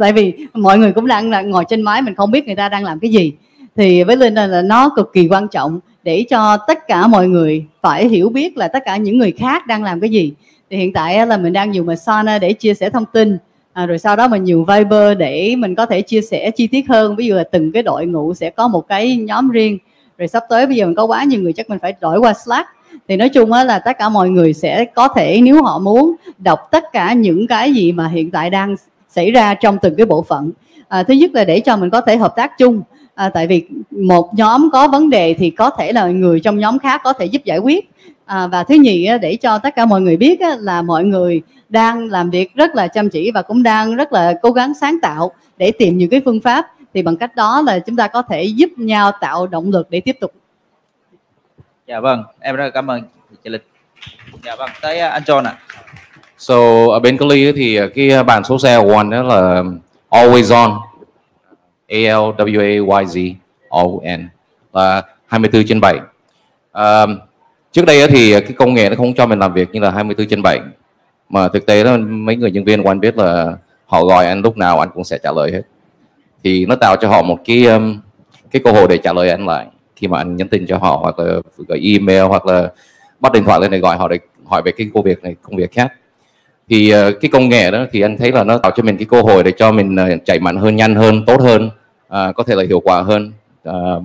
Tại 0.00 0.12
vì 0.12 0.46
mọi 0.54 0.78
người 0.78 0.92
cũng 0.92 1.06
đang 1.06 1.30
là 1.30 1.42
ngồi 1.42 1.64
trên 1.68 1.82
máy 1.82 2.02
mình 2.02 2.14
không 2.14 2.30
biết 2.30 2.46
người 2.46 2.56
ta 2.56 2.68
đang 2.68 2.84
làm 2.84 2.98
cái 2.98 3.10
gì. 3.10 3.32
Thì 3.76 4.04
với 4.04 4.16
linh 4.16 4.34
là 4.34 4.62
nó 4.62 4.90
cực 4.96 5.12
kỳ 5.12 5.28
quan 5.28 5.48
trọng 5.48 5.80
để 6.02 6.24
cho 6.30 6.56
tất 6.56 6.86
cả 6.88 7.06
mọi 7.06 7.28
người 7.28 7.66
phải 7.82 8.08
hiểu 8.08 8.28
biết 8.28 8.56
là 8.56 8.68
tất 8.68 8.82
cả 8.84 8.96
những 8.96 9.18
người 9.18 9.32
khác 9.32 9.66
đang 9.66 9.82
làm 9.82 10.00
cái 10.00 10.10
gì. 10.10 10.32
Thì 10.70 10.76
hiện 10.76 10.92
tại 10.92 11.26
là 11.26 11.36
mình 11.36 11.52
đang 11.52 11.74
dùng 11.74 11.88
Asana 11.88 12.38
để 12.38 12.52
chia 12.52 12.74
sẻ 12.74 12.90
thông 12.90 13.04
tin. 13.12 13.38
À, 13.72 13.86
rồi 13.86 13.98
sau 13.98 14.16
đó 14.16 14.28
mình 14.28 14.44
dùng 14.44 14.64
Viber 14.64 15.18
để 15.18 15.56
mình 15.56 15.74
có 15.74 15.86
thể 15.86 16.02
chia 16.02 16.20
sẻ 16.20 16.50
chi 16.50 16.66
tiết 16.66 16.88
hơn. 16.88 17.16
Ví 17.16 17.26
dụ 17.26 17.34
là 17.34 17.44
từng 17.44 17.72
cái 17.72 17.82
đội 17.82 18.06
ngũ 18.06 18.34
sẽ 18.34 18.50
có 18.50 18.68
một 18.68 18.88
cái 18.88 19.16
nhóm 19.16 19.50
riêng. 19.50 19.78
Rồi 20.18 20.28
sắp 20.28 20.42
tới 20.48 20.66
bây 20.66 20.76
giờ 20.76 20.86
mình 20.86 20.94
có 20.94 21.04
quá 21.04 21.24
nhiều 21.24 21.40
người 21.40 21.52
chắc 21.52 21.70
mình 21.70 21.78
phải 21.82 21.94
đổi 22.00 22.18
qua 22.18 22.34
Slack 22.34 22.68
thì 23.08 23.16
nói 23.16 23.28
chung 23.28 23.52
là 23.52 23.78
tất 23.78 23.98
cả 23.98 24.08
mọi 24.08 24.30
người 24.30 24.52
sẽ 24.52 24.84
có 24.84 25.08
thể 25.08 25.40
nếu 25.42 25.62
họ 25.62 25.78
muốn 25.78 26.14
đọc 26.38 26.58
tất 26.70 26.84
cả 26.92 27.12
những 27.12 27.46
cái 27.46 27.72
gì 27.72 27.92
mà 27.92 28.08
hiện 28.08 28.30
tại 28.30 28.50
đang 28.50 28.76
xảy 29.08 29.30
ra 29.30 29.54
trong 29.54 29.78
từng 29.82 29.94
cái 29.96 30.06
bộ 30.06 30.22
phận. 30.22 30.50
À, 30.88 31.02
thứ 31.02 31.14
nhất 31.14 31.30
là 31.34 31.44
để 31.44 31.60
cho 31.60 31.76
mình 31.76 31.90
có 31.90 32.00
thể 32.00 32.16
hợp 32.16 32.36
tác 32.36 32.58
chung. 32.58 32.82
À, 33.14 33.28
tại 33.28 33.46
vì 33.46 33.66
một 33.90 34.34
nhóm 34.34 34.68
có 34.72 34.88
vấn 34.88 35.10
đề 35.10 35.34
thì 35.34 35.50
có 35.50 35.70
thể 35.70 35.92
là 35.92 36.06
người 36.06 36.40
trong 36.40 36.58
nhóm 36.58 36.78
khác 36.78 37.00
có 37.04 37.12
thể 37.12 37.26
giúp 37.26 37.44
giải 37.44 37.58
quyết. 37.58 37.90
À, 38.24 38.46
và 38.46 38.64
thứ 38.64 38.74
nhì 38.74 39.08
để 39.22 39.36
cho 39.36 39.58
tất 39.58 39.74
cả 39.76 39.86
mọi 39.86 40.00
người 40.00 40.16
biết 40.16 40.40
là 40.58 40.82
mọi 40.82 41.04
người 41.04 41.42
đang 41.68 42.08
làm 42.08 42.30
việc 42.30 42.54
rất 42.54 42.74
là 42.74 42.88
chăm 42.88 43.10
chỉ 43.10 43.30
và 43.30 43.42
cũng 43.42 43.62
đang 43.62 43.96
rất 43.96 44.12
là 44.12 44.34
cố 44.42 44.50
gắng 44.50 44.72
sáng 44.80 44.98
tạo 45.02 45.32
để 45.56 45.70
tìm 45.70 45.98
những 45.98 46.10
cái 46.10 46.20
phương 46.24 46.40
pháp. 46.40 46.66
Thì 46.94 47.02
bằng 47.02 47.16
cách 47.16 47.36
đó 47.36 47.62
là 47.66 47.78
chúng 47.78 47.96
ta 47.96 48.08
có 48.08 48.22
thể 48.22 48.44
giúp 48.44 48.70
nhau 48.76 49.12
tạo 49.20 49.46
động 49.46 49.70
lực 49.70 49.90
để 49.90 50.00
tiếp 50.00 50.16
tục 50.20 50.32
dạ 51.92 52.00
vâng 52.00 52.24
em 52.40 52.56
rất 52.56 52.64
là 52.64 52.70
cảm 52.70 52.90
ơn 52.90 53.02
chị 53.44 53.50
lịch. 53.50 53.66
Dạ 54.44 54.56
vâng 54.56 54.70
tới 54.82 54.96
uh, 54.96 55.12
anh 55.12 55.22
John 55.22 55.44
ạ. 55.44 55.58
À. 55.68 55.82
so 56.38 56.54
ở 56.90 57.00
bên 57.00 57.18
Cali 57.18 57.52
thì 57.52 57.76
à, 57.76 57.86
cái 57.94 58.10
à, 58.10 58.22
bản 58.22 58.44
số 58.44 58.58
xe 58.58 58.74
one 58.74 59.04
đó 59.10 59.22
là 59.22 59.62
always 60.10 60.54
on. 60.54 60.78
A 61.88 61.96
L 61.96 62.42
W 62.42 62.60
A 62.60 63.00
Y 63.00 63.06
Z 63.06 63.34
O 63.68 63.82
N 64.16 64.28
là 64.72 65.02
24 65.26 65.64
trên 65.68 65.80
7 65.80 65.98
um, 66.72 67.18
trước 67.72 67.86
đây 67.86 68.08
thì 68.08 68.32
cái 68.32 68.52
công 68.52 68.74
nghệ 68.74 68.88
nó 68.88 68.96
không 68.96 69.14
cho 69.14 69.26
mình 69.26 69.38
làm 69.38 69.52
việc 69.52 69.68
như 69.72 69.80
là 69.80 69.90
24 69.90 70.28
trên 70.28 70.42
7 70.42 70.60
mà 71.28 71.48
thực 71.48 71.66
tế 71.66 71.84
đó 71.84 71.96
mấy 71.96 72.36
người 72.36 72.50
nhân 72.50 72.64
viên 72.64 72.82
của 72.82 72.90
anh 72.90 73.00
biết 73.00 73.18
là 73.18 73.56
họ 73.86 74.04
gọi 74.04 74.26
anh 74.26 74.40
lúc 74.40 74.56
nào 74.56 74.80
anh 74.80 74.88
cũng 74.94 75.04
sẽ 75.04 75.18
trả 75.22 75.32
lời 75.32 75.52
hết. 75.52 75.62
Thì 76.44 76.66
nó 76.66 76.76
tạo 76.76 76.96
cho 76.96 77.08
họ 77.08 77.22
một 77.22 77.38
cái 77.44 77.64
um, 77.64 78.00
cái 78.50 78.62
cơ 78.64 78.70
hội 78.72 78.88
để 78.88 78.98
trả 78.98 79.12
lời 79.12 79.30
anh 79.30 79.46
lại 79.46 79.66
khi 79.96 80.08
mà 80.08 80.18
anh 80.18 80.36
nhắn 80.36 80.48
tin 80.48 80.66
cho 80.66 80.78
họ 80.78 80.98
hoặc 81.02 81.18
là 81.18 81.40
gửi 81.68 81.80
email 81.92 82.22
hoặc 82.22 82.46
là 82.46 82.72
bắt 83.20 83.32
điện 83.32 83.44
thoại 83.44 83.60
lên 83.60 83.70
để 83.70 83.78
gọi 83.78 83.96
họ 83.96 84.08
để 84.08 84.18
hỏi 84.44 84.62
về 84.64 84.72
cái 84.72 84.90
công 84.94 85.02
việc 85.02 85.22
này 85.22 85.36
công 85.42 85.56
việc 85.56 85.72
khác. 85.72 85.92
Thì 86.68 86.94
uh, 86.94 87.14
cái 87.20 87.30
công 87.30 87.48
nghệ 87.48 87.70
đó 87.70 87.86
thì 87.92 88.00
anh 88.00 88.18
thấy 88.18 88.32
là 88.32 88.44
nó 88.44 88.58
tạo 88.58 88.72
cho 88.76 88.82
mình 88.82 88.96
cái 88.96 89.06
cơ 89.10 89.22
hội 89.22 89.42
để 89.42 89.52
cho 89.56 89.72
mình 89.72 89.94
uh, 89.94 90.24
chạy 90.24 90.38
mạnh 90.40 90.56
hơn 90.56 90.76
nhanh 90.76 90.94
hơn 90.94 91.24
tốt 91.26 91.40
hơn 91.40 91.66
uh, 91.66 92.36
có 92.36 92.42
thể 92.46 92.54
là 92.54 92.64
hiệu 92.68 92.80
quả 92.80 93.02
hơn. 93.02 93.32
Uh, 93.68 94.02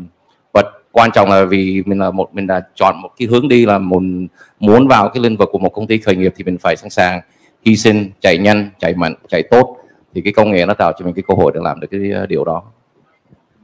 và 0.54 0.64
quan 0.92 1.12
trọng 1.12 1.30
là 1.30 1.46
vì 1.46 1.84
mình 1.86 2.00
là 2.00 2.12
một 2.12 2.36
mình 2.36 2.48
đã 2.48 2.62
chọn 2.76 3.02
một 3.02 3.10
cái 3.20 3.28
hướng 3.28 3.48
đi 3.48 3.66
là 3.66 3.78
muốn 3.78 4.28
muốn 4.60 4.88
vào 4.88 5.10
cái 5.10 5.24
lĩnh 5.24 5.38
vực 5.38 5.50
của 5.52 5.60
một 5.60 5.70
công 5.70 5.88
ty 5.88 5.98
khởi 5.98 6.16
nghiệp 6.16 6.34
thì 6.38 6.44
mình 6.44 6.58
phải 6.58 6.76
sẵn 6.76 6.90
sàng 6.90 7.22
hy 7.66 7.76
sinh 7.76 8.12
chạy 8.22 8.38
nhanh 8.38 8.70
chạy 8.80 8.94
mạnh 8.94 9.14
chạy 9.28 9.44
tốt. 9.52 9.78
Thì 10.14 10.22
cái 10.22 10.34
công 10.34 10.52
nghệ 10.52 10.66
nó 10.66 10.74
tạo 10.74 10.92
cho 11.00 11.06
mình 11.06 11.14
cái 11.14 11.24
cơ 11.28 11.34
hội 11.34 11.52
để 11.56 11.60
làm 11.64 11.80
được 11.80 11.88
cái 11.92 12.28
điều 12.30 12.44
đó. 12.44 12.64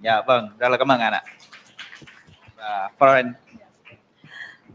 Dạ 0.03 0.21
vâng. 0.27 0.49
Rất 0.57 0.69
là 0.69 0.77
cảm 0.77 0.91
ơn 0.91 0.99
anh 0.99 1.13
ạ 1.13 1.23
uh, 2.63 2.99
Florence 2.99 3.33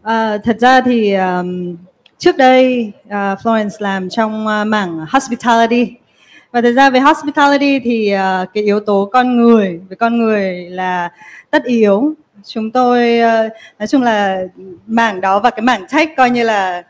à, 0.03 0.31
ờ, 0.31 0.39
thật 0.39 0.57
ra 0.61 0.81
thì 0.81 1.15
um, 1.15 1.77
trước 2.19 2.37
đây 2.37 2.93
uh, 3.07 3.13
Florence 3.13 3.77
làm 3.79 4.09
trong 4.09 4.47
uh, 4.47 4.67
mảng 4.67 5.07
hospitality. 5.11 5.95
Và 6.53 6.61
thật 6.61 6.73
ra 6.73 6.91
về 6.91 7.01
hospitality 7.01 7.79
thì 7.79 8.15
uh, 8.15 8.49
cái 8.55 8.65
yếu 8.65 8.81
tố 8.81 9.09
con 9.13 9.37
người 9.37 9.81
với 9.89 9.97
con 9.97 10.19
người 10.19 10.71
là 10.71 11.11
tất 11.51 11.65
yếu. 11.65 12.15
Chúng 12.45 12.71
tôi 12.71 13.21
uh, 13.21 13.53
nói 13.79 13.87
chung 13.87 14.03
là 14.03 14.43
mảng 14.87 15.21
đó 15.21 15.41
và 15.41 15.51
cái 15.51 15.63
mảng 15.63 15.87
tech 15.93 16.17
coi 16.17 16.31
như 16.31 16.45
là 16.45 16.83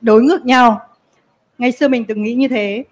đối 0.00 0.22
ngược 0.22 0.46
nhau. 0.46 0.80
Ngày 1.58 1.72
xưa 1.72 1.88
mình 1.88 2.04
từng 2.04 2.22
nghĩ 2.22 2.34
như 2.34 2.48
thế. 2.48 2.84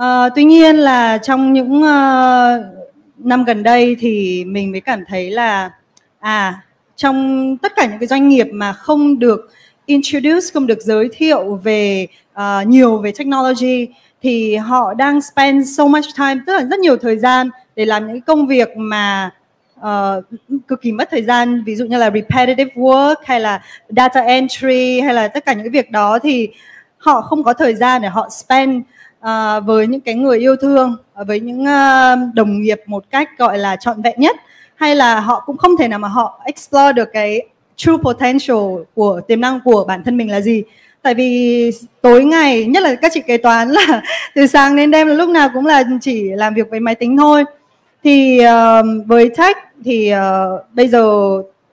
Uh, 0.00 0.32
tuy 0.34 0.44
nhiên 0.44 0.76
là 0.76 1.18
trong 1.18 1.52
những 1.52 1.82
uh, 1.82 2.64
năm 3.18 3.44
gần 3.44 3.62
đây 3.62 3.96
thì 4.00 4.44
mình 4.44 4.72
mới 4.72 4.80
cảm 4.80 5.04
thấy 5.08 5.30
là 5.30 5.70
à 6.18 6.62
trong 6.98 7.56
tất 7.56 7.72
cả 7.76 7.86
những 7.86 7.98
cái 7.98 8.06
doanh 8.06 8.28
nghiệp 8.28 8.46
mà 8.52 8.72
không 8.72 9.18
được 9.18 9.50
introduce 9.86 10.46
không 10.54 10.66
được 10.66 10.78
giới 10.80 11.08
thiệu 11.12 11.60
về 11.64 12.06
uh, 12.34 12.66
nhiều 12.66 12.98
về 12.98 13.12
technology 13.18 13.88
thì 14.22 14.56
họ 14.56 14.94
đang 14.94 15.20
spend 15.20 15.78
so 15.78 15.86
much 15.86 16.04
time 16.18 16.40
tức 16.46 16.52
là 16.52 16.64
rất 16.70 16.78
nhiều 16.78 16.96
thời 16.96 17.18
gian 17.18 17.50
để 17.76 17.84
làm 17.84 18.06
những 18.06 18.20
công 18.20 18.46
việc 18.46 18.68
mà 18.76 19.30
uh, 19.80 20.24
cực 20.68 20.82
kỳ 20.82 20.92
mất 20.92 21.08
thời 21.10 21.22
gian. 21.22 21.64
Ví 21.64 21.76
dụ 21.76 21.84
như 21.84 21.96
là 21.98 22.10
repetitive 22.10 22.74
work 22.74 23.14
hay 23.24 23.40
là 23.40 23.62
data 23.88 24.20
entry 24.20 25.00
hay 25.00 25.14
là 25.14 25.28
tất 25.28 25.44
cả 25.44 25.52
những 25.52 25.64
cái 25.64 25.70
việc 25.70 25.90
đó 25.90 26.18
thì 26.18 26.48
họ 26.98 27.20
không 27.20 27.44
có 27.44 27.52
thời 27.52 27.74
gian 27.74 28.02
để 28.02 28.08
họ 28.08 28.28
spend 28.28 28.82
uh, 29.20 29.64
với 29.66 29.86
những 29.86 30.00
cái 30.00 30.14
người 30.14 30.38
yêu 30.38 30.56
thương 30.56 30.96
với 31.26 31.40
những 31.40 31.62
uh, 31.62 32.34
đồng 32.34 32.60
nghiệp 32.60 32.80
một 32.86 33.04
cách 33.10 33.28
gọi 33.38 33.58
là 33.58 33.76
trọn 33.76 34.02
vẹn 34.02 34.14
nhất 34.20 34.36
hay 34.78 34.96
là 34.96 35.20
họ 35.20 35.42
cũng 35.46 35.56
không 35.56 35.76
thể 35.76 35.88
nào 35.88 35.98
mà 35.98 36.08
họ 36.08 36.40
explore 36.44 36.92
được 36.92 37.08
cái 37.12 37.46
true 37.76 37.96
potential 38.02 38.82
của 38.94 39.20
tiềm 39.28 39.40
năng 39.40 39.60
của 39.64 39.84
bản 39.88 40.04
thân 40.04 40.16
mình 40.16 40.30
là 40.30 40.40
gì. 40.40 40.62
Tại 41.02 41.14
vì 41.14 41.70
tối 42.00 42.24
ngày 42.24 42.64
nhất 42.64 42.82
là 42.82 42.94
các 42.94 43.12
chị 43.14 43.20
kế 43.20 43.36
toán 43.36 43.68
là 43.68 44.02
từ 44.34 44.46
sáng 44.46 44.76
đến 44.76 44.90
đêm 44.90 45.08
là 45.08 45.14
lúc 45.14 45.28
nào 45.28 45.48
cũng 45.54 45.66
là 45.66 45.84
chỉ 46.00 46.22
làm 46.22 46.54
việc 46.54 46.70
với 46.70 46.80
máy 46.80 46.94
tính 46.94 47.16
thôi. 47.16 47.44
Thì 48.04 48.40
uh, 48.40 49.06
với 49.06 49.30
tech 49.36 49.56
thì 49.84 50.12
uh, 50.14 50.74
bây 50.74 50.88
giờ 50.88 51.08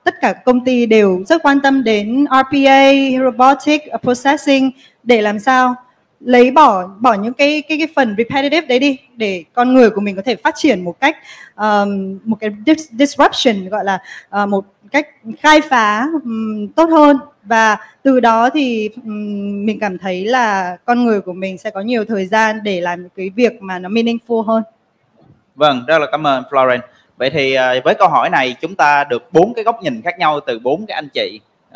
tất 0.04 0.14
cả 0.20 0.32
công 0.32 0.64
ty 0.64 0.86
đều 0.86 1.22
rất 1.28 1.42
quan 1.42 1.60
tâm 1.60 1.84
đến 1.84 2.24
RPA, 2.30 2.92
robotic 3.24 3.82
processing 4.02 4.70
để 5.02 5.22
làm 5.22 5.38
sao 5.38 5.74
lấy 6.20 6.50
bỏ 6.50 6.86
bỏ 7.00 7.14
những 7.14 7.32
cái 7.32 7.62
cái 7.68 7.78
cái 7.78 7.88
phần 7.96 8.14
repetitive 8.18 8.66
đấy 8.66 8.78
đi 8.78 8.98
để 9.16 9.44
con 9.52 9.74
người 9.74 9.90
của 9.90 10.00
mình 10.00 10.16
có 10.16 10.22
thể 10.22 10.36
phát 10.36 10.54
triển 10.56 10.84
một 10.84 11.00
cách 11.00 11.16
um, 11.56 12.18
một 12.24 12.36
cái 12.40 12.50
disruption 12.90 13.68
gọi 13.68 13.84
là 13.84 13.98
uh, 14.42 14.48
một 14.48 14.64
cách 14.90 15.08
khai 15.40 15.60
phá 15.60 16.06
um, 16.24 16.68
tốt 16.68 16.90
hơn 16.90 17.18
và 17.42 17.76
từ 18.02 18.20
đó 18.20 18.50
thì 18.50 18.90
um, 19.04 19.66
mình 19.66 19.78
cảm 19.80 19.98
thấy 19.98 20.24
là 20.24 20.76
con 20.84 21.04
người 21.04 21.20
của 21.20 21.32
mình 21.32 21.58
sẽ 21.58 21.70
có 21.70 21.80
nhiều 21.80 22.04
thời 22.04 22.26
gian 22.26 22.62
để 22.62 22.80
làm 22.80 23.08
cái 23.16 23.30
việc 23.30 23.62
mà 23.62 23.78
nó 23.78 23.88
meaningful 23.88 24.42
hơn. 24.42 24.62
Vâng, 25.54 25.84
rất 25.86 25.98
là 25.98 26.06
cảm 26.12 26.26
ơn 26.26 26.44
Florence. 26.50 26.80
Vậy 27.16 27.30
thì 27.30 27.56
uh, 27.58 27.84
với 27.84 27.94
câu 27.94 28.08
hỏi 28.08 28.30
này 28.30 28.56
chúng 28.60 28.74
ta 28.74 29.04
được 29.04 29.32
bốn 29.32 29.54
cái 29.54 29.64
góc 29.64 29.82
nhìn 29.82 30.02
khác 30.02 30.18
nhau 30.18 30.40
từ 30.46 30.58
bốn 30.58 30.86
cái 30.86 30.94
anh 30.94 31.08
chị 31.08 31.40
uh, 31.68 31.74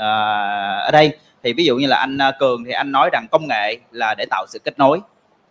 ở 0.85 0.91
đây 0.93 1.19
thì 1.43 1.53
ví 1.53 1.65
dụ 1.65 1.77
như 1.77 1.87
là 1.87 1.97
anh 1.97 2.19
à, 2.19 2.33
cường 2.39 2.65
thì 2.65 2.73
anh 2.73 2.93
nói 2.93 3.11
rằng 3.13 3.27
công 3.31 3.49
nghệ 3.49 3.77
là 3.91 4.15
để 4.15 4.25
tạo 4.31 4.47
sự 4.49 4.59
kết 4.65 4.79
nối. 4.79 5.01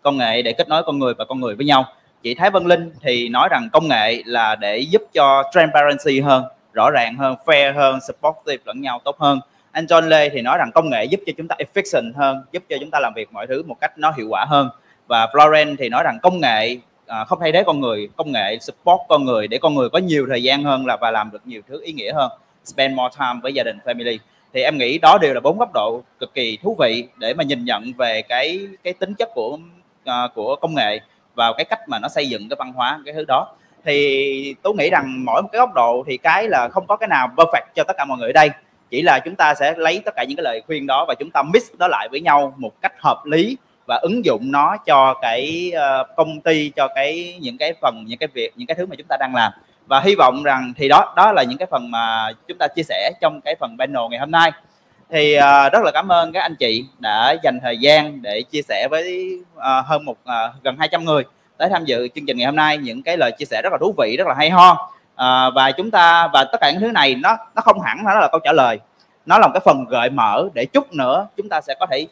Công 0.02 0.18
nghệ 0.18 0.42
để 0.42 0.54
kết 0.54 0.70
nối 0.70 0.84
con 0.84 1.00
người 1.00 1.14
và 1.14 1.26
con 1.26 1.40
người 1.40 1.56
với 1.56 1.66
nhau. 1.66 1.86
Chị 2.24 2.34
thái 2.34 2.50
vân 2.50 2.66
linh 2.66 2.92
thì 3.02 3.30
nói 3.30 3.48
rằng 3.52 3.70
công 3.72 3.88
nghệ 3.88 4.22
là 4.26 4.56
để 4.56 4.78
giúp 4.78 5.02
cho 5.14 5.44
transparency 5.54 6.20
hơn 6.20 6.44
rõ 6.74 6.90
ràng 6.92 7.16
hơn 7.16 7.36
fair 7.46 7.74
hơn 7.76 8.00
supportive 8.08 8.64
lẫn 8.66 8.82
nhau 8.82 9.02
tốt 9.04 9.20
hơn. 9.20 9.40
Anh 9.72 9.86
John 9.86 10.08
Lê 10.08 10.30
thì 10.30 10.42
nói 10.42 10.58
rằng 10.58 10.72
công 10.74 10.90
nghệ 10.90 11.06
giúp 11.06 11.20
cho 11.26 11.34
chúng 11.38 11.48
ta 11.48 11.56
efficient 11.60 12.12
hơn 12.16 12.44
giúp 12.52 12.64
cho 12.70 12.76
chúng 12.80 12.92
ta 12.92 13.00
làm 13.00 13.14
việc 13.16 13.34
mọi 13.34 13.48
thứ 13.48 13.64
một 13.64 13.76
cách 13.82 13.98
nó 13.98 14.12
hiệu 14.18 14.28
quả 14.30 14.46
hơn. 14.46 14.70
Và 15.08 15.26
Florence 15.26 15.76
thì 15.80 15.90
nói 15.90 16.04
rằng 16.04 16.18
công 16.22 16.40
nghệ 16.40 16.78
à, 17.08 17.24
không 17.24 17.40
thay 17.42 17.52
thế 17.52 17.64
con 17.64 17.80
người 17.80 18.10
công 18.16 18.32
nghệ 18.32 18.58
support 18.62 19.00
con 19.10 19.26
người 19.26 19.48
để 19.48 19.58
con 19.58 19.76
người 19.76 19.90
có 19.90 20.00
nhiều 20.00 20.26
thời 20.30 20.44
gian 20.44 20.64
hơn 20.64 20.86
là 20.86 20.98
và 21.02 21.12
làm 21.12 21.32
được 21.32 21.42
nhiều 21.46 21.62
thứ 21.68 21.82
ý 21.84 21.94
nghĩa 21.94 22.14
hơn. 22.14 22.32
Spend 22.66 22.96
more 22.96 23.16
time 23.20 23.40
với 23.44 23.54
gia 23.54 23.64
đình 23.64 23.78
family 23.86 24.18
thì 24.54 24.62
em 24.62 24.78
nghĩ 24.78 24.98
đó 24.98 25.18
đều 25.22 25.34
là 25.34 25.40
bốn 25.40 25.58
góc 25.58 25.74
độ 25.74 26.02
cực 26.20 26.34
kỳ 26.34 26.58
thú 26.64 26.76
vị 26.80 27.08
để 27.18 27.34
mà 27.34 27.44
nhìn 27.44 27.66
nhận 27.66 27.94
về 27.98 28.22
cái 28.22 28.68
cái 28.84 28.94
tính 28.94 29.14
chất 29.14 29.30
của 29.34 29.58
uh, 30.10 30.34
của 30.36 30.56
công 30.56 30.76
nghệ 30.76 31.00
vào 31.36 31.54
cái 31.54 31.66
cách 31.66 31.80
mà 31.88 32.00
nó 32.00 32.08
xây 32.08 32.30
dựng 32.30 32.50
cái 32.50 32.56
văn 32.60 32.74
hóa 32.74 33.00
cái 33.06 33.14
thứ 33.14 33.26
đó. 33.28 33.48
Thì 33.86 34.56
tôi 34.64 34.74
nghĩ 34.78 34.90
rằng 34.90 35.26
mỗi 35.26 35.42
một 35.42 35.50
cái 35.52 35.60
góc 35.60 35.74
độ 35.76 36.04
thì 36.08 36.18
cái 36.18 36.48
là 36.48 36.70
không 36.70 36.88
có 36.88 36.96
cái 36.98 37.10
nào 37.10 37.28
perfect 37.36 37.66
cho 37.76 37.84
tất 37.84 37.94
cả 37.98 38.06
mọi 38.06 38.18
người 38.18 38.30
ở 38.30 38.34
đây. 38.34 38.50
Chỉ 38.90 39.02
là 39.02 39.20
chúng 39.20 39.36
ta 39.36 39.54
sẽ 39.54 39.74
lấy 39.78 40.02
tất 40.06 40.14
cả 40.16 40.24
những 40.24 40.38
cái 40.38 40.44
lời 40.44 40.62
khuyên 40.68 40.88
đó 40.88 41.06
và 41.08 41.16
chúng 41.20 41.30
ta 41.32 41.44
mix 41.44 41.64
nó 41.80 41.88
lại 41.88 42.08
với 42.12 42.22
nhau 42.22 42.54
một 42.58 42.82
cách 42.82 42.94
hợp 43.00 43.26
lý 43.26 43.58
và 43.88 43.96
ứng 43.96 44.26
dụng 44.26 44.52
nó 44.52 44.78
cho 44.86 45.14
cái 45.22 45.72
ờ, 45.76 46.04
công 46.18 46.42
ty 46.42 46.72
cho 46.76 46.88
cái 46.96 47.38
những 47.42 47.58
cái 47.58 47.74
phần 47.82 48.04
những 48.08 48.18
cái 48.18 48.28
việc 48.34 48.52
những 48.56 48.68
cái 48.68 48.76
thứ 48.76 48.86
mà 48.86 48.96
chúng 48.96 49.08
ta 49.10 49.18
đang 49.20 49.36
làm 49.36 49.52
và 49.90 50.00
hy 50.00 50.16
vọng 50.16 50.44
rằng 50.44 50.74
thì 50.78 50.88
đó 50.88 51.14
đó 51.16 51.32
là 51.32 51.44
những 51.44 51.58
cái 51.58 51.68
phần 51.72 51.92
mà 51.92 52.32
chúng 52.48 52.58
ta 52.58 52.68
chia 52.68 52.84
sẻ 52.84 53.12
trong 53.22 53.42
cái 53.42 53.56
phần 53.60 53.78
panel 53.80 54.02
ngày 54.10 54.20
hôm 54.20 54.32
nay. 54.32 54.52
Thì 55.12 55.38
uh, 55.38 55.74
rất 55.74 55.80
là 55.84 55.92
cảm 55.94 56.12
ơn 56.12 56.32
các 56.32 56.42
anh 56.42 56.56
chị 56.56 56.86
đã 57.00 57.36
dành 57.44 57.60
thời 57.64 57.78
gian 57.78 58.22
để 58.22 58.42
chia 58.42 58.62
sẻ 58.62 58.88
với 58.92 59.38
uh, 59.58 59.86
hơn 59.86 60.06
một 60.06 60.18
uh, 60.22 60.64
gần 60.64 60.76
200 60.80 61.06
người 61.06 61.24
tới 61.58 61.70
tham 61.70 61.86
dự 61.86 62.08
chương 62.16 62.26
trình 62.26 62.38
ngày 62.38 62.46
hôm 62.46 62.56
nay. 62.56 62.78
Những 62.78 63.04
cái 63.04 63.18
lời 63.18 63.32
chia 63.32 63.46
sẻ 63.46 63.62
rất 63.64 63.70
là 63.72 63.78
thú 63.82 63.94
vị 63.98 64.18
rất 64.18 64.28
là 64.28 64.34
hay 64.34 64.50
ho. 64.50 64.72
Uh, 64.72 65.56
và 65.56 65.72
chúng 65.78 65.92
ta 65.92 66.28
và 66.34 66.44
tất 66.52 66.58
cả 66.62 66.72
những 66.72 66.82
thứ 66.82 66.92
này 66.92 67.16
nó 67.16 67.38
nó 67.56 67.62
không 67.62 67.82
hẳn 67.82 67.98
nó 68.04 68.20
là 68.20 68.28
câu 68.32 68.40
trả 68.44 68.54
lời. 68.54 68.80
Nó 69.26 69.38
là 69.38 69.48
một 69.48 69.54
cái 69.54 69.62
phần 69.66 69.86
gợi 69.90 70.10
mở 70.10 70.50
để 70.54 70.66
chút 70.66 70.94
nữa 70.94 71.28
chúng 71.38 71.50
ta 71.50 71.62
sẽ 71.62 71.76
có 71.80 71.86
thể 71.92 72.08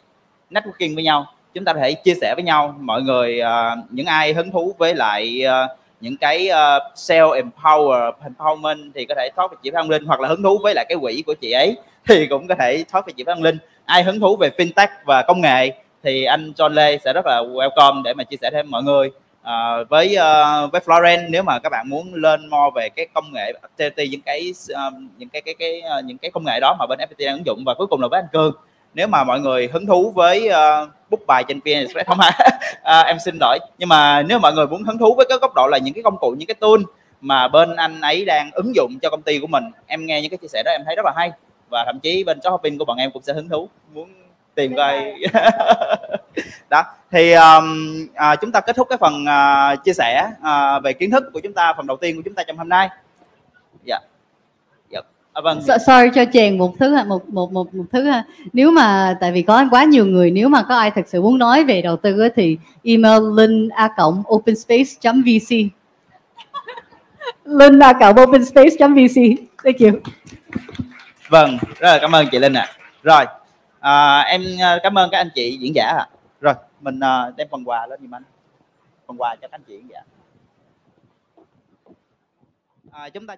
networking 0.50 0.94
với 0.94 1.04
nhau 1.04 1.26
chúng 1.54 1.64
ta 1.64 1.72
có 1.72 1.80
thể 1.80 1.92
chia 1.92 2.14
sẻ 2.20 2.34
với 2.34 2.44
nhau. 2.44 2.74
Mọi 2.80 3.02
người 3.02 3.40
uh, 3.40 3.78
những 3.90 4.06
ai 4.06 4.32
hứng 4.32 4.50
thú 4.50 4.74
với 4.78 4.94
lại 4.94 5.42
uh, 5.46 5.78
những 6.00 6.16
cái 6.16 6.48
uh, 6.50 6.82
self 6.94 7.42
empower 7.42 8.12
empowerment 8.24 8.90
thì 8.94 9.04
có 9.04 9.14
thể 9.14 9.28
talk 9.36 9.50
với 9.50 9.58
chị 9.62 9.70
Phan 9.74 9.88
Linh 9.88 10.04
hoặc 10.04 10.20
là 10.20 10.28
hứng 10.28 10.42
thú 10.42 10.58
với 10.62 10.74
lại 10.74 10.84
cái 10.88 10.98
quỹ 11.00 11.22
của 11.26 11.34
chị 11.34 11.52
ấy 11.52 11.76
thì 12.06 12.26
cũng 12.26 12.48
có 12.48 12.54
thể 12.54 12.84
talk 12.92 13.04
với 13.06 13.12
chị 13.16 13.24
Phan 13.26 13.38
Linh. 13.38 13.58
Ai 13.84 14.02
hứng 14.02 14.20
thú 14.20 14.36
về 14.36 14.50
fintech 14.58 14.88
và 15.04 15.22
công 15.22 15.40
nghệ 15.40 15.72
thì 16.02 16.24
anh 16.24 16.52
John 16.56 16.68
Lê 16.68 16.98
sẽ 16.98 17.12
rất 17.12 17.26
là 17.26 17.42
welcome 17.42 18.02
để 18.02 18.14
mà 18.14 18.24
chia 18.24 18.36
sẻ 18.40 18.50
thêm 18.52 18.70
mọi 18.70 18.82
người. 18.82 19.10
À, 19.42 19.82
với 19.88 20.06
uh, 20.06 20.72
với 20.72 20.80
Florence 20.80 21.30
nếu 21.30 21.42
mà 21.42 21.58
các 21.58 21.68
bạn 21.68 21.88
muốn 21.88 22.14
lên 22.14 22.48
mo 22.48 22.70
về 22.74 22.88
cái 22.88 23.06
công 23.14 23.32
nghệ 23.32 23.52
activity 23.62 24.08
những 24.08 24.20
cái 24.20 24.52
uh, 24.72 24.94
những 25.18 25.28
cái 25.28 25.42
cái 25.42 25.54
cái 25.58 25.82
uh, 25.98 26.04
những 26.04 26.18
cái 26.18 26.30
công 26.30 26.44
nghệ 26.44 26.58
đó 26.60 26.76
mà 26.78 26.86
bên 26.86 26.98
FPT 26.98 27.26
đang 27.26 27.36
ứng 27.36 27.46
dụng 27.46 27.62
và 27.66 27.74
cuối 27.74 27.86
cùng 27.86 28.00
là 28.00 28.08
với 28.08 28.20
anh 28.20 28.28
Cương 28.32 28.52
nếu 28.94 29.06
mà 29.06 29.24
mọi 29.24 29.40
người 29.40 29.68
hứng 29.72 29.86
thú 29.86 30.10
với 30.10 30.48
uh, 30.48 30.88
book 31.10 31.20
bài 31.26 31.44
trên 31.48 31.60
VN 31.60 31.72
Express 31.72 32.06
không 32.06 32.18
à, 32.82 33.00
em 33.00 33.18
xin 33.18 33.38
lỗi. 33.40 33.58
Nhưng 33.78 33.88
mà 33.88 34.22
nếu 34.22 34.38
mọi 34.38 34.52
người 34.52 34.66
muốn 34.66 34.84
hứng 34.84 34.98
thú 34.98 35.14
với 35.14 35.26
cái 35.28 35.38
góc 35.40 35.54
độ 35.54 35.66
là 35.70 35.78
những 35.78 35.94
cái 35.94 36.02
công 36.02 36.18
cụ 36.18 36.34
những 36.38 36.46
cái 36.46 36.54
tool 36.54 36.80
mà 37.20 37.48
bên 37.48 37.76
anh 37.76 38.00
ấy 38.00 38.24
đang 38.24 38.50
ứng 38.52 38.74
dụng 38.74 38.98
cho 39.02 39.10
công 39.10 39.22
ty 39.22 39.38
của 39.38 39.46
mình 39.46 39.64
em 39.86 40.06
nghe 40.06 40.22
những 40.22 40.30
cái 40.30 40.38
chia 40.38 40.48
sẻ 40.48 40.62
đó 40.64 40.70
em 40.70 40.82
thấy 40.84 40.96
rất 40.96 41.04
là 41.04 41.12
hay. 41.16 41.30
Và 41.70 41.84
thậm 41.86 42.00
chí 42.00 42.24
bên 42.24 42.40
shop 42.40 42.52
shopping 42.52 42.78
của 42.78 42.84
bọn 42.84 42.96
em 42.96 43.10
cũng 43.10 43.22
sẽ 43.22 43.32
hứng 43.32 43.48
thú 43.48 43.68
muốn 43.94 44.12
tìm 44.54 44.76
coi. 44.76 45.14
đó 46.70 46.84
thì 47.10 47.32
um, 47.32 48.08
à, 48.14 48.36
chúng 48.36 48.52
ta 48.52 48.60
kết 48.60 48.76
thúc 48.76 48.88
cái 48.90 48.98
phần 48.98 49.24
uh, 49.24 49.84
chia 49.84 49.92
sẻ 49.92 50.30
uh, 50.40 50.82
về 50.84 50.92
kiến 50.92 51.10
thức 51.10 51.24
của 51.32 51.40
chúng 51.40 51.52
ta 51.52 51.72
phần 51.76 51.86
đầu 51.86 51.96
tiên 51.96 52.16
của 52.16 52.22
chúng 52.24 52.34
ta 52.34 52.42
trong 52.42 52.56
hôm 52.56 52.68
nay. 52.68 52.88
Dạ. 53.84 53.96
yeah. 53.96 54.17
À, 55.38 55.40
vâng. 55.40 55.62
So, 55.62 55.78
sorry 55.78 56.10
cho 56.14 56.24
chèn 56.32 56.58
một 56.58 56.74
thứ 56.78 56.96
một 57.06 57.28
một 57.28 57.52
một 57.52 57.74
một 57.74 57.84
thứ 57.92 58.04
ha. 58.04 58.24
Nếu 58.52 58.70
mà 58.70 59.16
tại 59.20 59.32
vì 59.32 59.42
có 59.42 59.64
quá 59.70 59.84
nhiều 59.84 60.06
người 60.06 60.30
nếu 60.30 60.48
mà 60.48 60.62
có 60.62 60.76
ai 60.76 60.90
thật 60.90 61.08
sự 61.08 61.22
muốn 61.22 61.38
nói 61.38 61.64
về 61.64 61.82
đầu 61.82 61.96
tư 61.96 62.28
thì 62.36 62.58
email 62.82 63.22
linh 63.36 63.68
a 63.68 63.88
cộng 63.96 64.22
openspace.vc 64.34 65.50
linh 67.44 67.78
a 67.78 67.92
cộng 67.92 68.16
openspace.vc 68.20 69.16
thank 69.64 69.78
you 69.80 69.90
vâng 71.28 71.58
rất 71.78 71.88
là 71.88 71.98
cảm 72.00 72.14
ơn 72.14 72.26
chị 72.32 72.38
linh 72.38 72.52
ạ 72.52 72.66
à. 72.68 72.72
rồi 73.02 73.24
à, 73.80 74.20
em 74.20 74.42
à, 74.60 74.78
cảm 74.82 74.98
ơn 74.98 75.10
các 75.10 75.18
anh 75.18 75.30
chị 75.34 75.58
diễn 75.60 75.74
giả 75.74 75.84
ạ 75.84 75.96
à. 75.98 76.08
rồi 76.40 76.54
mình 76.80 76.98
uh, 76.98 77.36
đem 77.36 77.48
phần 77.50 77.64
quà 77.64 77.86
lên 77.86 78.00
giùm 78.02 78.14
anh 78.14 78.22
phần 79.06 79.16
quà 79.20 79.34
cho 79.34 79.48
các 79.48 79.50
anh 79.50 79.62
chị 79.68 79.74
diễn 79.76 79.88
giả 79.90 80.00
à, 82.92 83.08
chúng 83.08 83.26
ta 83.26 83.36